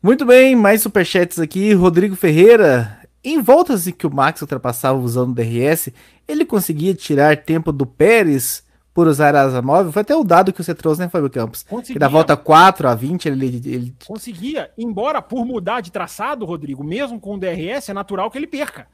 [0.00, 1.72] Muito bem, mais superchats aqui.
[1.72, 5.92] Rodrigo Ferreira, em voltas em que o Max ultrapassava usando o DRS,
[6.28, 9.90] ele conseguia tirar tempo do Pérez por usar a asa móvel.
[9.90, 11.64] Foi até o dado que você trouxe, né, Fábio Campos?
[11.64, 11.94] Conseguia.
[11.94, 13.96] Que da volta 4 a 20 ele, ele...
[14.06, 18.46] Conseguia, embora por mudar de traçado, Rodrigo, mesmo com o DRS, é natural que ele
[18.46, 18.86] perca.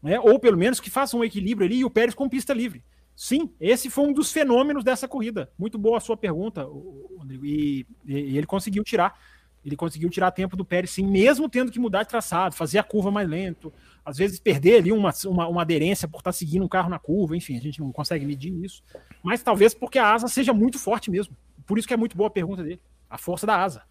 [0.00, 0.18] Né?
[0.20, 2.84] Ou pelo menos que faça um equilíbrio ali e o Pérez com pista livre.
[3.16, 5.50] Sim, esse foi um dos fenômenos dessa corrida.
[5.58, 7.44] Muito boa a sua pergunta, Rodrigo.
[7.44, 9.18] E, e, e ele conseguiu tirar.
[9.64, 12.82] Ele conseguiu tirar tempo do Pérez, sim, mesmo tendo que mudar de traçado, fazer a
[12.82, 13.72] curva mais lento,
[14.04, 17.36] às vezes perder ali uma, uma, uma aderência por estar seguindo um carro na curva,
[17.36, 18.82] enfim, a gente não consegue medir isso.
[19.22, 21.36] Mas talvez porque a asa seja muito forte mesmo.
[21.66, 22.80] Por isso que é muito boa a pergunta dele.
[23.08, 23.82] A força da asa.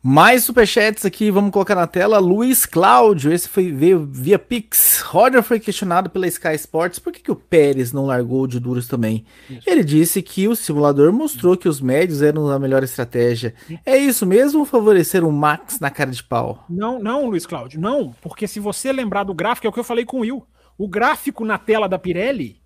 [0.00, 2.20] Mais superchats aqui, vamos colocar na tela.
[2.20, 5.00] Luiz Cláudio, esse foi veio via Pix.
[5.00, 8.86] Roger foi questionado pela Sky Sports por que, que o Pérez não largou de duros
[8.86, 9.24] também.
[9.50, 9.68] Isso.
[9.68, 13.54] Ele disse que o simulador mostrou que os médios eram a melhor estratégia.
[13.84, 16.64] É isso mesmo ou favorecer o Max na cara de pau?
[16.70, 18.14] Não, não, Luiz Cláudio, não.
[18.22, 20.46] Porque se você lembrar do gráfico, é o que eu falei com o Will.
[20.76, 22.62] O gráfico na tela da Pirelli,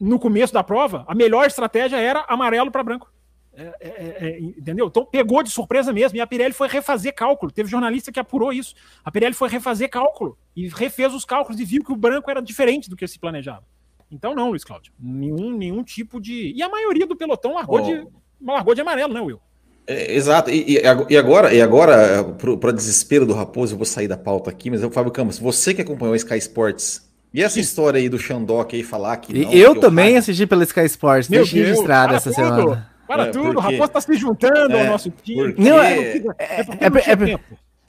[0.00, 3.08] no começo da prova, a melhor estratégia era amarelo para branco.
[3.56, 4.86] É, é, é, é, entendeu?
[4.86, 6.18] Então pegou de surpresa mesmo.
[6.18, 7.50] E a Pirelli foi refazer cálculo.
[7.50, 8.74] Teve jornalista que apurou isso.
[9.02, 12.42] A Pirelli foi refazer cálculo e refez os cálculos e viu que o branco era
[12.42, 13.64] diferente do que se planejava.
[14.10, 14.92] Então, não, Luiz Cláudio.
[15.00, 16.52] Nenhum, nenhum tipo de.
[16.54, 17.82] E a maioria do pelotão largou, oh.
[17.82, 18.06] de,
[18.40, 19.40] largou de amarelo, né, Will?
[19.86, 20.50] É, exato.
[20.50, 22.24] E, e, agora, e agora
[22.60, 25.72] para desespero do Raposo, eu vou sair da pauta aqui, mas eu, Fábio Campos, você
[25.72, 27.60] que acompanhou a Sky Sports e essa Sim.
[27.60, 29.44] história aí do Xandok aí falar que.
[29.44, 32.34] Não, eu que também assisti pela Sky Sports, deixa registrado essa tudo.
[32.34, 32.95] semana.
[33.06, 35.54] Para é, tudo, o Raposo tá se juntando é, ao nosso time.
[35.58, 37.38] Não, é, é, é, é, é,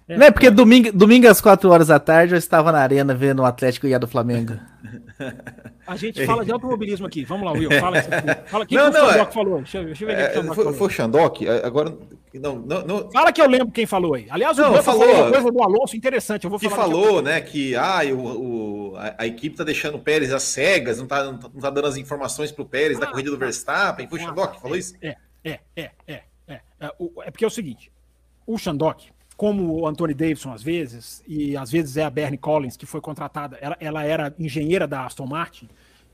[0.08, 3.42] não é porque domingo, domingo às 4 horas da tarde eu estava na arena vendo
[3.42, 4.58] o Atlético e a do Flamengo.
[5.86, 7.24] A gente fala de automobilismo aqui.
[7.26, 7.72] Vamos lá, Will.
[7.72, 8.02] Fala,
[8.48, 9.58] fala aqui não, que não, o Xandok falou.
[9.58, 10.74] Deixa, deixa eu ver é, foi, falou.
[10.74, 11.48] Foi o Xandok?
[11.48, 11.98] Agora.
[12.34, 14.28] Não, não, não, Fala que eu lembro quem falou aí.
[14.30, 16.44] Aliás, não, o falou uma coisa do Alonso interessante.
[16.44, 16.72] Eu vou falar.
[16.72, 20.44] Que falou, né, que ah, o, o a, a, equipe tá deixando o Pérez às
[20.44, 24.08] cegas, não tá, não tá dando as informações pro Pérez ah, da corrida do Verstappen.
[24.08, 24.94] Foi o Xandok que falou é, isso?
[25.02, 26.22] É, é, é, é.
[26.48, 26.92] É, é,
[27.24, 27.92] é porque é o seguinte:
[28.46, 32.76] o Xandok, como o Anthony Davidson às vezes, e às vezes é a Bernie Collins,
[32.76, 35.70] que foi contratada, ela, ela era engenheira da Aston Martin.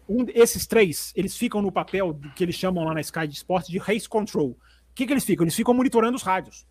[0.07, 3.71] Um, esses três, eles ficam no papel que eles chamam lá na Sky de Esporte
[3.71, 4.49] de race control.
[4.49, 4.57] O
[4.93, 5.45] que, que eles ficam?
[5.45, 6.67] Eles ficam monitorando os rádios.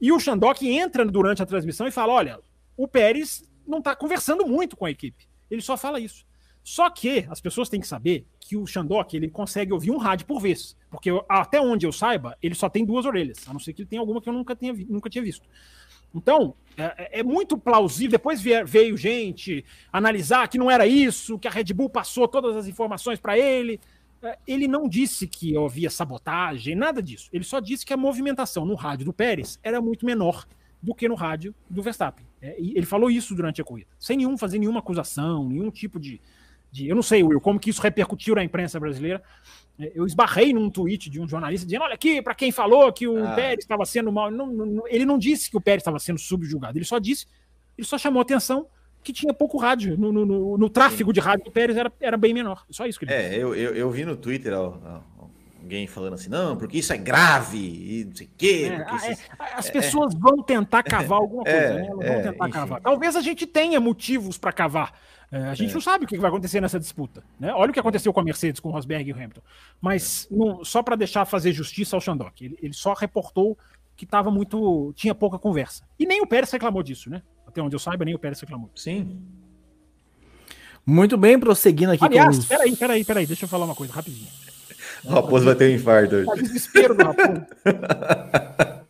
[0.00, 2.40] E o Xandok entra durante a transmissão e fala: olha,
[2.76, 5.26] o Pérez não está conversando muito com a equipe.
[5.50, 6.24] Ele só fala isso.
[6.62, 10.26] Só que as pessoas têm que saber que o Xandok ele consegue ouvir um rádio
[10.26, 10.76] por vez.
[10.90, 13.46] Porque até onde eu saiba, ele só tem duas orelhas.
[13.48, 15.48] A não ser que ele tenha alguma que eu nunca, tenha, nunca tinha visto.
[16.16, 18.12] Então, é, é muito plausível.
[18.12, 22.66] Depois veio gente analisar que não era isso, que a Red Bull passou todas as
[22.66, 23.78] informações para ele.
[24.22, 27.28] É, ele não disse que havia sabotagem, nada disso.
[27.32, 30.46] Ele só disse que a movimentação no rádio do Pérez era muito menor
[30.82, 32.24] do que no rádio do Verstappen.
[32.40, 36.20] É, ele falou isso durante a corrida, sem nenhum fazer nenhuma acusação, nenhum tipo de,
[36.70, 39.22] de, eu não sei, Will, como que isso repercutiu na imprensa brasileira.
[39.78, 43.06] É, eu esbarrei num tweet de um jornalista dizendo: olha aqui, para quem falou que
[43.06, 43.34] o ah.
[43.34, 44.30] Pérez estava sendo mal.
[44.30, 47.26] Não, não, ele não disse que o Pérez estava sendo subjugado, ele só disse,
[47.76, 48.66] ele só chamou atenção
[49.06, 49.96] que tinha pouco rádio.
[49.96, 52.64] No, no, no, no tráfego de rádio do Pérez era, era bem menor.
[52.70, 53.40] Só isso que ele É, disse.
[53.40, 58.04] Eu, eu, eu, vi no Twitter alguém falando assim, não, porque isso é grave e
[58.04, 58.70] não sei o quê.
[58.70, 59.16] É, é,
[59.54, 61.86] as é, pessoas vão tentar cavar alguma coisa, é, né?
[61.88, 62.52] Elas vão tentar enfim.
[62.52, 62.80] cavar.
[62.80, 64.92] Talvez a gente tenha motivos para cavar.
[65.30, 65.74] É, a gente é.
[65.74, 67.22] não sabe o que vai acontecer nessa disputa.
[67.38, 67.52] Né?
[67.52, 69.40] Olha o que aconteceu com a Mercedes, com o Rosberg e o Hamilton.
[69.80, 73.58] Mas não, só para deixar fazer justiça ao Shandok, ele, ele só reportou
[73.96, 74.92] que estava muito.
[74.94, 75.84] tinha pouca conversa.
[75.98, 77.22] E nem o Pérez reclamou disso, né?
[77.46, 78.70] Até onde eu saiba, nem o Pérez reclamou.
[78.74, 79.20] Sim.
[80.84, 82.46] Muito bem, prosseguindo aqui Aliás, com os...
[82.46, 84.28] peraí, peraí, peraí, deixa eu falar uma coisa rapidinho.
[85.04, 86.26] O Raposo vai ter um infarto hoje.
[86.26, 87.46] Tá desespero do Raposo.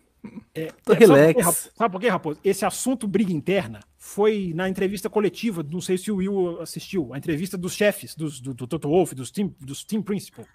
[0.57, 1.17] É, Tô é, relax.
[1.19, 2.41] Sabe por, quê, sabe por quê, Raposo?
[2.43, 7.19] Esse assunto briga interna foi na entrevista coletiva, não sei se o Will assistiu, a
[7.19, 10.47] entrevista dos chefes, dos, do, do Toto Wolff, dos team, dos team principal.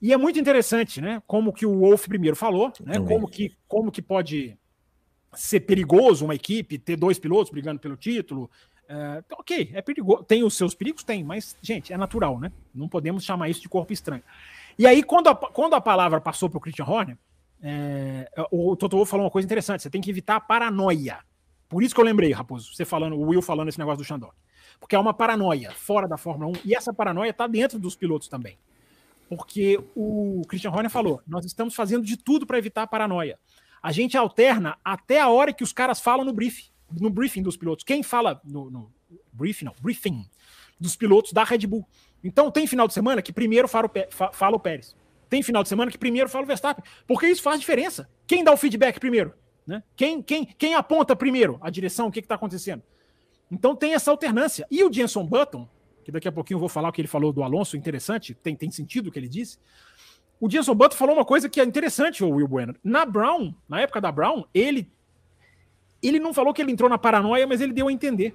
[0.00, 1.20] E é muito interessante, né?
[1.26, 3.00] Como que o Wolff primeiro falou, né?
[3.00, 4.56] Como que, como que pode
[5.34, 8.50] ser perigoso uma equipe ter dois pilotos brigando pelo título.
[8.88, 10.24] É, ok, é perigoso.
[10.24, 11.02] Tem os seus perigos?
[11.02, 12.52] Tem, mas, gente, é natural, né?
[12.74, 14.22] Não podemos chamar isso de corpo estranho.
[14.78, 17.18] E aí, quando a, quando a palavra passou para o Christian Horner,
[17.62, 21.18] é, o Toto Wolff falou uma coisa interessante: você tem que evitar a paranoia.
[21.68, 24.34] Por isso que eu lembrei, Raposo, você falando, o Will falando esse negócio do Shandok.
[24.80, 28.28] Porque é uma paranoia fora da Fórmula 1 e essa paranoia está dentro dos pilotos
[28.28, 28.56] também.
[29.28, 33.38] Porque o Christian Horner falou: nós estamos fazendo de tudo para evitar a paranoia.
[33.82, 37.56] A gente alterna até a hora que os caras falam no briefing, no briefing dos
[37.56, 37.84] pilotos.
[37.84, 38.92] Quem fala no, no
[39.32, 40.26] briefing, não, briefing
[40.80, 41.86] dos pilotos da Red Bull.
[42.22, 44.96] Então tem final de semana que primeiro fala o Pérez.
[45.28, 46.84] Tem final de semana que primeiro fala o Verstappen.
[47.06, 48.08] Porque isso faz diferença.
[48.26, 49.34] Quem dá o feedback primeiro?
[49.66, 49.82] Né?
[49.94, 52.82] Quem, quem, quem aponta primeiro a direção, o que está acontecendo?
[53.50, 54.66] Então tem essa alternância.
[54.70, 55.68] E o Jenson Button,
[56.04, 58.56] que daqui a pouquinho eu vou falar o que ele falou do Alonso, interessante, tem,
[58.56, 59.58] tem sentido o que ele disse.
[60.40, 62.74] O Jenson Button falou uma coisa que é interessante, o Will Bueno.
[62.82, 64.90] Na Brown, na época da Brown, ele
[66.02, 68.34] ele não falou que ele entrou na paranoia, mas ele deu a entender.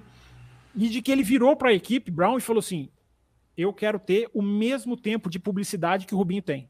[0.76, 2.88] E de que ele virou para a equipe Brown e falou assim:
[3.56, 6.68] Eu quero ter o mesmo tempo de publicidade que o Rubinho tem.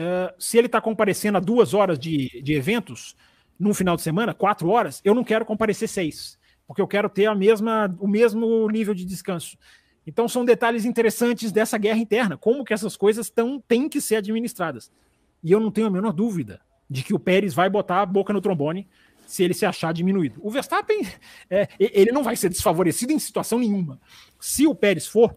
[0.00, 3.14] Uh, se ele está comparecendo a duas horas de, de eventos
[3.58, 7.26] num final de semana, quatro horas, eu não quero comparecer seis, porque eu quero ter
[7.26, 9.58] a mesma, o mesmo nível de descanso.
[10.06, 14.16] Então são detalhes interessantes dessa guerra interna, como que essas coisas tão, têm que ser
[14.16, 14.90] administradas.
[15.44, 18.32] E eu não tenho a menor dúvida de que o Pérez vai botar a boca
[18.32, 18.88] no trombone
[19.26, 20.40] se ele se achar diminuído.
[20.42, 21.06] O Verstappen,
[21.50, 24.00] é, ele não vai ser desfavorecido em situação nenhuma.
[24.40, 25.36] Se o Pérez for,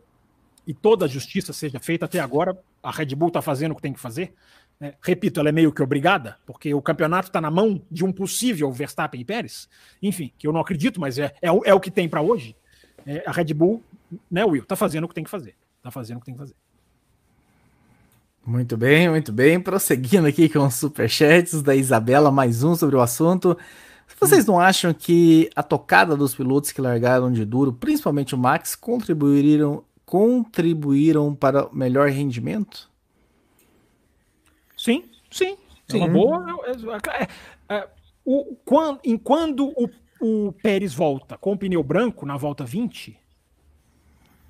[0.65, 3.81] e toda a justiça seja feita até agora, a Red Bull está fazendo o que
[3.81, 4.33] tem que fazer.
[4.81, 8.11] É, repito, ela é meio que obrigada, porque o campeonato está na mão de um
[8.11, 9.69] possível Verstappen e Pérez.
[10.01, 12.55] Enfim, que eu não acredito, mas é, é, é o que tem para hoje.
[13.05, 13.81] É, a Red Bull,
[14.29, 15.55] né, Will, está fazendo o que tem que fazer.
[15.77, 16.55] Está fazendo o que tem que fazer.
[18.45, 19.57] Muito bem, muito bem.
[19.57, 23.57] Prosseguindo aqui com os superchats da Isabela, mais um sobre o assunto.
[24.19, 28.75] Vocês não acham que a tocada dos pilotos que largaram de duro, principalmente o Max,
[28.75, 29.83] contribuíram,
[30.13, 32.87] contribuíram para o melhor rendimento?
[34.77, 35.57] Sim, sim.
[35.89, 36.01] sim.
[36.01, 36.45] É uma boa.
[36.67, 37.89] É, é, é,
[38.23, 39.89] o, quando, em quando o,
[40.21, 43.19] o Pérez volta com o pneu branco na volta 20,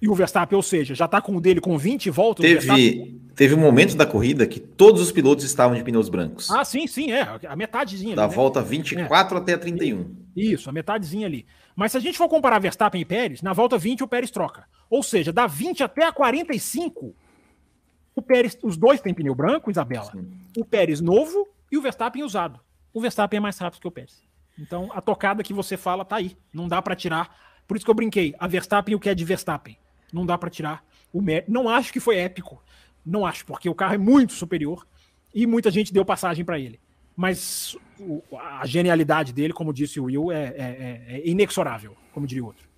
[0.04, 2.46] e o Verstappen, ou seja, já está com o dele com 20 voltas.
[2.46, 6.52] Teve, teve um momento da corrida que todos os pilotos estavam de pneus brancos.
[6.52, 7.22] Ah, sim, sim, é.
[7.48, 8.14] A metadezinha.
[8.14, 8.36] Da ali, né?
[8.36, 9.40] volta 24 é.
[9.40, 10.14] até a 31.
[10.36, 11.46] Isso, a metadezinha ali.
[11.74, 14.66] Mas se a gente for comparar Verstappen e Pérez, na volta 20 o Pérez troca.
[14.90, 17.16] Ou seja, da 20 até a 45,
[18.14, 20.12] o Pérez, os dois têm pneu branco, Isabela.
[20.12, 20.30] Sim.
[20.58, 22.60] O Pérez novo e o Verstappen usado.
[22.94, 24.22] O Verstappen é mais rápido que o Pérez.
[24.60, 26.36] Então, a tocada que você fala tá aí.
[26.54, 27.34] Não dá para tirar.
[27.66, 28.36] Por isso que eu brinquei.
[28.38, 29.78] A Verstappen o que é de Verstappen
[30.14, 31.52] não dá para tirar o mérito.
[31.52, 32.64] Não acho que foi épico.
[33.06, 34.88] Não acho, porque o carro é muito superior
[35.34, 36.80] e muita gente deu passagem para ele.
[37.16, 42.26] Mas o, a genialidade dele, como disse o Will, é, é, é, é inexorável, como
[42.26, 42.73] diria outro.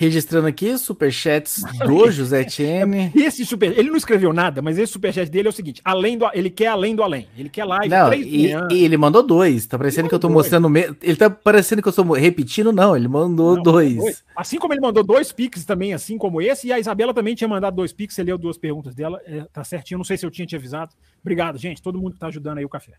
[0.00, 3.10] Registrando aqui, superchats do José Tiene.
[3.16, 6.24] Esse super, ele não escreveu nada, mas esse superchat dele é o seguinte: além do,
[6.32, 7.26] ele quer além do além.
[7.36, 7.88] Ele quer live.
[7.88, 9.66] Não, e, e, ele mandou dois.
[9.66, 10.36] Tá parecendo ele que eu tô dois.
[10.36, 10.70] mostrando.
[10.70, 10.94] Me...
[11.02, 12.96] Ele tá parecendo que eu tô repetindo, não.
[12.96, 13.96] Ele mandou não, dois.
[13.96, 14.24] dois.
[14.36, 17.48] Assim como ele mandou dois pics também, assim como esse, e a Isabela também tinha
[17.48, 18.14] mandado dois pics.
[18.14, 19.20] Você leu duas perguntas dela.
[19.26, 19.98] É, tá certinho.
[19.98, 20.94] Não sei se eu tinha te avisado.
[21.20, 21.82] Obrigado, gente.
[21.82, 22.92] Todo mundo que tá ajudando aí o café.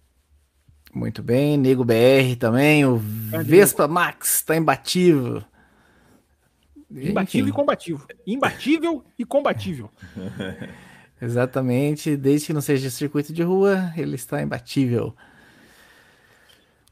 [0.94, 1.56] Muito bem.
[1.56, 2.84] Nego BR também.
[2.84, 5.42] O Vespa Max tá imbatível.
[6.92, 7.50] Imbatível Enfim.
[7.50, 8.08] e combativo.
[8.26, 9.90] Imbatível e combatível.
[11.22, 12.16] Exatamente.
[12.16, 15.16] Desde que não seja circuito de rua, ele está imbatível.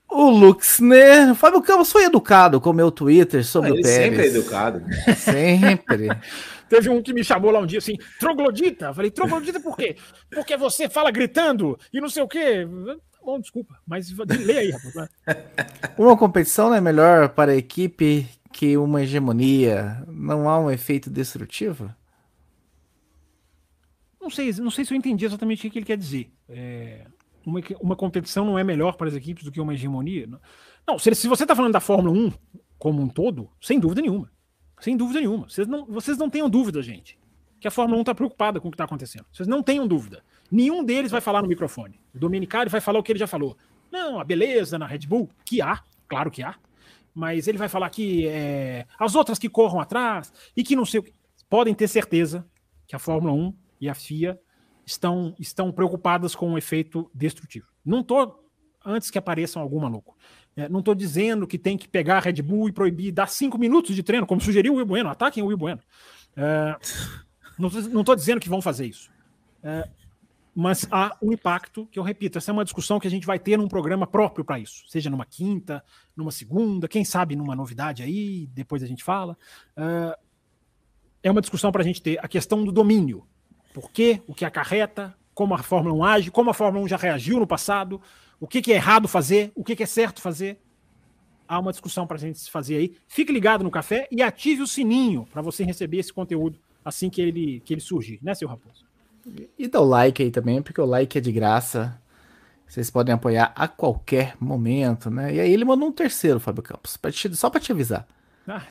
[0.10, 3.96] O Luxner, Fábio Campos foi educado com o meu Twitter sobre ah, o Pérez.
[3.96, 4.84] Sempre é educado.
[5.18, 6.08] Sempre.
[6.70, 8.94] Teve um que me chamou lá um dia assim, troglodita.
[8.94, 9.96] Falei, troglodita por quê?
[10.30, 12.68] Porque você fala gritando e não sei o quê.
[13.24, 14.10] Bom, desculpa, mas
[14.40, 15.10] lê aí, rapaz.
[15.98, 18.26] Uma competição é melhor para a equipe
[18.58, 21.94] que uma hegemonia não há um efeito destrutivo?
[24.20, 26.32] Não sei, não sei se eu entendi exatamente o que ele quer dizer.
[26.50, 27.06] É,
[27.46, 30.28] uma, uma competição não é melhor para as equipes do que uma hegemonia?
[30.88, 32.34] Não, se, se você está falando da Fórmula 1
[32.80, 34.32] como um todo, sem dúvida nenhuma.
[34.80, 35.48] Sem dúvida nenhuma.
[35.48, 37.16] Vocês não, vocês não tenham dúvida, gente,
[37.60, 39.28] que a Fórmula 1 está preocupada com o que está acontecendo.
[39.32, 40.24] Vocês não tenham dúvida.
[40.52, 42.00] Nenhum deles vai falar no microfone.
[42.12, 43.56] O Dominicário vai falar o que ele já falou.
[43.92, 46.56] Não, a beleza na Red Bull, que há, claro que há
[47.18, 51.00] mas ele vai falar que é, as outras que corram atrás e que não sei
[51.00, 51.12] o que.
[51.50, 52.48] Podem ter certeza
[52.86, 54.40] que a Fórmula 1 e a FIA
[54.86, 57.66] estão, estão preocupadas com o efeito destrutivo.
[57.84, 58.48] Não estou,
[58.86, 60.16] antes que apareçam algum maluco,
[60.56, 63.58] é, não estou dizendo que tem que pegar a Red Bull e proibir, dar cinco
[63.58, 65.82] minutos de treino, como sugeriu o Will Bueno, ataquem o Will Bueno.
[66.36, 66.76] É,
[67.58, 69.10] não estou dizendo que vão fazer isso.
[69.64, 69.90] É,
[70.60, 73.38] mas há um impacto que eu repito, essa é uma discussão que a gente vai
[73.38, 75.84] ter num programa próprio para isso, seja numa quinta,
[76.16, 79.38] numa segunda, quem sabe numa novidade aí, depois a gente fala.
[79.78, 80.18] Uh,
[81.22, 83.28] é uma discussão para a gente ter a questão do domínio.
[83.72, 84.20] Por quê?
[84.26, 87.46] O que acarreta, como a Fórmula 1 age, como a Fórmula 1 já reagiu no
[87.46, 88.02] passado,
[88.40, 90.60] o que, que é errado fazer, o que, que é certo fazer.
[91.48, 92.98] Há uma discussão para a gente fazer aí.
[93.08, 97.22] Fique ligado no café e ative o sininho para você receber esse conteúdo assim que
[97.22, 98.87] ele, que ele surgir, né, seu Raposo?
[99.58, 102.00] E dá o like aí também, porque o like é de graça.
[102.68, 105.34] Vocês podem apoiar a qualquer momento, né?
[105.34, 108.06] E aí ele mandou um terceiro, Fábio Campos, pra te, só para te avisar.
[108.48, 108.64] Ah.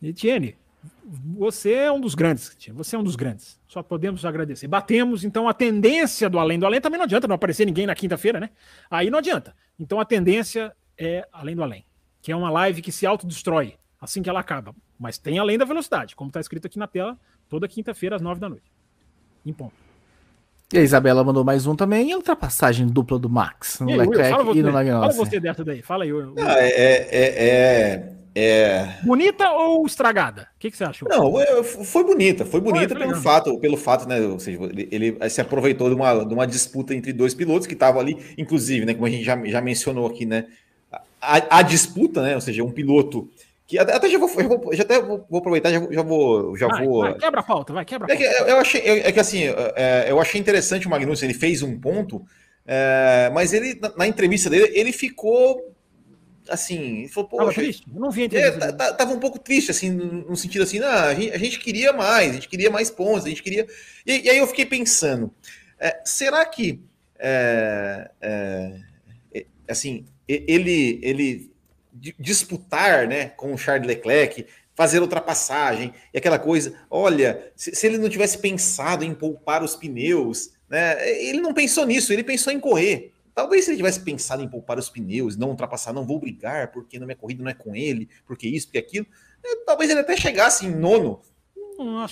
[0.00, 0.56] Etienne,
[1.04, 3.58] você é um dos grandes, você é um dos grandes.
[3.66, 4.68] Só podemos agradecer.
[4.68, 7.94] Batemos, então a tendência do Além do Além também não adianta não aparecer ninguém na
[7.94, 8.50] quinta-feira, né?
[8.90, 9.56] Aí não adianta.
[9.78, 11.84] Então a tendência é Além do Além,
[12.22, 14.74] que é uma live que se autodestrói assim que ela acaba.
[14.98, 18.40] Mas tem Além da Velocidade, como está escrito aqui na tela, toda quinta-feira às nove
[18.40, 18.70] da noite.
[19.48, 19.72] Em ponto.
[20.70, 24.58] E a Isabela mandou mais um também, e a ultrapassagem dupla do Max no Leclerc
[24.58, 26.10] e no Fala você dessa daí, fala aí.
[26.10, 26.34] Eu, eu...
[26.36, 30.42] Ah, é, é, é, é, Bonita ou estragada?
[30.42, 31.08] O que, que, você achou?
[31.08, 31.32] Não,
[31.64, 34.20] foi bonita, foi bonita foi, pelo fato, pelo fato, né?
[34.20, 37.72] Ou seja, ele, ele, se aproveitou de uma, de uma disputa entre dois pilotos que
[37.72, 38.92] estavam ali, inclusive, né?
[38.92, 40.44] Como a gente já, já mencionou aqui, né?
[41.18, 42.34] A, a disputa, né?
[42.34, 43.26] Ou seja, um piloto
[43.68, 46.56] que até já vou, já, vou, já até vou, vou, aproveitar, já, já vou.
[46.56, 47.02] Já vai, vou...
[47.02, 48.24] Vai, quebra a pauta, vai, quebra a pauta.
[48.24, 49.42] É que, eu achei, é que assim,
[49.76, 52.24] é, eu achei interessante o Magnussen, ele fez um ponto,
[52.66, 55.76] é, mas ele, na, na, entrevista dele, ele ficou
[56.48, 57.84] assim, ele falou, Poxa, triste?
[57.94, 58.64] Eu não vi a entrevista.
[58.64, 61.92] É, tava um pouco triste, assim, no, sentido assim, não, a, gente, a gente queria
[61.92, 63.66] mais, a gente queria mais pontos, a gente queria.
[64.06, 65.30] E, e aí eu fiquei pensando,
[65.78, 66.80] é, será que
[67.18, 68.10] é,
[69.68, 71.50] assim, ele, ele
[72.18, 76.78] disputar né, com o Charles Leclerc, fazer ultrapassagem e aquela coisa.
[76.88, 81.84] Olha, se, se, ele não tivesse pensado em poupar os pneus, né, ele não pensou
[81.84, 83.12] nisso, ele pensou em correr.
[83.34, 86.98] Talvez se ele tivesse pensado em poupar os pneus, não ultrapassar, não vou brigar, porque
[86.98, 89.06] na minha corrida não é com ele, porque isso, porque aquilo,
[89.44, 91.20] é, talvez ele até chegasse em nono.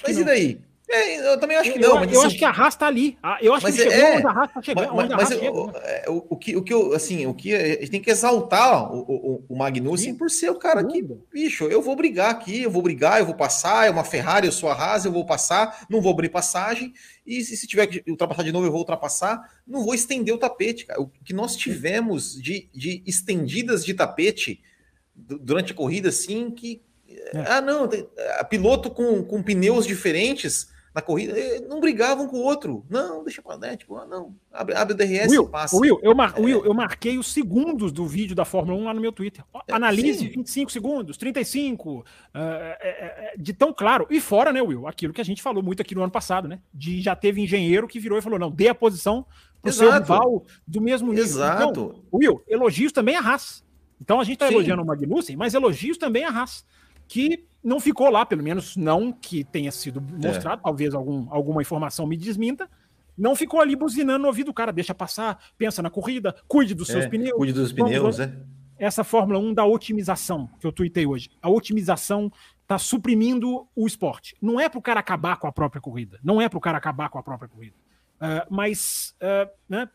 [0.07, 0.61] Mas e daí?
[0.89, 2.05] É, eu também acho que não.
[2.05, 3.19] Eu, eu acho que a Haas tá ali.
[3.21, 4.95] Ah, eu acho mas que chegou é, onde a Haas tá chegando.
[4.95, 5.71] Mas, mas chega, o,
[6.09, 9.01] o, o, que, o que eu, assim, o que a gente tem que exaltar o,
[9.01, 10.19] o, o Magnussen Sim.
[10.19, 11.03] por ser o cara que,
[11.33, 14.53] bicho, eu vou brigar aqui, eu vou brigar, eu vou passar, é uma Ferrari, eu
[14.53, 16.93] sou a Haas, eu vou passar, não vou abrir passagem,
[17.27, 20.39] e se, se tiver que ultrapassar de novo, eu vou ultrapassar, não vou estender o
[20.39, 21.01] tapete, cara.
[21.01, 24.63] O que nós tivemos de, de estendidas de tapete
[25.17, 26.81] durante a corrida, assim, que.
[27.09, 27.41] É.
[27.47, 27.89] Ah, não,
[28.49, 31.35] piloto com, com pneus diferentes na corrida,
[31.68, 32.82] não brigavam um com o outro.
[32.89, 35.77] Não, deixa pra né, tipo, ah, não, abre, abre o DRS Will, e passa.
[35.77, 36.40] Will eu, mar, é.
[36.40, 39.44] Will, eu marquei os segundos do vídeo da Fórmula 1 lá no meu Twitter.
[39.68, 40.28] É, Analise Sim.
[40.31, 42.05] 25 segundos, 35, uh,
[42.35, 44.06] é, é, de tão claro.
[44.09, 46.60] E fora, né, Will, aquilo que a gente falou muito aqui no ano passado, né?
[46.73, 49.27] De já teve engenheiro que virou e falou: não, dê a posição
[49.60, 49.90] pro Exato.
[49.90, 51.24] seu rival do mesmo nível.
[51.24, 51.68] Exato.
[51.68, 53.62] Então, Will, elogios também a Haas.
[54.01, 54.55] Então a gente tá Sim.
[54.55, 56.64] elogiando o Magnussen, mas elogios também a Haas.
[57.06, 60.62] Que não ficou lá, pelo menos não que tenha sido mostrado, é.
[60.62, 62.70] talvez algum, alguma informação me desminta.
[63.18, 66.86] Não ficou ali buzinando no ouvido do cara, deixa passar, pensa na corrida, cuide dos
[66.86, 67.36] seus é, pneus.
[67.36, 68.32] Cuide dos pneus, é.
[68.78, 71.28] Essa Fórmula 1 da otimização que eu tuitei hoje.
[71.43, 72.30] A otimização
[72.62, 74.36] está suprimindo o esporte.
[74.40, 76.20] Não é para o cara acabar com a própria corrida.
[76.22, 77.74] Não é para o cara acabar com a própria corrida.
[78.20, 79.88] Uh, mas uh, né,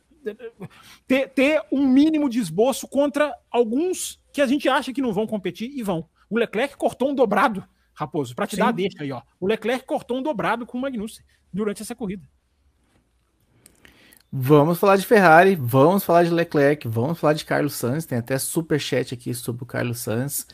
[1.07, 5.25] ter, ter um mínimo de esboço contra alguns que a gente acha que não vão
[5.25, 6.09] competir e vão.
[6.31, 7.61] O Leclerc cortou um dobrado,
[7.93, 8.61] Raposo, para te Sim.
[8.61, 9.21] dar a deixa aí, ó.
[9.37, 12.25] O Leclerc cortou um dobrado com o Magnussen durante essa corrida.
[14.31, 18.05] Vamos falar de Ferrari, vamos falar de Leclerc, vamos falar de Carlos Sainz.
[18.05, 20.47] Tem até super chat aqui sobre o Carlos Sainz.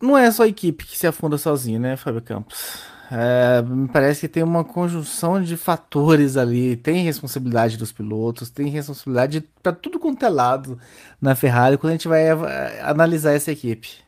[0.00, 2.82] Não é só a equipe que se afunda sozinho, né, Fábio Campos?
[3.10, 6.76] É, me parece que tem uma conjunção de fatores ali.
[6.76, 10.78] Tem responsabilidade dos pilotos, tem responsabilidade para tudo quanto é lado
[11.20, 12.28] na Ferrari quando a gente vai
[12.82, 14.06] analisar essa equipe.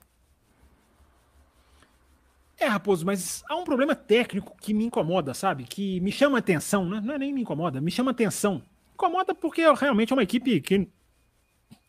[2.59, 5.63] É, Raposo, mas há um problema técnico que me incomoda, sabe?
[5.63, 7.01] Que me chama atenção, né?
[7.01, 8.61] Não é nem me incomoda, me chama atenção.
[8.95, 10.89] Incomoda porque realmente é uma equipe que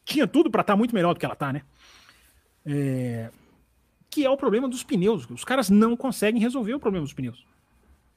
[0.06, 1.64] tinha tudo para estar tá muito melhor do que ela está, né?
[2.64, 3.31] É,
[4.10, 5.30] que é o problema dos pneus.
[5.30, 7.45] Os caras não conseguem resolver o problema dos pneus.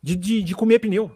[0.02, 1.10] De, de, de comer pneu.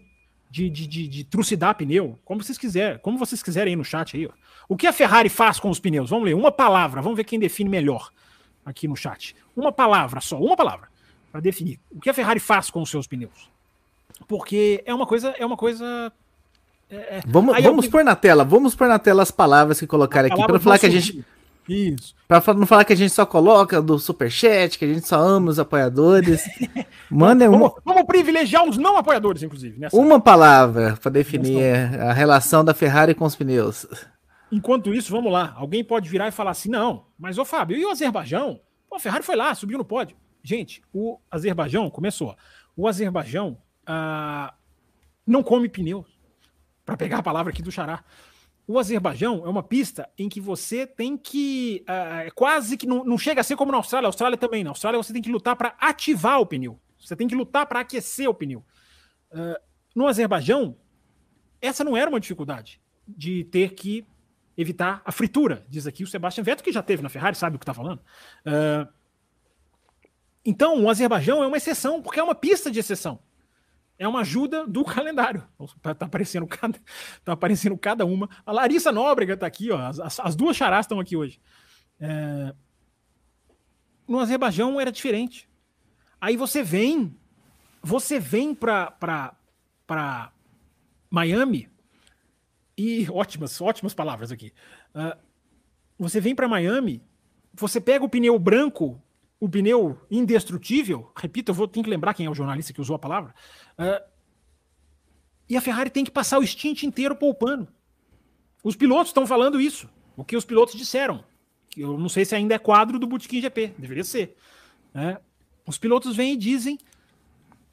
[0.50, 2.18] De, de, de, de, trucidar pneu.
[2.24, 2.98] Como vocês quiserem.
[2.98, 4.26] Como vocês quiserem aí no chat aí.
[4.26, 4.30] Ó.
[4.68, 6.10] O que a Ferrari faz com os pneus?
[6.10, 6.34] Vamos ler.
[6.34, 7.00] Uma palavra.
[7.02, 8.10] Vamos ver quem define melhor
[8.64, 9.34] aqui no chat.
[9.56, 10.38] Uma palavra só.
[10.38, 10.88] Uma palavra.
[11.32, 11.80] Para definir.
[11.90, 13.50] O que a Ferrari faz com os seus pneus?
[14.28, 15.34] Porque é uma coisa.
[15.38, 16.12] É uma coisa.
[16.88, 17.90] É, é vamos vamos eu...
[17.90, 18.44] pôr na tela.
[18.44, 20.46] Vamos pôr na tela as palavras que colocaram aqui.
[20.46, 21.24] Para falar que a gente.
[21.68, 22.14] Isso.
[22.28, 25.50] Pra não falar que a gente só coloca do superchat, que a gente só ama
[25.50, 26.44] os apoiadores.
[27.10, 27.82] Manda vamos, uma...
[27.84, 29.78] vamos privilegiar os não apoiadores, inclusive.
[29.78, 29.96] Nessa...
[29.96, 31.62] Uma palavra para definir
[32.00, 33.86] a relação da Ferrari com os pneus.
[34.50, 35.54] Enquanto isso, vamos lá.
[35.56, 38.60] Alguém pode virar e falar assim: não, mas ô Fábio, e o Azerbaijão?
[38.88, 40.16] Pô, a Ferrari foi lá, subiu no pódio.
[40.42, 42.36] Gente, o Azerbaijão começou.
[42.76, 44.54] O Azerbaijão ah,
[45.26, 46.06] não come pneus.
[46.84, 48.04] Para pegar a palavra aqui do Xará.
[48.66, 51.84] O Azerbaijão é uma pista em que você tem que.
[51.88, 54.08] Uh, quase que não, não chega a ser como na Austrália.
[54.08, 54.64] Austrália também.
[54.64, 56.80] Na Austrália você tem que lutar para ativar o pneu.
[56.98, 58.64] Você tem que lutar para aquecer o pneu.
[59.30, 59.56] Uh,
[59.94, 60.76] no Azerbaijão,
[61.60, 64.04] essa não era uma dificuldade de ter que
[64.56, 67.58] evitar a fritura, diz aqui o Sebastian Vettel, que já teve na Ferrari, sabe o
[67.58, 68.00] que está falando.
[68.44, 68.88] Uh,
[70.44, 73.18] então, o Azerbaijão é uma exceção, porque é uma pista de exceção.
[73.98, 75.46] É uma ajuda do calendário.
[75.80, 76.78] Tá, tá, aparecendo, cada,
[77.24, 78.28] tá aparecendo cada uma.
[78.44, 79.78] A Larissa Nóbrega tá aqui, ó.
[79.78, 81.40] As, as duas charás estão aqui hoje.
[82.00, 82.54] É...
[84.06, 85.48] No Azerbaijão era diferente.
[86.20, 87.16] Aí você vem,
[87.82, 88.92] você vem para
[91.10, 91.68] Miami
[92.76, 94.52] e ótimas, ótimas palavras aqui.
[94.94, 95.18] Uh,
[95.98, 97.02] você vem para Miami,
[97.54, 99.00] você pega o pneu branco,
[99.40, 101.10] o pneu indestrutível.
[101.16, 103.34] Repito, eu vou ter que lembrar quem é o jornalista que usou a palavra.
[103.78, 104.02] Uh,
[105.48, 107.68] e a Ferrari tem que passar o stint inteiro poupando.
[108.64, 109.88] Os pilotos estão falando isso.
[110.16, 111.24] O que os pilotos disseram.
[111.76, 113.74] Eu não sei se ainda é quadro do Bootkin GP.
[113.78, 114.36] Deveria ser.
[114.92, 115.18] Né?
[115.66, 116.78] Os pilotos vêm e dizem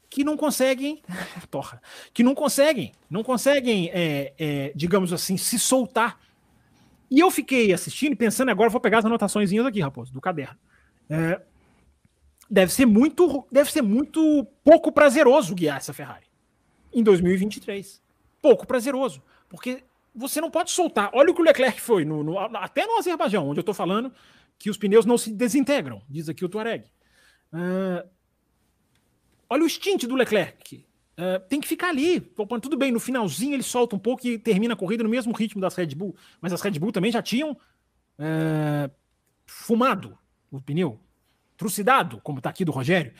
[0.08, 1.02] que não conseguem,
[1.50, 1.82] porra,
[2.12, 6.20] que não conseguem, não conseguem, é, é, digamos assim, se soltar.
[7.10, 10.56] E eu fiquei assistindo e pensando, agora vou pegar as anotações aqui, Raposo, do caderno.
[11.10, 11.40] É,
[12.54, 16.26] deve ser muito, deve ser muito pouco prazeroso guiar essa Ferrari
[16.92, 18.00] em 2023.
[18.40, 19.82] Pouco prazeroso, porque
[20.14, 21.10] você não pode soltar.
[21.12, 24.12] Olha o que o Leclerc foi, no, no, até no Azerbaijão, onde eu estou falando
[24.56, 26.84] que os pneus não se desintegram, diz aqui o Tuareg.
[27.52, 28.08] Uh,
[29.50, 30.86] olha o stint do Leclerc.
[31.18, 32.20] Uh, tem que ficar ali.
[32.20, 35.60] Tudo bem, no finalzinho ele solta um pouco e termina a corrida no mesmo ritmo
[35.60, 36.14] das Red Bull.
[36.40, 38.90] Mas as Red Bull também já tinham uh,
[39.44, 40.16] fumado
[40.52, 41.00] o pneu,
[41.56, 43.12] trucidado, como está aqui do Rogério.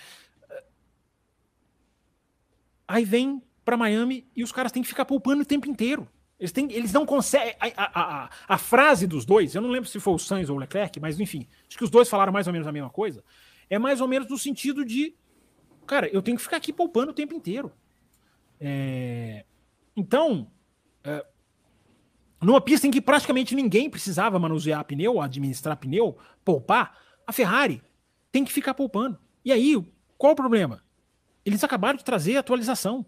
[2.86, 6.08] Aí vem para Miami e os caras têm que ficar poupando o tempo inteiro.
[6.38, 7.54] Eles, têm, eles não conseguem.
[7.58, 10.56] A, a, a, a, frase dos dois, eu não lembro se foi o Sainz ou
[10.56, 13.24] o Leclerc, mas enfim, acho que os dois falaram mais ou menos a mesma coisa.
[13.70, 15.14] É mais ou menos no sentido de,
[15.86, 17.72] cara, eu tenho que ficar aqui poupando o tempo inteiro.
[18.60, 19.44] É,
[19.96, 20.50] então,
[21.02, 21.24] é,
[22.42, 27.82] numa pista em que praticamente ninguém precisava manusear pneu, administrar pneu, poupar, a Ferrari
[28.34, 29.16] tem que ficar poupando.
[29.44, 29.80] E aí,
[30.18, 30.82] qual o problema?
[31.44, 33.06] Eles acabaram de trazer atualização.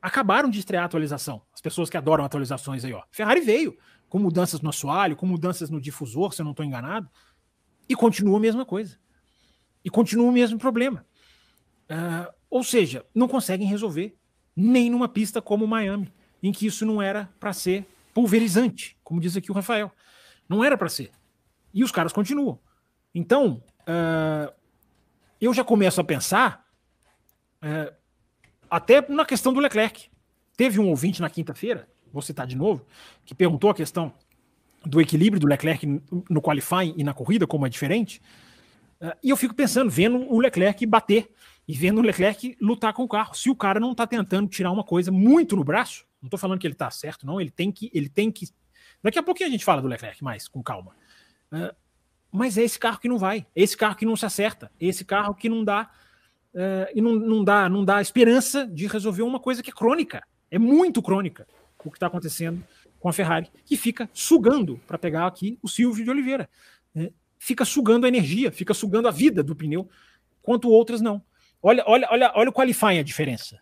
[0.00, 1.42] Acabaram de estrear atualização.
[1.52, 3.02] As pessoas que adoram atualizações aí, ó.
[3.10, 3.76] Ferrari veio
[4.08, 7.10] com mudanças no assoalho, com mudanças no difusor, se eu não estou enganado,
[7.88, 8.96] e continua a mesma coisa.
[9.84, 11.04] E continua o mesmo problema.
[11.90, 14.16] Uh, ou seja, não conseguem resolver
[14.54, 19.36] nem numa pista como Miami, em que isso não era para ser pulverizante, como diz
[19.36, 19.90] aqui o Rafael.
[20.48, 21.10] Não era para ser.
[21.74, 22.60] E os caras continuam.
[23.12, 23.60] Então,
[25.40, 26.66] eu já começo a pensar
[27.62, 27.94] uh,
[28.70, 30.10] até na questão do Leclerc.
[30.56, 32.86] Teve um ouvinte na quinta-feira, vou citar de novo,
[33.24, 34.12] que perguntou a questão
[34.84, 35.86] do equilíbrio do Leclerc
[36.28, 38.20] no qualifying e na corrida, como é diferente.
[39.00, 41.30] Uh, e eu fico pensando, vendo o Leclerc bater
[41.66, 43.34] e vendo o Leclerc lutar com o carro.
[43.34, 46.58] Se o cara não está tentando tirar uma coisa muito no braço, não estou falando
[46.58, 48.48] que ele está certo, não, ele tem que, ele tem que.
[49.02, 50.92] Daqui a pouquinho a gente fala do Leclerc mais, com calma.
[51.52, 51.74] Uh,
[52.34, 54.86] mas é esse carro que não vai, é esse carro que não se acerta, é
[54.86, 55.88] esse carro que não dá
[56.52, 60.20] uh, e não, não dá não dá esperança de resolver uma coisa que é crônica,
[60.50, 61.46] é muito crônica
[61.84, 62.64] o que está acontecendo
[62.98, 66.48] com a Ferrari, que fica sugando, para pegar aqui o Silvio de Oliveira,
[66.94, 67.10] né?
[67.38, 69.88] fica sugando a energia, fica sugando a vida do pneu,
[70.42, 71.22] quanto outras não.
[71.62, 73.60] Olha, olha, olha, olha o qualifying a diferença.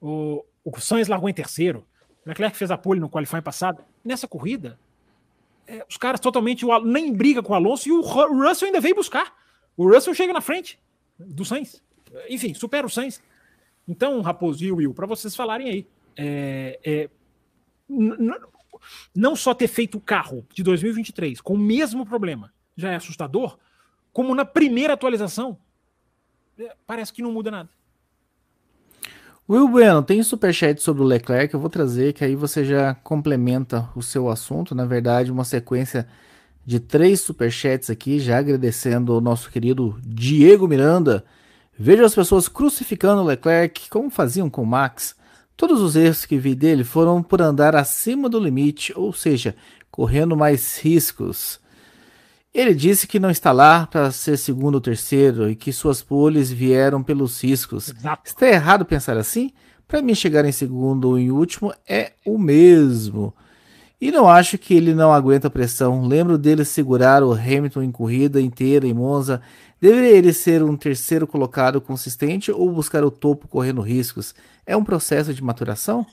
[0.00, 1.86] O, o Sainz largou em terceiro,
[2.24, 3.82] o Leclerc fez a pole no qualifying passado.
[4.04, 4.78] Nessa corrida,
[5.66, 9.34] é, os caras totalmente nem briga com o Alonso e o Russell ainda veio buscar.
[9.76, 10.78] O Russell chega na frente
[11.18, 11.82] do Sainz.
[12.28, 13.22] Enfim, supera o Sainz.
[13.86, 15.86] Então, Raposo e Will, para vocês falarem aí,
[16.16, 17.10] é, é,
[19.14, 23.58] não só ter feito o carro de 2023 com o mesmo problema já é assustador,
[24.12, 25.58] como na primeira atualização,
[26.58, 27.70] é, parece que não muda nada.
[29.52, 33.86] Will Bueno, tem superchat sobre o Leclerc, eu vou trazer, que aí você já complementa
[33.94, 34.74] o seu assunto.
[34.74, 36.08] Na verdade, uma sequência
[36.64, 41.22] de três superchats aqui, já agradecendo ao nosso querido Diego Miranda.
[41.78, 45.14] Veja as pessoas crucificando o Leclerc, como faziam com o Max.
[45.54, 49.54] Todos os erros que vi dele foram por andar acima do limite, ou seja,
[49.90, 51.60] correndo mais riscos.
[52.54, 56.50] Ele disse que não está lá para ser segundo ou terceiro e que suas poles
[56.50, 57.88] vieram pelos riscos.
[57.88, 58.22] Exato.
[58.26, 59.52] Está errado pensar assim?
[59.88, 63.34] Para mim, chegar em segundo ou em último é o mesmo.
[63.98, 66.06] E não acho que ele não aguenta pressão.
[66.06, 69.40] Lembro dele segurar o Hamilton em corrida inteira em Monza.
[69.80, 74.34] Deveria ele ser um terceiro colocado consistente ou buscar o topo correndo riscos?
[74.66, 76.04] É um processo de maturação?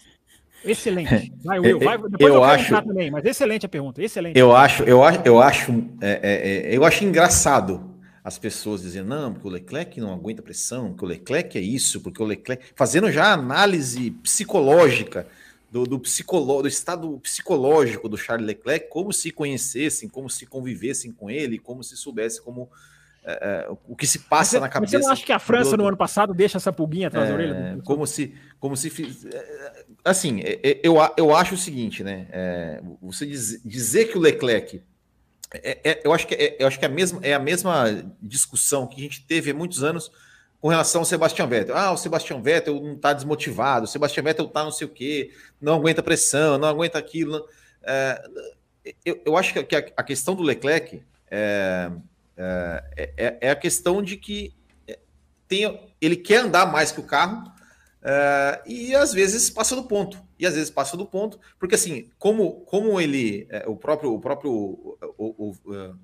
[0.63, 1.33] Excelente.
[1.43, 4.37] Vai, Will, vai, depois eu, eu acho também, mas excelente a pergunta, excelente.
[4.37, 5.71] Eu acho, eu acho, eu acho,
[6.01, 7.89] é, é, é, eu acho engraçado
[8.23, 12.01] as pessoas dizendo, não, porque o Leclerc não aguenta pressão, porque o Leclerc é isso,
[12.01, 12.63] porque o Leclerc.
[12.75, 15.25] Fazendo já análise psicológica
[15.71, 21.11] do, do, psicolo, do estado psicológico do Charles Leclerc, como se conhecessem, como se convivessem
[21.11, 22.69] com ele, como se soubessem como
[23.23, 24.97] é, é, o que se passa você, na cabeça.
[24.97, 27.77] Você não acha que a França no ano passado deixa essa pulguinha atrás da orelha?
[27.77, 28.91] É, como se, como se
[30.03, 30.41] assim,
[30.83, 32.27] eu, eu acho o seguinte, né?
[33.01, 34.81] você diz, dizer que o Leclerc
[36.03, 37.85] eu acho que eu acho que é a mesma é a mesma
[38.21, 40.11] discussão que a gente teve há muitos anos
[40.61, 41.75] com relação ao Sebastian Vettel.
[41.75, 45.31] Ah, o Sebastian Vettel não está desmotivado, o Sebastian Vettel está não sei o quê,
[45.59, 47.47] não aguenta pressão, não aguenta aquilo.
[47.81, 48.21] É,
[49.05, 51.01] eu, eu, acho que a, a, questão do Leclerc
[51.31, 51.89] é,
[52.39, 54.55] é, é, é a questão de que
[55.47, 57.51] tem, ele quer andar mais que o carro
[58.01, 60.21] é, e às vezes passa do ponto.
[60.37, 64.21] E às vezes passa do ponto, porque assim, como, como ele, é, o próprio, o
[64.21, 65.95] próprio o, o, o,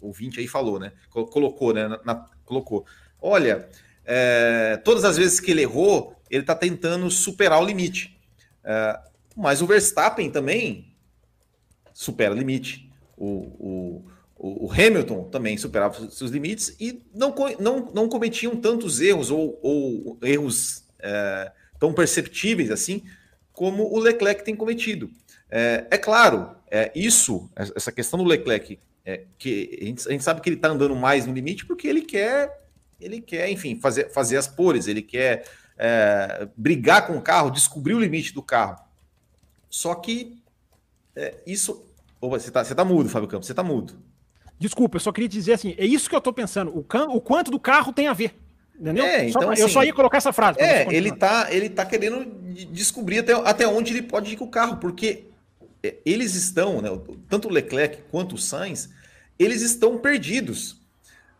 [0.00, 0.92] ouvinte aí falou, né?
[1.10, 1.88] Colocou, né?
[1.88, 2.84] Na, na, colocou.
[3.20, 3.68] Olha,
[4.04, 8.20] é, todas as vezes que ele errou, ele está tentando superar o limite.
[8.62, 9.00] É,
[9.34, 10.94] mas o Verstappen também
[11.94, 12.92] supera o limite.
[13.16, 14.04] O,
[14.38, 20.18] o, Hamilton também superava seus limites e não, não, não cometiam tantos erros ou, ou
[20.22, 23.02] erros é, tão perceptíveis assim
[23.52, 25.10] como o Leclerc tem cometido.
[25.50, 30.24] É, é claro, é, isso, essa questão do Leclerc, é, que a gente, a gente
[30.24, 32.56] sabe que ele está andando mais no limite porque ele quer
[33.00, 35.44] ele quer, enfim, fazer, fazer as pores, ele quer
[35.76, 38.78] é, brigar com o carro, descobrir o limite do carro.
[39.70, 40.42] Só que
[41.14, 41.86] é, isso.
[42.20, 44.02] Opa, você tá, você tá mudo, Fábio Campos, você tá mudo.
[44.58, 46.76] Desculpa, eu só queria dizer assim: é isso que eu tô pensando.
[46.76, 48.34] O, can, o quanto do carro tem a ver.
[48.78, 49.04] Entendeu?
[49.04, 50.60] É, então, assim, eu só ia colocar essa frase.
[50.60, 52.24] É, ele tá, ele tá querendo
[52.70, 55.24] descobrir até, até onde ele pode ir com o carro, porque
[55.82, 56.88] é, eles estão, né,
[57.28, 58.88] tanto o Leclerc quanto o Sainz,
[59.36, 60.78] eles estão perdidos.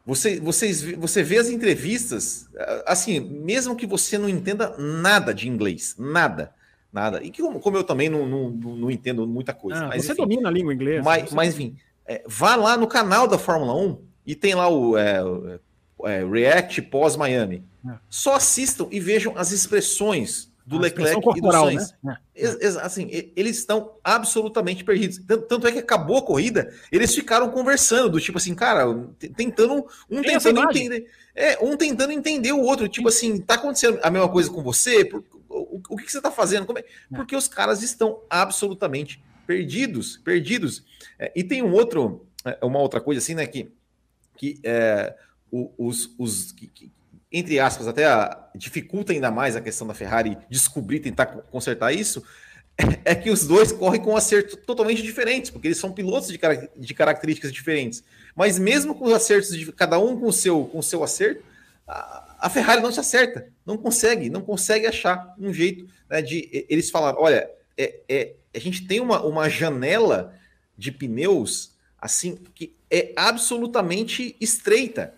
[0.05, 2.49] Você, vocês, você vê as entrevistas,
[2.86, 6.53] assim, mesmo que você não entenda nada de inglês, nada,
[6.90, 7.23] nada.
[7.23, 9.85] E que, como eu também não, não, não entendo muita coisa.
[9.85, 11.03] Ah, mas, você enfim, domina a língua inglesa.
[11.03, 11.77] Mas, mas enfim,
[12.09, 15.20] é, vá lá no canal da Fórmula 1 e tem lá o é,
[16.05, 17.62] é, React pós-Miami.
[17.86, 17.93] É.
[18.09, 21.94] Só assistam e vejam as expressões do a Leclerc e do Sainz.
[22.02, 22.16] Né?
[22.35, 22.66] É.
[22.82, 25.20] Assim, eles estão absolutamente perdidos.
[25.48, 28.85] Tanto é que acabou a corrida, eles ficaram conversando, do tipo assim, cara,
[29.36, 31.10] tentando, um Tem tentando entender.
[31.35, 35.09] É, um tentando entender o outro, tipo assim, tá acontecendo a mesma coisa com você?
[35.48, 36.66] O, o que, você tá fazendo?
[36.76, 36.85] É?
[37.14, 40.84] Porque os caras estão absolutamente perdidos, perdidos.
[41.18, 43.72] É, e tem um outro, é, uma outra coisa assim, né, que,
[44.36, 45.14] que é,
[45.50, 46.92] os, os que,
[47.32, 52.22] entre aspas, até a, dificulta ainda mais a questão da Ferrari descobrir, tentar consertar isso,
[53.06, 56.38] é que os dois correm com acertos totalmente diferentes, porque eles são pilotos de,
[56.76, 58.04] de características diferentes.
[58.36, 61.42] Mas mesmo com os acertos de cada um com o seu, com o seu acerto,
[61.86, 66.66] a, a Ferrari não se acerta, não consegue, não consegue achar um jeito né, de.
[66.68, 70.35] Eles falaram: olha, é, é, a gente tem uma, uma janela
[70.76, 75.14] de pneus assim que é absolutamente estreita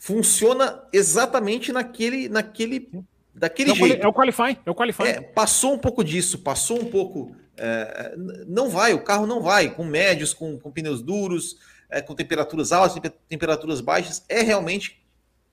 [0.00, 2.88] funciona exatamente naquele, naquele,
[3.34, 4.02] daquele é jeito.
[4.02, 5.02] É o qualify, é o qualify.
[5.02, 7.36] É, passou um pouco disso, passou um pouco.
[7.56, 8.14] É,
[8.48, 11.58] não vai, o carro não vai, com médios, com, com pneus duros,
[11.90, 12.98] é, com temperaturas altas,
[13.28, 14.98] temperaturas baixas, é realmente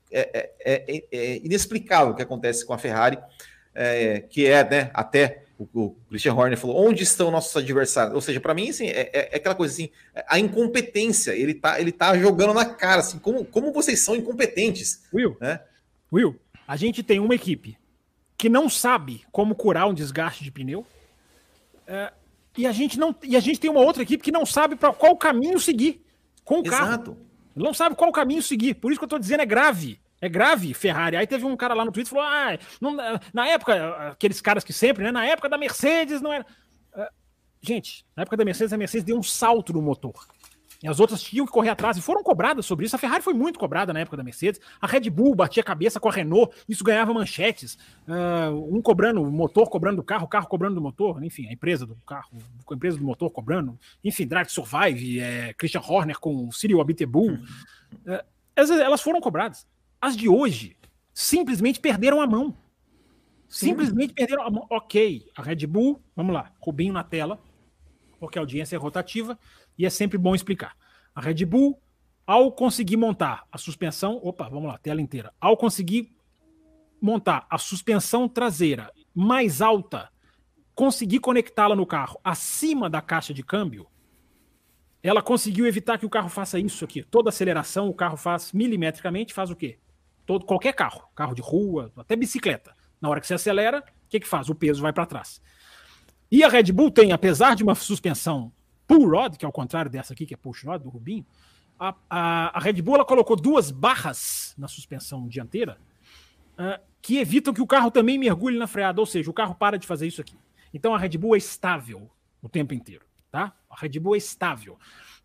[0.10, 3.20] é, é, é, é inexplicável o que acontece com a Ferrari,
[4.30, 8.14] que é né, até o, o Christian Horner falou, onde estão nossos adversários?
[8.14, 9.90] Ou seja, para mim, assim, é, é, é, aquela coisa assim,
[10.28, 15.04] a incompetência, ele tá, ele tá jogando na cara, assim, como, como vocês são incompetentes.
[15.14, 15.60] Will, né?
[16.12, 17.78] Will, a gente tem uma equipe
[18.38, 20.86] que não sabe como curar um desgaste de pneu,
[21.88, 22.12] é,
[22.58, 24.92] e, a gente não, e a gente tem uma outra equipe que não sabe para
[24.92, 26.04] qual caminho seguir
[26.44, 27.12] com o Exato.
[27.12, 27.18] carro.
[27.56, 28.76] Não sabe qual caminho seguir.
[28.76, 30.00] Por isso que eu estou dizendo é grave.
[30.20, 31.16] É grave, Ferrari.
[31.16, 32.96] Aí teve um cara lá no Twitter que falou: ah, não,
[33.34, 35.12] na época, aqueles caras que sempre, né?
[35.12, 36.46] Na época da Mercedes não era.
[36.96, 37.08] Uh,
[37.62, 40.26] gente, na época da Mercedes, a Mercedes deu um salto no motor.
[40.82, 42.96] E as outras tinham que correr atrás e foram cobradas sobre isso.
[42.96, 44.62] A Ferrari foi muito cobrada na época da Mercedes.
[44.80, 47.78] A Red Bull batia a cabeça com a Renault, isso ganhava manchetes.
[48.08, 51.54] Uh, um cobrando o motor, cobrando o carro, o carro cobrando do motor, enfim, a
[51.54, 52.30] empresa do carro,
[52.70, 53.78] a empresa do motor cobrando.
[54.04, 57.34] Enfim, Drive Survive, é, Christian Horner com o Cyril Abiteboul.
[57.34, 58.24] Uh,
[58.56, 59.66] elas foram cobradas.
[60.02, 60.78] As de hoje
[61.14, 62.56] simplesmente perderam a mão.
[63.48, 64.16] Simplesmente Sim.
[64.16, 64.68] perderam a mão.
[64.70, 67.40] Ok, a Red Bull, vamos lá, Rubinho na tela,
[68.20, 69.38] porque a audiência é rotativa
[69.78, 70.76] e é sempre bom explicar.
[71.16, 71.82] A Red Bull,
[72.26, 75.34] ao conseguir montar a suspensão, opa, vamos lá, tela inteira.
[75.40, 76.16] Ao conseguir
[77.02, 80.10] montar a suspensão traseira mais alta,
[80.76, 83.88] conseguir conectá-la no carro acima da caixa de câmbio,
[85.02, 87.02] ela conseguiu evitar que o carro faça isso aqui.
[87.02, 89.80] Toda aceleração o carro faz milimetricamente, faz o quê?
[90.28, 92.76] Todo, qualquer carro, carro de rua, até bicicleta.
[93.02, 94.50] Na hora que você acelera, o que, que faz?
[94.50, 95.42] O peso vai para trás.
[96.30, 98.52] E a Red Bull tem, apesar de uma suspensão
[98.86, 101.26] pull rod, que é o contrário dessa aqui, que é push rod do Rubinho,
[101.80, 105.78] a, a, a Red Bull colocou duas barras na suspensão dianteira
[106.58, 109.78] uh, que evitam que o carro também mergulhe na freada, ou seja, o carro para
[109.78, 110.38] de fazer isso aqui.
[110.74, 112.10] Então a Red Bull é estável
[112.42, 113.54] o tempo inteiro, tá?
[113.70, 114.78] A Red Bull é estável.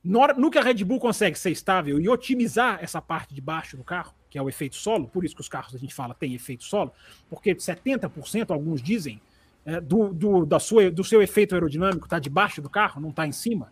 [0.04, 3.76] No, no que a Red Bull consegue ser estável e otimizar essa parte de baixo
[3.76, 6.14] do carro, que é o efeito solo, por isso que os carros a gente fala
[6.14, 6.90] tem efeito solo,
[7.28, 9.20] porque 70%, alguns dizem,
[9.62, 13.26] é, do, do, da sua, do seu efeito aerodinâmico está debaixo do carro, não está
[13.26, 13.70] em cima.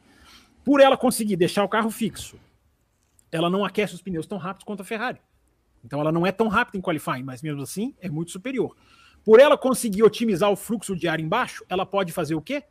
[0.63, 2.39] Por ela conseguir deixar o carro fixo,
[3.33, 5.19] ela não aquece os pneus tão rápido quanto a Ferrari.
[5.83, 8.77] Então ela não é tão rápida em qualifying, mas mesmo assim é muito superior.
[9.25, 12.65] Por ela conseguir otimizar o fluxo de ar embaixo, ela pode fazer o quê?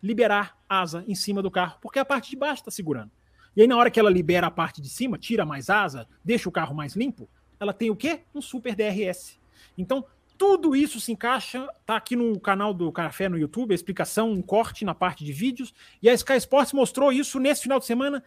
[0.00, 3.10] Liberar asa em cima do carro, porque a parte de baixo está segurando.
[3.54, 6.48] E aí, na hora que ela libera a parte de cima, tira mais asa, deixa
[6.48, 7.28] o carro mais limpo,
[7.60, 8.22] ela tem o quê?
[8.34, 9.38] Um super DRS.
[9.76, 10.04] Então,
[10.38, 14.42] tudo isso se encaixa, tá aqui no canal do Café no YouTube, a explicação, um
[14.42, 15.72] corte na parte de vídeos,
[16.02, 18.24] e a Sky Sports mostrou isso nesse final de semana,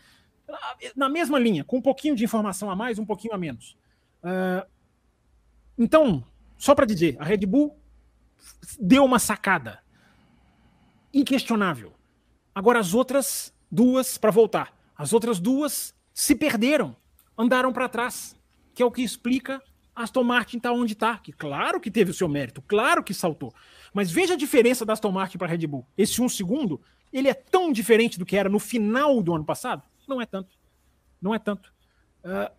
[0.95, 3.75] na mesma linha, com um pouquinho de informação a mais, um pouquinho a menos.
[4.23, 4.65] Uh,
[5.77, 6.23] então,
[6.57, 7.77] só para dizer, a Red Bull
[8.79, 9.79] deu uma sacada
[11.13, 11.93] inquestionável.
[12.53, 16.95] Agora as outras duas, para voltar, as outras duas se perderam,
[17.37, 18.35] andaram para trás,
[18.73, 19.61] que é o que explica
[19.95, 23.53] Aston Martin tá onde tá, que claro que teve o seu mérito, claro que saltou.
[23.93, 25.85] Mas veja a diferença da Aston Martin para Red Bull.
[25.97, 26.81] Esse um segundo,
[27.13, 29.83] ele é tão diferente do que era no final do ano passado?
[30.05, 30.57] Não é tanto.
[31.21, 31.71] Não é tanto.
[32.25, 32.53] Uh,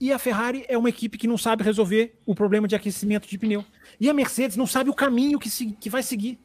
[0.00, 3.36] e a Ferrari é uma equipe que não sabe resolver o problema de aquecimento de
[3.36, 3.64] pneu.
[3.98, 6.38] E a Mercedes não sabe o caminho que, se, que vai seguir.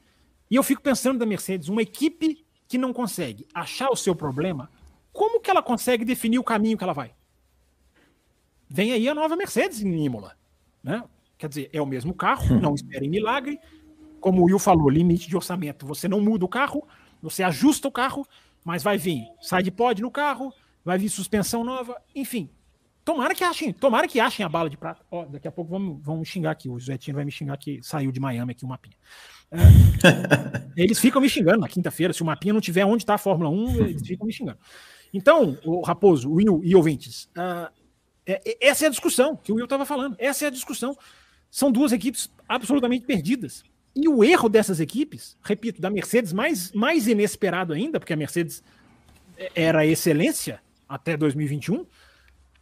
[0.49, 4.69] E eu fico pensando da Mercedes, uma equipe que não consegue achar o seu problema,
[5.15, 7.13] como que ela consegue definir o caminho que ela vai?
[8.69, 10.35] Vem aí a nova Mercedes em Imola.
[10.83, 11.01] Né?
[11.37, 13.57] Quer dizer, é o mesmo carro, não esperem milagre.
[14.19, 15.85] Como o Will falou, limite de orçamento.
[15.87, 16.85] Você não muda o carro,
[17.21, 18.27] você ajusta o carro,
[18.63, 22.49] mas vai vir side pod no carro, vai vir suspensão nova, enfim.
[23.05, 25.05] Tomara que achem, tomara que achem a bala de prata.
[25.11, 26.67] Ó, daqui a pouco vamos, vamos xingar aqui.
[26.67, 28.97] O Zetinho vai me xingar que saiu de Miami aqui o mapinha.
[29.51, 29.57] É,
[30.75, 32.11] eles ficam me xingando na quinta-feira.
[32.11, 34.57] Se o mapinha não tiver onde está a Fórmula 1, eles ficam me xingando.
[35.15, 37.71] Então, o Raposo, Will e ouvintes, uh,
[38.25, 40.13] é, essa é a discussão que o Will estava falando.
[40.19, 40.97] Essa é a discussão.
[41.49, 43.63] São duas equipes absolutamente perdidas.
[43.95, 48.61] E o erro dessas equipes, repito, da Mercedes mais, mais inesperado ainda, porque a Mercedes
[49.55, 51.85] era excelência até 2021,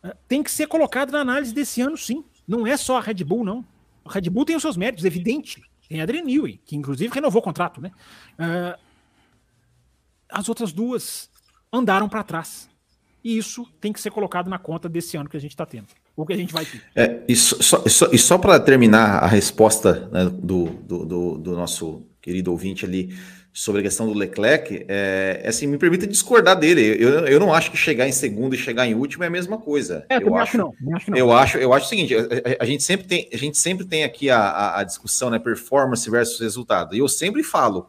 [0.04, 2.24] é, tem que ser colocado na análise desse ano, sim.
[2.48, 3.66] Não é só a Red Bull, não.
[4.06, 5.64] A Red Bull tem os seus méritos, evidente.
[5.90, 7.92] Tem a Adrian Newey, que inclusive renovou o contrato, né?
[8.38, 8.80] Uh,
[10.30, 11.33] as outras duas
[11.74, 12.70] andaram para trás.
[13.24, 15.88] E isso tem que ser colocado na conta desse ano que a gente está tendo.
[16.16, 16.82] O que a gente vai ter.
[16.96, 22.06] É, e só, só, só para terminar a resposta né, do, do, do, do, nosso
[22.22, 23.18] querido ouvinte ali
[23.52, 26.98] sobre a questão do Leclerc, é, é assim, me permita discordar dele.
[27.00, 29.58] Eu, eu não acho que chegar em segundo e chegar em último é a mesma
[29.58, 30.06] coisa.
[30.10, 31.18] É, eu, acho, não, acho não.
[31.18, 32.20] Eu acho, eu acho o seguinte: a,
[32.60, 35.40] a, gente sempre tem, a gente sempre tem aqui a, a, a discussão, né?
[35.40, 36.94] Performance versus resultado.
[36.94, 37.88] E eu sempre falo: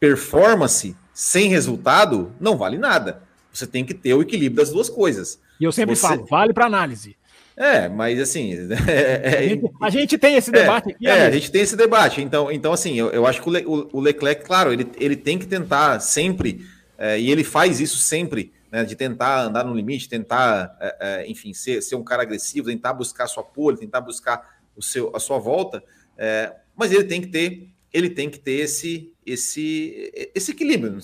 [0.00, 3.22] performance sem resultado não vale nada.
[3.52, 5.38] Você tem que ter o equilíbrio das duas coisas.
[5.60, 6.00] E eu sempre você...
[6.00, 7.14] falo, vale para análise.
[7.54, 8.54] É, mas assim.
[8.88, 11.06] É, a, gente, a, gente, tem esse debate é, aqui.
[11.06, 12.22] É, a gente tem esse debate.
[12.22, 15.38] Então, então assim, eu, eu acho que o, Le, o, Leclerc, claro, ele, ele tem
[15.38, 16.64] que tentar sempre,
[16.96, 21.30] é, e ele faz isso sempre, né, de tentar andar no limite, tentar, é, é,
[21.30, 25.20] enfim, ser, ser um cara agressivo, tentar buscar sua pole, tentar buscar o seu, a
[25.20, 25.84] sua volta.
[26.16, 30.98] É, mas ele tem que ter, ele tem que ter esse, esse, esse equilíbrio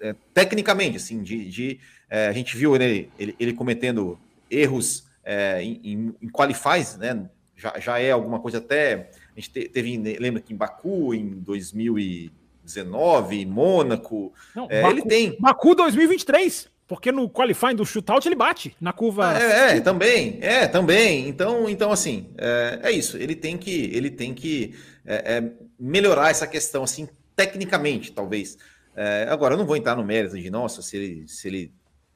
[0.00, 1.80] é, tecnicamente, assim, de, de
[2.10, 4.18] é, a gente viu ele, ele, ele cometendo
[4.50, 7.28] erros é, em, em qualifies, né?
[7.56, 9.10] Já, já é alguma coisa até.
[9.34, 14.32] A gente te, teve, lembra que em Baku, em 2019, em Mônaco.
[14.54, 15.36] Não, é, Baku, ele tem.
[15.38, 16.72] Baku 2023.
[16.88, 19.38] Porque no qualifying do shootout ele bate na curva.
[19.40, 21.26] É, é também, é, também.
[21.26, 23.16] Então, então assim, é, é isso.
[23.16, 24.74] Ele tem que, ele tem que
[25.06, 25.52] é, é
[25.82, 28.56] melhorar essa questão, assim, tecnicamente, talvez.
[28.94, 31.72] É, agora, eu não vou entrar no mérito de, nossa, se ele, se ele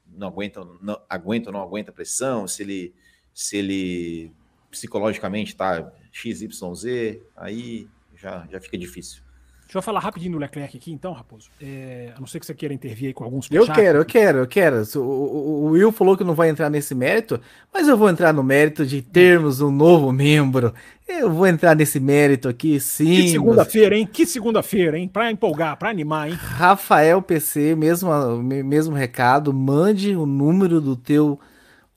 [0.06, 2.94] não aguenta, não, aguenta ou não aguenta pressão, se ele,
[3.34, 4.32] se ele
[4.70, 9.25] psicologicamente está XYZ, aí já, já fica difícil.
[9.66, 11.50] Deixa eu falar rapidinho do Leclerc aqui, então, Raposo.
[11.60, 14.38] É, a não ser que você queira intervir aí com alguns Eu quero, eu quero,
[14.38, 14.82] eu quero.
[14.94, 17.40] O, o, o, Will falou que não vai entrar nesse mérito,
[17.74, 20.72] mas eu vou entrar no mérito de termos um novo membro.
[21.08, 23.16] Eu vou entrar nesse mérito aqui, sim.
[23.16, 24.08] Que segunda-feira, hein?
[24.10, 25.08] Que segunda-feira, hein?
[25.08, 26.34] Pra empolgar, pra animar, hein?
[26.34, 28.08] Rafael PC, mesmo,
[28.40, 31.40] mesmo recado, mande o número do teu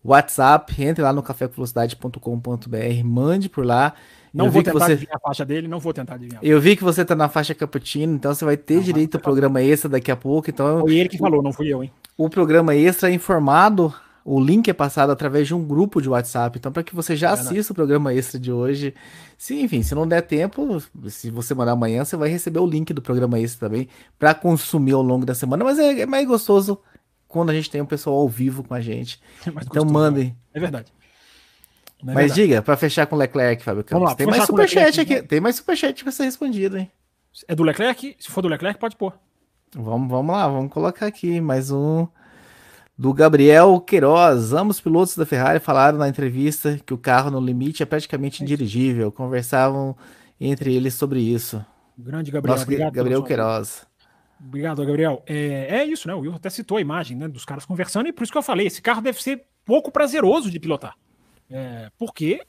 [0.04, 3.94] WhatsApp, entre lá no cafévelocidade.com.br, mande por lá
[4.34, 4.92] não eu vou tentar você...
[4.94, 6.44] adivinhar a faixa dele, não vou tentar adivinhar.
[6.44, 9.22] Eu vi que você tá na faixa cappuccino, então você vai ter não, direito ao
[9.22, 10.50] programa extra daqui a pouco.
[10.50, 11.92] Então Foi ele que falou, não fui eu, hein?
[12.18, 13.94] O programa extra é informado
[14.32, 16.58] o link é passado através de um grupo de WhatsApp.
[16.60, 18.94] Então, para que você já é assista o programa extra de hoje.
[19.36, 22.94] Se, enfim, se não der tempo, se você mandar amanhã, você vai receber o link
[22.94, 23.88] do programa extra também
[24.20, 25.64] para consumir ao longo da semana.
[25.64, 26.80] Mas é, é, mais gostoso
[27.28, 29.20] quando a gente tem um pessoal ao vivo com a gente.
[29.48, 30.36] É então, mandem.
[30.54, 30.94] É verdade.
[32.02, 32.42] É Mas verdade.
[32.42, 34.10] diga, para fechar com o Leclerc, Fábio Campos.
[34.10, 35.14] Lá, tem mais superchat aqui.
[35.16, 35.28] Então.
[35.28, 36.90] Tem mais superchat para ser respondido, hein?
[37.48, 38.16] É do Leclerc?
[38.20, 39.14] Se for do Leclerc, pode pôr.
[39.76, 42.08] Vamos, vamos lá, vamos colocar aqui mais um
[42.98, 44.54] do Gabriel Queiroz.
[44.54, 49.12] Ambos pilotos da Ferrari falaram na entrevista que o carro no limite é praticamente indirigível.
[49.12, 49.96] Conversavam
[50.40, 51.64] entre eles sobre isso.
[51.98, 52.56] Grande Gabriel.
[52.56, 53.86] Nosso obrigado, Gabriel Queiroz.
[54.40, 55.22] Obrigado, Gabriel.
[55.28, 56.16] É, é, isso, né?
[56.16, 58.42] O Will até citou a imagem né, dos caras conversando, e por isso que eu
[58.42, 60.96] falei: esse carro deve ser pouco prazeroso de pilotar.
[61.50, 62.46] É, porque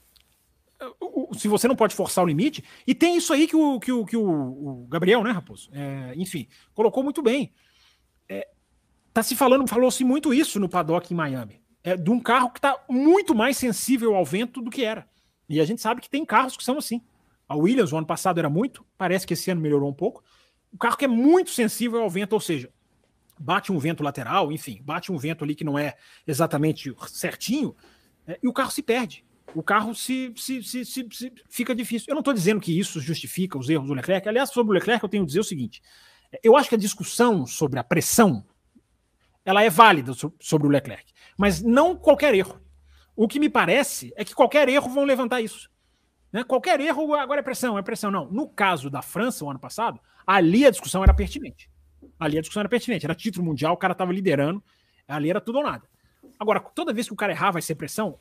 [1.36, 4.04] se você não pode forçar o limite, e tem isso aí que o, que o,
[4.06, 5.68] que o Gabriel, né, Raposo?
[5.72, 7.52] É, enfim, colocou muito bem.
[8.28, 8.48] É,
[9.12, 11.60] tá se falando, falou-se muito isso no paddock em Miami.
[11.82, 15.08] É de um carro que está muito mais sensível ao vento do que era.
[15.48, 17.02] E a gente sabe que tem carros que são assim.
[17.48, 20.22] A Williams, o ano passado, era muito, parece que esse ano melhorou um pouco.
[20.72, 22.70] O carro que é muito sensível ao vento, ou seja,
[23.38, 25.96] bate um vento lateral, enfim, bate um vento ali que não é
[26.26, 27.74] exatamente certinho,
[28.30, 29.24] é, e o carro se perde
[29.54, 32.06] o carro se, se, se, se, fica difícil.
[32.08, 34.28] Eu não estou dizendo que isso justifica os erros do Leclerc.
[34.28, 35.82] Aliás, sobre o Leclerc, eu tenho que dizer o seguinte:
[36.42, 38.44] eu acho que a discussão sobre a pressão
[39.44, 42.60] ela é válida sobre o Leclerc, mas não qualquer erro.
[43.16, 45.70] O que me parece é que qualquer erro vão levantar isso.
[46.32, 46.44] Né?
[46.44, 48.10] Qualquer erro agora é pressão, é pressão.
[48.10, 48.30] Não.
[48.30, 51.70] No caso da França, o ano passado, ali a discussão era pertinente.
[52.18, 53.04] Ali a discussão era pertinente.
[53.04, 54.62] Era título mundial, o cara estava liderando,
[55.08, 55.86] ali era tudo ou nada.
[56.40, 58.18] Agora, toda vez que o cara errar vai ser pressão,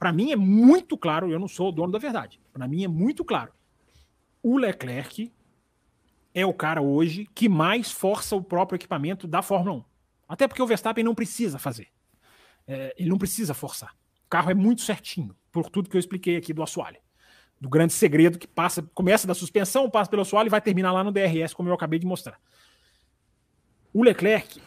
[0.00, 2.40] para mim é muito claro, eu não sou o dono da verdade.
[2.52, 3.52] Para mim é muito claro.
[4.42, 5.32] O Leclerc
[6.34, 9.84] é o cara hoje que mais força o próprio equipamento da Fórmula 1.
[10.28, 11.86] Até porque o Verstappen não precisa fazer.
[12.66, 13.94] É, ele não precisa forçar.
[14.26, 16.98] O carro é muito certinho, por tudo que eu expliquei aqui do assoalho.
[17.60, 21.04] Do grande segredo que passa, começa da suspensão, passa pelo assoalho e vai terminar lá
[21.04, 22.40] no DRS, como eu acabei de mostrar.
[23.92, 24.60] O Leclerc,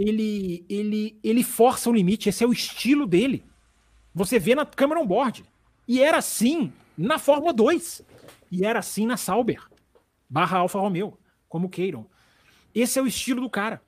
[0.00, 3.44] ele, ele, ele força o limite, esse é o estilo dele.
[4.14, 5.44] Você vê na câmera on-board.
[5.86, 8.02] E era assim na Fórmula 2.
[8.50, 9.62] E era assim na Sauber,
[10.28, 11.18] barra Alfa Romeo,
[11.48, 12.06] como queiram.
[12.74, 13.82] Esse é o estilo do cara.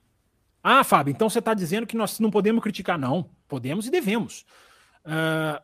[0.63, 2.99] Ah, Fábio, então você está dizendo que nós não podemos criticar.
[2.99, 4.45] Não, podemos e devemos.
[5.05, 5.61] Uh...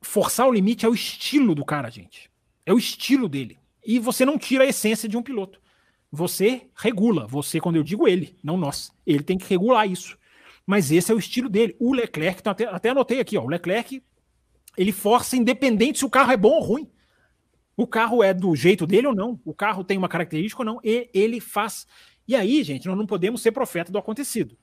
[0.00, 2.30] Forçar o limite é o estilo do cara, gente.
[2.64, 3.58] É o estilo dele.
[3.84, 5.60] E você não tira a essência de um piloto.
[6.12, 7.26] Você regula.
[7.26, 8.92] Você, quando eu digo ele, não nós.
[9.06, 10.18] Ele tem que regular isso.
[10.66, 11.74] Mas esse é o estilo dele.
[11.80, 14.02] O Leclerc, então até, até anotei aqui, ó, o Leclerc,
[14.76, 16.90] ele força independente se o carro é bom ou ruim.
[17.74, 20.80] O carro é do jeito dele ou não, o carro tem uma característica ou não,
[20.84, 21.86] e ele faz.
[22.28, 24.56] E aí, gente, nós não podemos ser profeta do acontecido.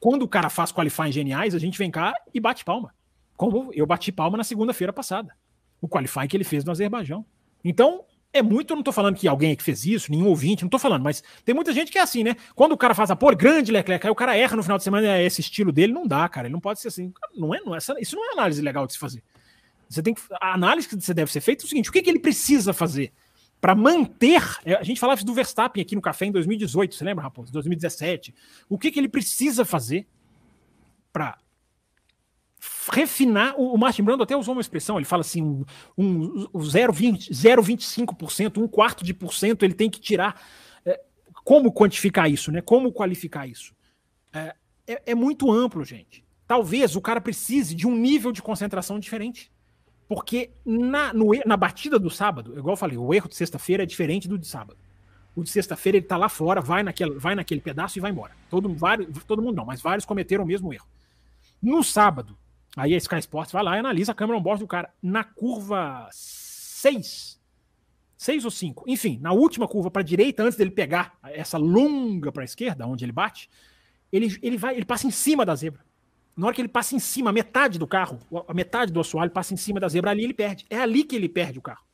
[0.00, 2.94] Quando o cara faz qualifying geniais, a gente vem cá e bate palma.
[3.36, 5.36] Como eu bati palma na segunda-feira passada.
[5.80, 7.24] O qualifying que ele fez no Azerbaijão.
[7.62, 8.04] Então,
[8.38, 10.78] é muito, eu não tô falando que alguém que fez isso, nenhum ouvinte, não tô
[10.78, 12.36] falando, mas tem muita gente que é assim, né?
[12.54, 14.84] Quando o cara faz a pole, grande Leclerc, aí o cara erra no final de
[14.84, 16.46] semana, é esse estilo dele, não dá, cara.
[16.46, 17.12] Ele não pode ser assim.
[17.36, 19.22] Não é, não é, isso não é análise legal de se fazer.
[19.88, 22.02] Você tem que, a análise que você deve ser feita é o seguinte: o que,
[22.02, 23.12] que ele precisa fazer
[23.60, 24.42] para manter?
[24.64, 27.52] É, a gente falava do Verstappen aqui no café em 2018, você lembra, Raposo?
[27.52, 28.34] 2017.
[28.68, 30.06] O que, que ele precisa fazer
[31.12, 31.38] para
[32.92, 33.54] refinar.
[33.58, 35.64] O, o Martin Brando até usou uma expressão, ele fala assim: um,
[35.96, 40.40] um, 0,25%, um quarto de por cento ele tem que tirar.
[40.84, 41.00] É,
[41.44, 42.60] como quantificar isso, né?
[42.60, 43.74] Como qualificar isso?
[44.32, 44.54] É,
[44.86, 46.24] é, é muito amplo, gente.
[46.46, 49.50] Talvez o cara precise de um nível de concentração diferente.
[50.08, 53.86] Porque na, no, na batida do sábado, igual eu falei, o erro de sexta-feira é
[53.86, 54.78] diferente do de sábado.
[55.36, 58.32] O de sexta-feira ele tá lá fora, vai naquele, vai naquele pedaço e vai embora.
[58.48, 60.86] Todo, vários, todo mundo não, mas vários cometeram o mesmo erro.
[61.60, 62.38] No sábado,
[62.78, 64.92] Aí a Sky Sports vai lá e analisa a câmera on-board do cara.
[65.02, 67.40] Na curva 6,
[68.16, 72.30] 6 ou 5, enfim, na última curva para a direita, antes dele pegar essa longa
[72.30, 73.50] para a esquerda, onde ele bate,
[74.12, 75.84] ele, ele, vai, ele passa em cima da zebra.
[76.36, 79.52] Na hora que ele passa em cima, metade do carro, a metade do assoalho passa
[79.52, 80.64] em cima da zebra, ali ele perde.
[80.70, 81.84] É ali que ele perde o carro.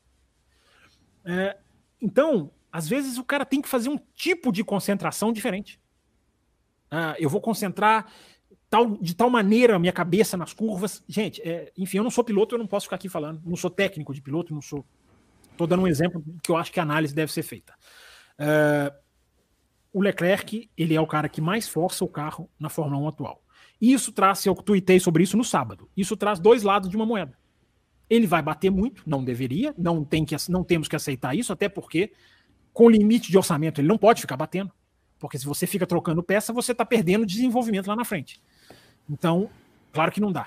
[1.25, 1.57] É,
[2.01, 5.81] então, às vezes o cara tem que fazer um tipo de concentração diferente.
[6.91, 8.07] Ah, eu vou concentrar
[8.75, 11.05] tal, de tal maneira a minha cabeça nas curvas.
[11.09, 13.41] Gente, é, enfim, eu não sou piloto, eu não posso ficar aqui falando.
[13.45, 14.85] Não sou técnico de piloto, não sou.
[15.53, 17.73] Estou dando um exemplo que eu acho que a análise deve ser feita.
[18.37, 18.93] É,
[19.93, 23.45] o Leclerc, ele é o cara que mais força o carro na Fórmula 1 atual.
[23.81, 27.07] E isso traz, eu tuitei sobre isso no sábado, isso traz dois lados de uma
[27.07, 27.39] moeda.
[28.11, 31.69] Ele vai bater muito, não deveria, não, tem que, não temos que aceitar isso, até
[31.69, 32.13] porque,
[32.73, 34.73] com limite de orçamento, ele não pode ficar batendo
[35.19, 38.41] Porque se você fica trocando peça, você está perdendo desenvolvimento lá na frente.
[39.09, 39.51] Então,
[39.93, 40.47] claro que não dá.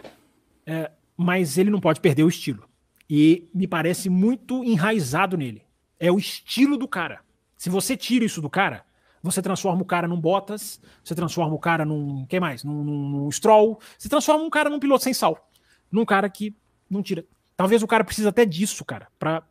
[0.66, 2.68] É, mas ele não pode perder o estilo.
[3.10, 5.64] E me parece muito enraizado nele.
[6.00, 7.22] É o estilo do cara.
[7.56, 8.86] Se você tira isso do cara,
[9.24, 12.26] você transforma o cara num Bottas, você transforma o cara num.
[12.28, 12.64] Quem mais?
[12.64, 13.80] Num, num, num Stroll.
[13.98, 15.50] Você transforma um cara num piloto sem sal.
[15.92, 16.56] Num cara que
[16.90, 17.26] não tira.
[17.56, 19.44] Talvez o cara precise até disso, cara, para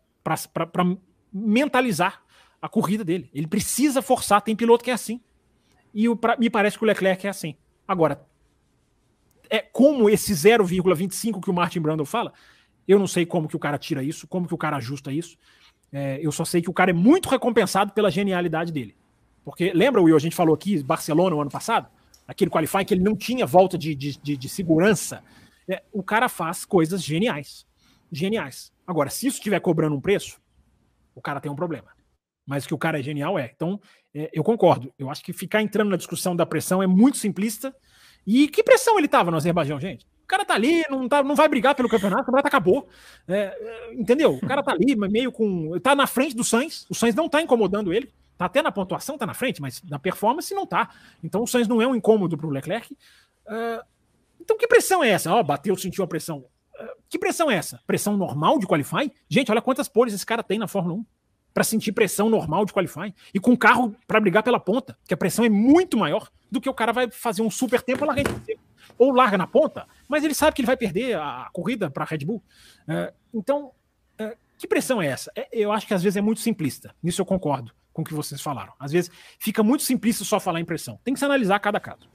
[1.32, 2.22] mentalizar
[2.62, 3.28] a corrida dele.
[3.34, 4.40] Ele precisa forçar.
[4.42, 5.20] Tem piloto que é assim.
[5.92, 7.56] E o, pra, me parece que o Leclerc é assim.
[7.88, 8.24] Agora,
[9.50, 12.32] é como esse 0,25 que o Martin Brundle fala,
[12.86, 15.36] eu não sei como que o cara tira isso, como que o cara ajusta isso.
[15.92, 18.96] É, eu só sei que o cara é muito recompensado pela genialidade dele.
[19.44, 21.88] Porque lembra, Will, a gente falou aqui, Barcelona no ano passado,
[22.26, 25.22] aquele qualifying que ele não tinha volta de, de, de, de segurança.
[25.68, 27.66] É, o cara faz coisas geniais.
[28.10, 28.72] Geniais.
[28.86, 30.40] Agora, se isso estiver cobrando um preço,
[31.14, 31.88] o cara tem um problema.
[32.44, 33.50] Mas que o cara é genial é.
[33.54, 33.80] Então,
[34.14, 34.92] é, eu concordo.
[34.98, 37.74] Eu acho que ficar entrando na discussão da pressão é muito simplista.
[38.26, 40.04] E que pressão ele estava no Azerbaijão, gente?
[40.24, 42.88] O cara tá ali, não, tá, não vai brigar pelo campeonato, o campeonato acabou.
[43.28, 44.34] É, é, entendeu?
[44.34, 45.78] O cara tá ali, meio com.
[45.78, 48.12] tá na frente do Sainz, o Sainz não tá incomodando ele.
[48.36, 50.90] Tá até na pontuação, tá na frente, mas na performance não tá.
[51.22, 52.92] Então o Sainz não é um incômodo pro Leclerc.
[52.92, 53.82] Uh,
[54.40, 55.32] então que pressão é essa?
[55.32, 56.38] Ó, oh, bateu, sentiu a pressão.
[56.38, 57.80] Uh, que pressão é essa?
[57.86, 59.10] Pressão normal de qualifying?
[59.28, 61.04] Gente, olha quantas poles esse cara tem na Fórmula 1
[61.56, 65.16] para sentir pressão normal de qualifying e com carro para brigar pela ponta, que a
[65.16, 68.30] pressão é muito maior do que o cara vai fazer um super tempo e larga
[68.98, 72.06] ou larga na ponta, mas ele sabe que ele vai perder a corrida para a
[72.06, 72.42] Red Bull.
[72.86, 73.72] É, então,
[74.18, 75.32] é, que pressão é essa?
[75.34, 76.94] É, eu acho que às vezes é muito simplista.
[77.02, 78.74] Nisso eu concordo com o que vocês falaram.
[78.78, 81.00] Às vezes fica muito simplista só falar em pressão.
[81.02, 82.06] Tem que se analisar cada caso.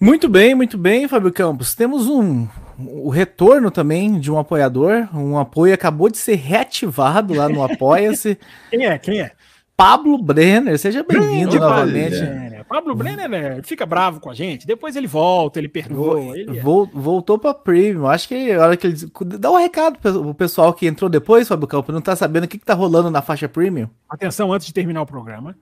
[0.00, 1.74] Muito bem, muito bem, Fábio Campos.
[1.74, 2.48] Temos um
[2.88, 5.08] o retorno também de um apoiador.
[5.14, 8.38] Um apoio acabou de ser reativado lá no Apoia-se.
[8.70, 8.98] Quem é?
[8.98, 9.32] Quem é?
[9.76, 12.18] Pablo Brenner, seja bem-vindo novamente.
[12.18, 12.64] Brenner.
[12.70, 16.36] Pablo Brenner né, fica bravo com a gente, depois ele volta, ele perdoa.
[16.36, 16.62] Ele é.
[16.62, 18.06] Voltou para Premium.
[18.06, 18.96] Acho que a hora que ele.
[19.38, 22.58] Dá um recado pro pessoal que entrou depois, Fábio Campos, não tá sabendo o que,
[22.58, 23.88] que tá rolando na faixa Premium.
[24.08, 25.56] Atenção, antes de terminar o programa.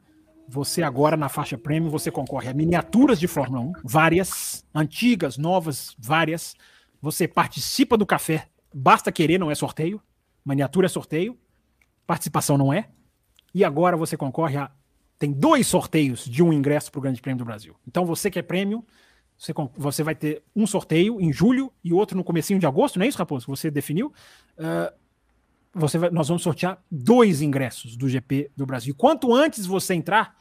[0.48, 5.94] Você agora na faixa Premium, você concorre a miniaturas de Fórmula 1, várias, antigas, novas,
[5.98, 6.56] várias.
[7.00, 10.00] Você participa do café, basta querer, não é sorteio.
[10.44, 11.38] Miniatura é sorteio,
[12.06, 12.88] participação não é.
[13.54, 14.70] E agora você concorre a.
[15.18, 17.74] Tem dois sorteios de um ingresso para o Grande Prêmio do Brasil.
[17.86, 18.84] Então você que é prêmio,
[19.36, 23.04] você, você vai ter um sorteio em julho e outro no comecinho de agosto, não
[23.04, 23.46] é isso, Raposo?
[23.46, 24.12] Você definiu.
[24.56, 24.96] Uh,
[25.72, 28.94] você vai, nós vamos sortear dois ingressos do GP do Brasil.
[28.96, 30.36] Quanto antes você entrar,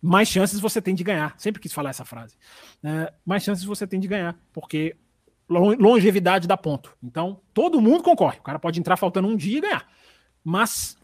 [0.00, 1.34] mais chances você tem de ganhar.
[1.38, 2.36] Sempre quis falar essa frase.
[2.82, 4.96] Uh, mais chances você tem de ganhar, porque
[5.48, 6.96] longevidade dá ponto.
[7.02, 8.38] Então, todo mundo concorre.
[8.38, 9.86] O cara pode entrar faltando um dia e ganhar.
[10.44, 10.96] Mas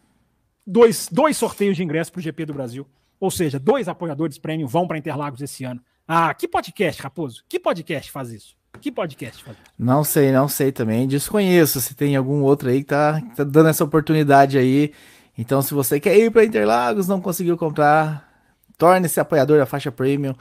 [0.66, 2.86] dois, dois sorteios de ingresso para o GP do Brasil.
[3.18, 5.80] Ou seja, dois apoiadores prêmio vão para Interlagos esse ano.
[6.06, 7.42] Ah, que podcast, Raposo?
[7.48, 8.56] Que podcast faz isso?
[8.80, 9.66] Que podcast faz isso?
[9.78, 11.08] Não sei, não sei também.
[11.08, 14.92] Desconheço se tem algum outro aí que tá, tá dando essa oportunidade aí.
[15.38, 18.28] Então, se você quer ir para Interlagos, não conseguiu comprar,
[18.76, 20.34] torne-se apoiador da faixa premium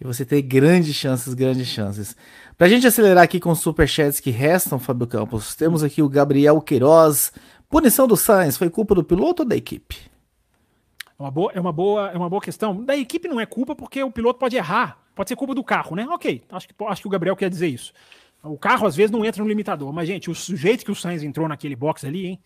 [0.00, 2.16] e você tem grandes chances, grandes chances.
[2.60, 6.60] Pra gente acelerar aqui com os superchats que restam, Fábio Campos, temos aqui o Gabriel
[6.60, 7.32] Queiroz,
[7.70, 9.96] Punição do Sainz foi culpa do piloto ou da equipe?
[11.18, 12.84] É uma boa, é uma boa, é uma boa questão.
[12.84, 14.98] Da equipe não é culpa porque o piloto pode errar.
[15.14, 16.06] Pode ser culpa do carro, né?
[16.10, 17.94] Ok, acho que, acho que o Gabriel quer dizer isso.
[18.42, 21.22] O carro às vezes não entra no limitador, mas gente, o sujeito que o Sainz
[21.22, 22.40] entrou naquele box ali, hein?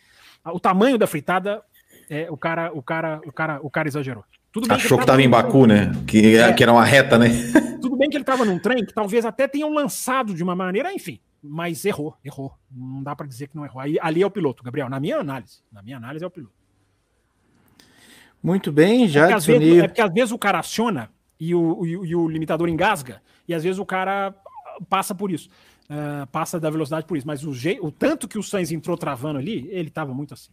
[0.44, 1.60] O tamanho da fritada,
[2.08, 4.22] é, o cara, o cara, o cara, o cara exagerou.
[4.54, 5.92] Tudo bem Achou que, estava em Baku, né?
[6.06, 7.28] Que, é, que era uma reta, né?
[7.82, 10.94] Tudo bem que ele estava num trem que talvez até tenham lançado de uma maneira,
[10.94, 12.54] enfim mas errou, errou.
[12.70, 13.80] Não dá para dizer que não errou.
[13.80, 15.58] Aí, ali é o piloto, Gabriel, na minha análise.
[15.70, 16.54] Na minha análise é o piloto.
[18.42, 21.84] Muito bem, já é porque, vezes, é porque às vezes o cara aciona e o,
[21.86, 24.34] e, e o limitador engasga, e às vezes o cara
[24.88, 25.48] passa por isso.
[25.84, 27.26] Uh, passa da velocidade por isso.
[27.26, 27.52] Mas o,
[27.82, 30.50] o tanto que o Sainz entrou travando ali, ele estava muito assim.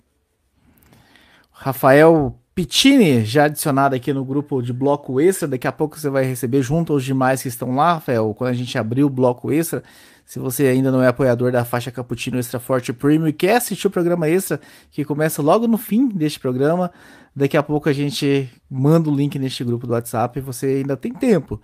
[1.52, 5.48] Rafael Pitini, já adicionado aqui no grupo de bloco extra.
[5.48, 8.34] Daqui a pouco você vai receber junto aos demais que estão lá, Rafael.
[8.34, 9.82] Quando a gente abrir o bloco extra,
[10.26, 13.88] se você ainda não é apoiador da faixa Cappuccino Extra Forte Premium e quer assistir
[13.88, 14.60] o programa extra,
[14.92, 16.92] que começa logo no fim deste programa,
[17.34, 20.98] daqui a pouco a gente manda o link neste grupo do WhatsApp e você ainda
[20.98, 21.62] tem tempo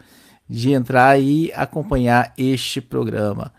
[0.50, 3.52] de entrar e acompanhar este programa.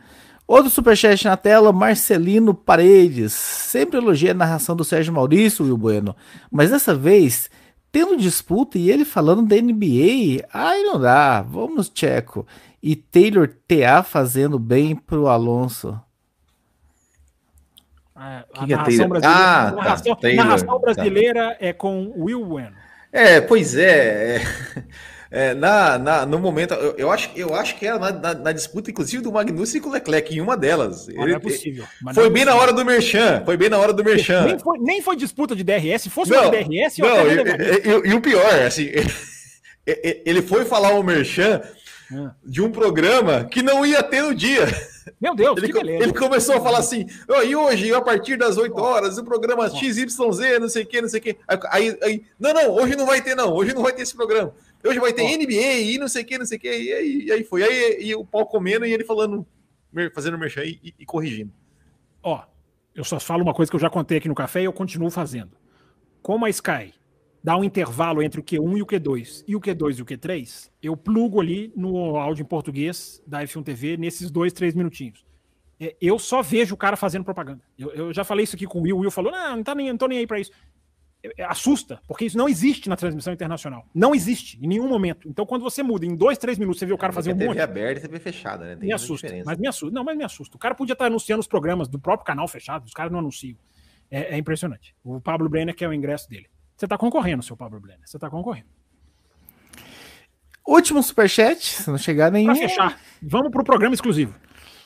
[0.49, 3.35] Outro superchat na tela, Marcelino Paredes.
[3.35, 6.17] Sempre elogia a narração do Sérgio Maurício, Will Bueno.
[6.51, 7.51] Mas dessa vez,
[7.93, 11.43] tendo disputa e ele falando da NBA, ai não dá.
[11.43, 12.47] Vamos, Tcheco
[12.83, 16.01] e Taylor TA fazendo bem pro Alonso.
[18.17, 21.57] É, a, que narração, que é brasileira, ah, narração, tá, narração brasileira tá.
[21.61, 22.75] é com Will Bueno.
[23.13, 24.41] É, pois é.
[25.31, 28.35] É, é na, na, no momento, eu, eu, acho, eu acho que era na, na,
[28.35, 31.09] na, disputa, inclusive, do Magnussen com o Leclerc, em uma delas.
[31.09, 31.85] Ele, não é possível.
[32.15, 32.47] foi é bem possível.
[32.47, 33.43] na hora do Merchan.
[33.45, 34.45] Foi bem na hora do Merchan.
[34.45, 36.03] Nem foi, nem foi disputa de DRS.
[36.03, 38.89] Se fosse não, uma DRS, eu não, e, e, e, o pior, assim,
[39.87, 41.63] ele foi falar o Merchan
[42.13, 42.31] é.
[42.45, 44.67] de um programa que não ia ter no dia.
[45.21, 48.79] Meu Deus, ele, ele começou a falar assim: oh, e hoje, a partir das 8
[48.79, 50.17] horas, o programa XYZ,
[50.61, 51.37] não sei o que, não sei o que.
[51.71, 54.55] Aí, aí, não, não, hoje não vai ter, não, hoje não vai ter esse programa.
[54.85, 55.37] Hoje vai ter oh.
[55.37, 56.69] NBA e não sei o que, não sei o que.
[56.69, 57.63] E aí, e aí foi.
[57.63, 59.47] Aí e o pau comendo e ele falando,
[60.15, 61.53] fazendo merchan e, e, e corrigindo.
[62.23, 62.43] Ó,
[62.95, 65.11] eu só falo uma coisa que eu já contei aqui no café e eu continuo
[65.11, 65.51] fazendo.
[66.23, 66.95] Como a Sky
[67.43, 70.71] dá um intervalo entre o Q1 e o Q2 e o Q2 e o Q3,
[70.83, 75.25] eu plugo ali no áudio em português da F1 TV nesses dois, três minutinhos.
[75.81, 77.63] É, eu só vejo o cara fazendo propaganda.
[77.79, 78.97] Eu, eu, já falei isso aqui com o Will.
[78.97, 80.51] O Will falou: não, não, tá nem, não tô nem aí para isso.
[81.23, 83.85] É, assusta, porque isso não existe na transmissão internacional.
[83.93, 85.29] Não existe, em nenhum momento.
[85.29, 87.49] Então, quando você muda, em dois, três minutos, você vê o cara fazer um TV
[87.49, 87.61] monte.
[87.61, 88.77] aberta e TV fechada, né?
[88.77, 89.51] Tem me assusta, diferença.
[89.51, 89.95] mas me assusta.
[89.95, 90.57] Não, mas me assusta.
[90.57, 93.59] O cara podia estar anunciando os programas do próprio canal fechado, os caras não anunciam.
[94.09, 94.95] É, é impressionante.
[95.03, 96.47] O Pablo Brenner quer o ingresso dele.
[96.77, 98.07] Você está concorrendo, seu Pablo Brenner.
[98.07, 98.69] Você está concorrendo.
[100.65, 102.53] Último superchat, se não chegar nenhum.
[102.55, 104.35] Para fechar, vamos para o programa exclusivo.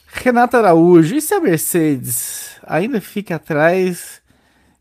[0.07, 4.22] Renata Araújo, e se a Mercedes ainda fica atrás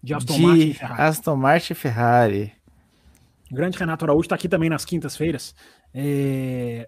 [0.01, 2.53] de Aston, de Martin, e Aston Martin e Ferrari?
[3.51, 5.53] O grande Renato Araújo está aqui também nas quintas-feiras.
[5.93, 6.87] É...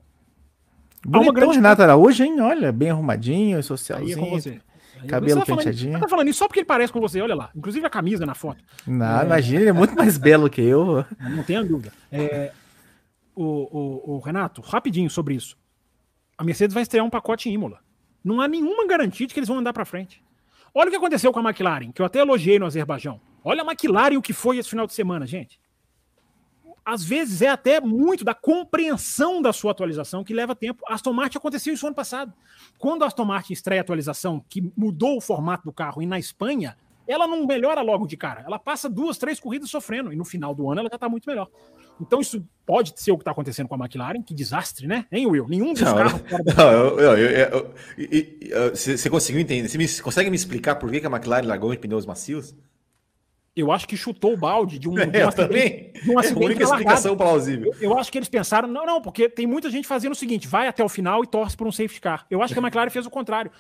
[1.06, 1.56] Bonitão, grande...
[1.56, 2.40] Renato Araújo, hein?
[2.40, 4.18] Olha, bem arrumadinho, socialzinho.
[4.18, 4.62] Aí é com você.
[5.08, 5.92] Cabelo você tá penteadinho.
[5.92, 7.50] Falando, tá falando isso só porque ele parece com você, olha lá.
[7.56, 8.64] Inclusive a camisa na foto.
[8.88, 9.26] Não, é...
[9.26, 11.06] imagina, ele é muito mais belo que eu.
[11.20, 11.92] Não tenha dúvida.
[12.12, 12.52] É...
[13.36, 15.58] O, o, o, Renato, rapidinho sobre isso.
[16.38, 17.80] A Mercedes vai estrear um pacote em Imola.
[18.24, 20.24] Não há nenhuma garantia de que eles vão andar para frente.
[20.74, 23.22] Olha o que aconteceu com a McLaren, que eu até elogiei no Azerbaijão.
[23.44, 25.60] Olha a McLaren o que foi esse final de semana, gente
[26.86, 30.84] às vezes é até muito da compreensão da sua atualização que leva tempo.
[30.88, 32.34] A Aston Martin aconteceu isso ano passado.
[32.78, 36.20] Quando a Aston Martin estreia a atualização que mudou o formato do carro e na
[36.20, 36.78] Espanha,
[37.08, 38.42] ela não melhora logo de cara.
[38.46, 41.26] Ela passa duas, três corridas sofrendo e no final do ano ela já está muito
[41.26, 41.48] melhor.
[42.00, 44.22] Então isso pode ser o que está acontecendo com a McLaren.
[44.22, 45.06] Que desastre, né?
[45.12, 45.48] Hein, Will?
[45.48, 46.22] Nenhum dos não, carros.
[48.74, 49.68] Você conseguiu entender?
[49.68, 52.56] Você me, consegue me explicar por que, que a McLaren largou em pneus macios?
[53.56, 56.02] Eu acho que chutou o balde de um, é, de um acidente.
[56.02, 57.72] De um acidente é a única explicação plausível.
[57.80, 60.48] Eu, eu, acho que eles pensaram, não, não, porque tem muita gente fazendo o seguinte:
[60.48, 62.26] vai até o final e torce por um safety car.
[62.32, 63.52] Eu acho que a McLaren fez o contrário.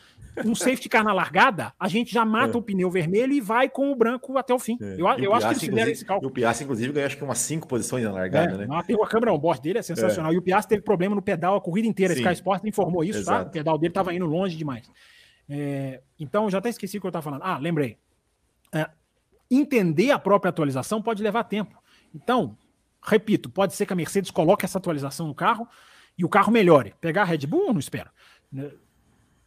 [0.43, 2.59] Um safety car na largada, a gente já mata é.
[2.59, 4.79] o pneu vermelho e vai com o branco até o fim.
[4.81, 4.95] É.
[4.97, 6.27] Eu, eu acho que eles fizeram esse cálculo.
[6.27, 8.67] E o Piastri, inclusive, ganhou acho que umas cinco posições na largada, é, né?
[8.75, 10.31] A câmera on-board dele é sensacional.
[10.31, 10.35] É.
[10.35, 12.15] E o Piastri teve problema no pedal a corrida inteira.
[12.15, 12.21] Sim.
[12.21, 13.33] Sky Sports informou isso, tá?
[13.33, 13.43] Exato.
[13.43, 13.49] tá?
[13.49, 14.89] O pedal dele estava indo longe demais.
[15.47, 17.41] É, então, já até esqueci o que eu estava falando.
[17.43, 17.99] Ah, lembrei.
[19.55, 21.81] Entender a própria atualização pode levar tempo.
[22.13, 22.57] Então,
[23.01, 25.67] repito, pode ser que a Mercedes coloque essa atualização no carro
[26.17, 26.93] e o carro melhore.
[26.99, 28.09] Pegar a Red Bull, não espero.
[28.51, 28.71] Né?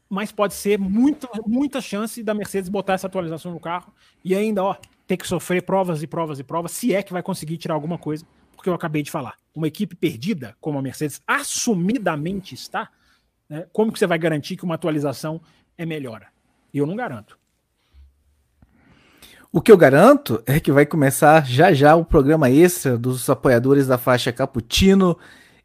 [0.09, 3.93] Mas pode ser muita, muita chance da Mercedes botar essa atualização no carro
[4.24, 4.77] e ainda, ó,
[5.07, 7.99] ter que sofrer provas e provas e provas, se é que vai conseguir tirar alguma
[7.99, 8.24] coisa,
[8.55, 9.37] porque eu acabei de falar.
[9.55, 12.91] Uma equipe perdida, como a Mercedes assumidamente está,
[13.49, 15.41] né, como que você vai garantir que uma atualização
[15.77, 16.28] é melhora?
[16.73, 17.39] Eu não garanto.
[19.52, 23.86] O que eu garanto é que vai começar já já o programa extra dos apoiadores
[23.86, 25.16] da faixa Cappuccino,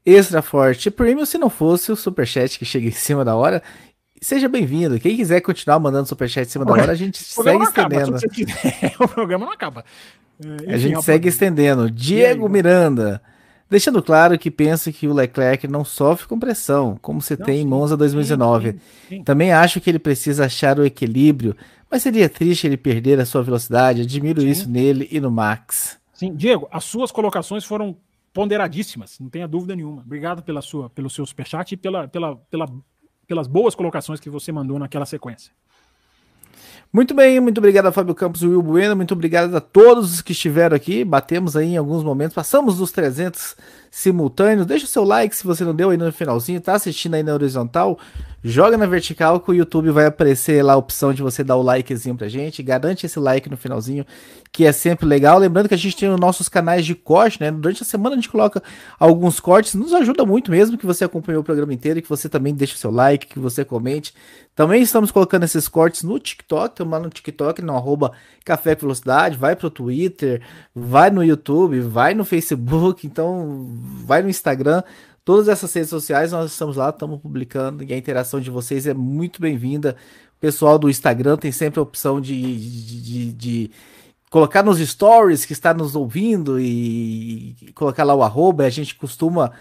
[0.06, 3.62] Extra Forte Premium, se não fosse o superchat que chega em cima da hora.
[4.22, 4.99] Seja bem-vindo.
[4.99, 8.16] Quem quiser continuar mandando superchat em cima da hora, a gente segue estendendo.
[8.99, 9.84] o programa não acaba.
[10.40, 11.90] Enfim, a gente é segue estendendo.
[11.90, 13.22] Diego aí, Miranda.
[13.70, 17.58] Deixando claro que pensa que o Leclerc não sofre com pressão, como você não, tem
[17.58, 18.72] sim, em Monza 2019.
[18.72, 21.56] Sim, sim, Também acho que ele precisa achar o equilíbrio
[21.92, 24.02] mas seria triste ele perder a sua velocidade.
[24.02, 24.50] Admiro Sim.
[24.50, 26.00] isso nele e no Max.
[26.14, 27.98] Sim, Diego, as suas colocações foram
[28.34, 30.02] ponderadíssimas, não tenha dúvida nenhuma.
[30.02, 32.66] Obrigado pela sua, pelo seu superchat e pela, pela, pela,
[33.28, 35.52] pelas boas colocações que você mandou naquela sequência.
[36.94, 40.22] Muito bem, muito obrigado a Fábio Campos e Will Bueno, muito obrigado a todos os
[40.22, 41.06] que estiveram aqui.
[41.06, 43.56] Batemos aí em alguns momentos, passamos dos 300
[43.90, 44.68] simultâneos.
[44.68, 47.34] Deixa o seu like se você não deu aí no finalzinho, tá assistindo aí na
[47.34, 47.98] horizontal,
[48.44, 51.62] joga na vertical que o YouTube vai aparecer lá a opção de você dar o
[51.62, 52.64] likezinho pra gente.
[52.64, 54.06] Garante esse like no finalzinho,
[54.52, 55.38] que é sempre legal.
[55.38, 57.52] Lembrando que a gente tem os nossos canais de corte, né?
[57.52, 58.62] Durante a semana a gente coloca
[59.00, 62.28] alguns cortes, nos ajuda muito mesmo que você acompanhou o programa inteiro e que você
[62.28, 64.14] também deixe o seu like, que você comente.
[64.54, 68.12] Também estamos colocando esses cortes no TikTok, estamos lá no TikTok, no arroba
[68.44, 70.42] Café Velocidade, vai pro Twitter,
[70.76, 73.70] vai no YouTube, vai no Facebook, então
[74.06, 74.84] vai no Instagram.
[75.32, 78.94] Todas essas redes sociais nós estamos lá, estamos publicando e a interação de vocês é
[78.94, 79.95] muito bem-vinda.
[80.36, 83.72] O pessoal do Instagram tem sempre a opção de, de, de, de
[84.30, 88.94] colocar nos stories que está nos ouvindo e, e colocar lá o arroba, a gente
[88.94, 89.53] costuma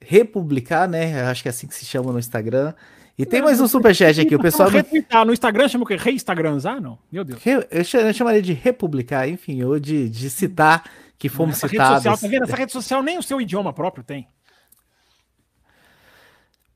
[0.00, 1.24] republicar, né?
[1.24, 2.72] Acho que é assim que se chama no Instagram.
[3.18, 4.70] E tem mais um superchat aqui, o pessoal.
[4.70, 5.26] Retweetar.
[5.26, 5.96] No Instagram chama o quê?
[5.96, 6.80] Reinstagramzar?
[6.80, 7.38] Não, meu Deus.
[7.70, 12.02] Eu, chamaria de republicar, enfim, ou de, de citar que fomos Essa citados.
[12.02, 12.44] Rede social, tá vendo?
[12.44, 14.26] Essa rede social nem o seu idioma próprio tem.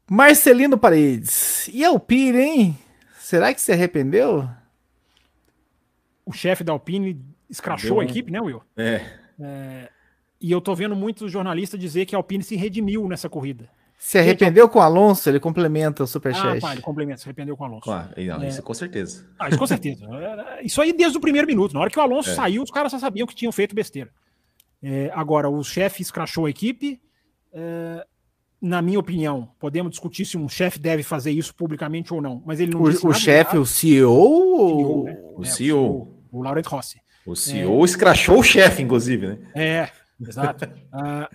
[0.08, 1.68] Marcelino Paredes.
[1.68, 2.78] E Alpine, hein?
[3.18, 4.48] Será que se arrependeu?
[6.24, 7.20] O chefe da Alpine
[7.50, 8.62] escrachou a equipe, né, Will?
[8.76, 9.00] É.
[9.40, 9.88] é.
[10.40, 13.68] E eu tô vendo muitos jornalistas dizer que a Alpine se redimiu nessa corrida.
[13.98, 16.58] Se arrependeu com o Alonso, ele complementa o superchat.
[16.58, 17.82] Ah, pá, ele complementa, se arrependeu com o Alonso.
[17.82, 18.48] Claro, não, é...
[18.48, 19.26] isso com certeza.
[19.38, 20.06] Ah, isso com certeza.
[20.62, 21.72] isso aí desde o primeiro minuto.
[21.72, 22.34] Na hora que o Alonso é.
[22.34, 24.10] saiu, os caras já sabiam que tinham feito besteira.
[24.82, 27.00] É, agora, o chefe escrachou a equipe.
[28.62, 32.42] É, na minha opinião, podemos discutir se um chefe deve fazer isso publicamente ou não,
[32.44, 34.12] mas ele não O, o chefe, o CEO?
[34.12, 35.04] Ou...
[35.04, 35.18] Né?
[35.34, 35.78] O, CEO.
[35.78, 37.00] É, o, o Laurent Rossi.
[37.26, 39.38] O CEO escrachou o chefe, inclusive, né?
[39.54, 40.68] É, exato.
[40.92, 41.28] Ah,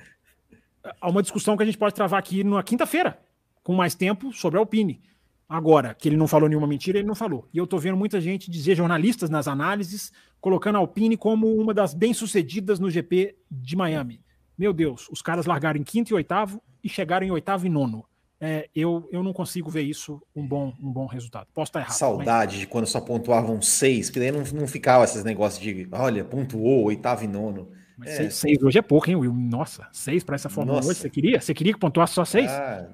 [1.00, 3.20] há uma discussão que a gente pode travar aqui na quinta-feira,
[3.64, 5.00] com mais tempo, sobre a Alpine.
[5.48, 7.48] Agora, que ele não falou nenhuma mentira, ele não falou.
[7.54, 11.74] E eu tô vendo muita gente dizer, jornalistas nas análises, colocando a Alpine como uma
[11.74, 14.24] das bem-sucedidas no GP de Miami.
[14.58, 18.06] Meu Deus, os caras largaram em quinto e oitavo e chegaram em oitavo e nono.
[18.44, 21.48] É, eu, eu não consigo ver isso um bom, um bom resultado.
[21.54, 21.94] Posso estar errado.
[21.94, 22.60] Saudade mas...
[22.62, 26.86] de quando só pontuavam seis, porque daí não, não ficava esses negócios de, olha, pontuou,
[26.86, 27.70] oitavo e nono.
[28.04, 28.16] É.
[28.16, 29.32] Seis, seis, hoje é pouco, hein, Will?
[29.32, 30.90] Nossa, seis para essa Fórmula Nossa.
[30.90, 31.00] hoje.
[31.02, 31.40] Você queria?
[31.40, 32.50] Você queria que pontuasse só seis?
[32.50, 32.88] Ah,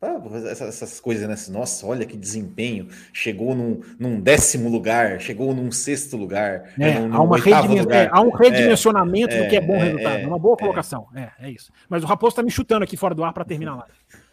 [0.00, 1.52] essas, essas coisas, né?
[1.52, 2.88] Nossa, olha que desempenho.
[3.12, 6.70] Chegou num, num décimo lugar, chegou num sexto lugar.
[6.78, 8.06] É, num, há, uma redimen lugar.
[8.06, 10.18] É, há um redimensionamento é, do que é bom é, resultado.
[10.20, 11.08] É, uma boa colocação.
[11.14, 11.72] É, é isso.
[11.88, 13.86] Mas o Raposo está me chutando aqui fora do ar para terminar lá.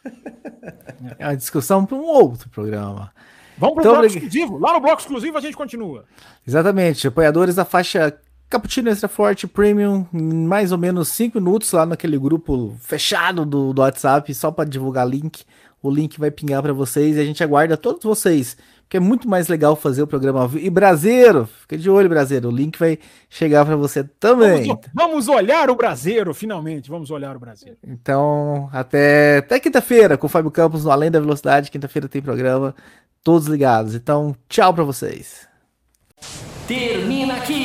[1.19, 3.11] É uma discussão para um outro programa.
[3.57, 4.57] Vamos para o então, bloco exclusivo.
[4.57, 6.05] Lá no bloco exclusivo a gente continua.
[6.45, 7.07] Exatamente.
[7.07, 8.17] Apoiadores da faixa
[8.49, 13.81] Cappuccino Extra Forte Premium, mais ou menos 5 minutos lá naquele grupo fechado do, do
[13.81, 15.43] WhatsApp, só para divulgar link.
[15.81, 19.27] O link vai pingar para vocês e a gente aguarda todos vocês, porque é muito
[19.27, 20.49] mais legal fazer o programa.
[20.55, 22.97] E Brasileiro, fica de olho, Brasileiro, o link vai
[23.29, 24.67] chegar para você também.
[24.67, 27.79] Vamos, vamos, olhar o Brasileiro, finalmente, vamos olhar o Brasileiro.
[27.85, 31.69] Então, até, até quinta-feira com o Fábio Campos no Além da Velocidade.
[31.69, 32.75] Quinta-feira tem programa,
[33.23, 33.95] todos ligados.
[33.95, 35.47] Então, tchau para vocês.
[36.67, 37.64] Termina aqui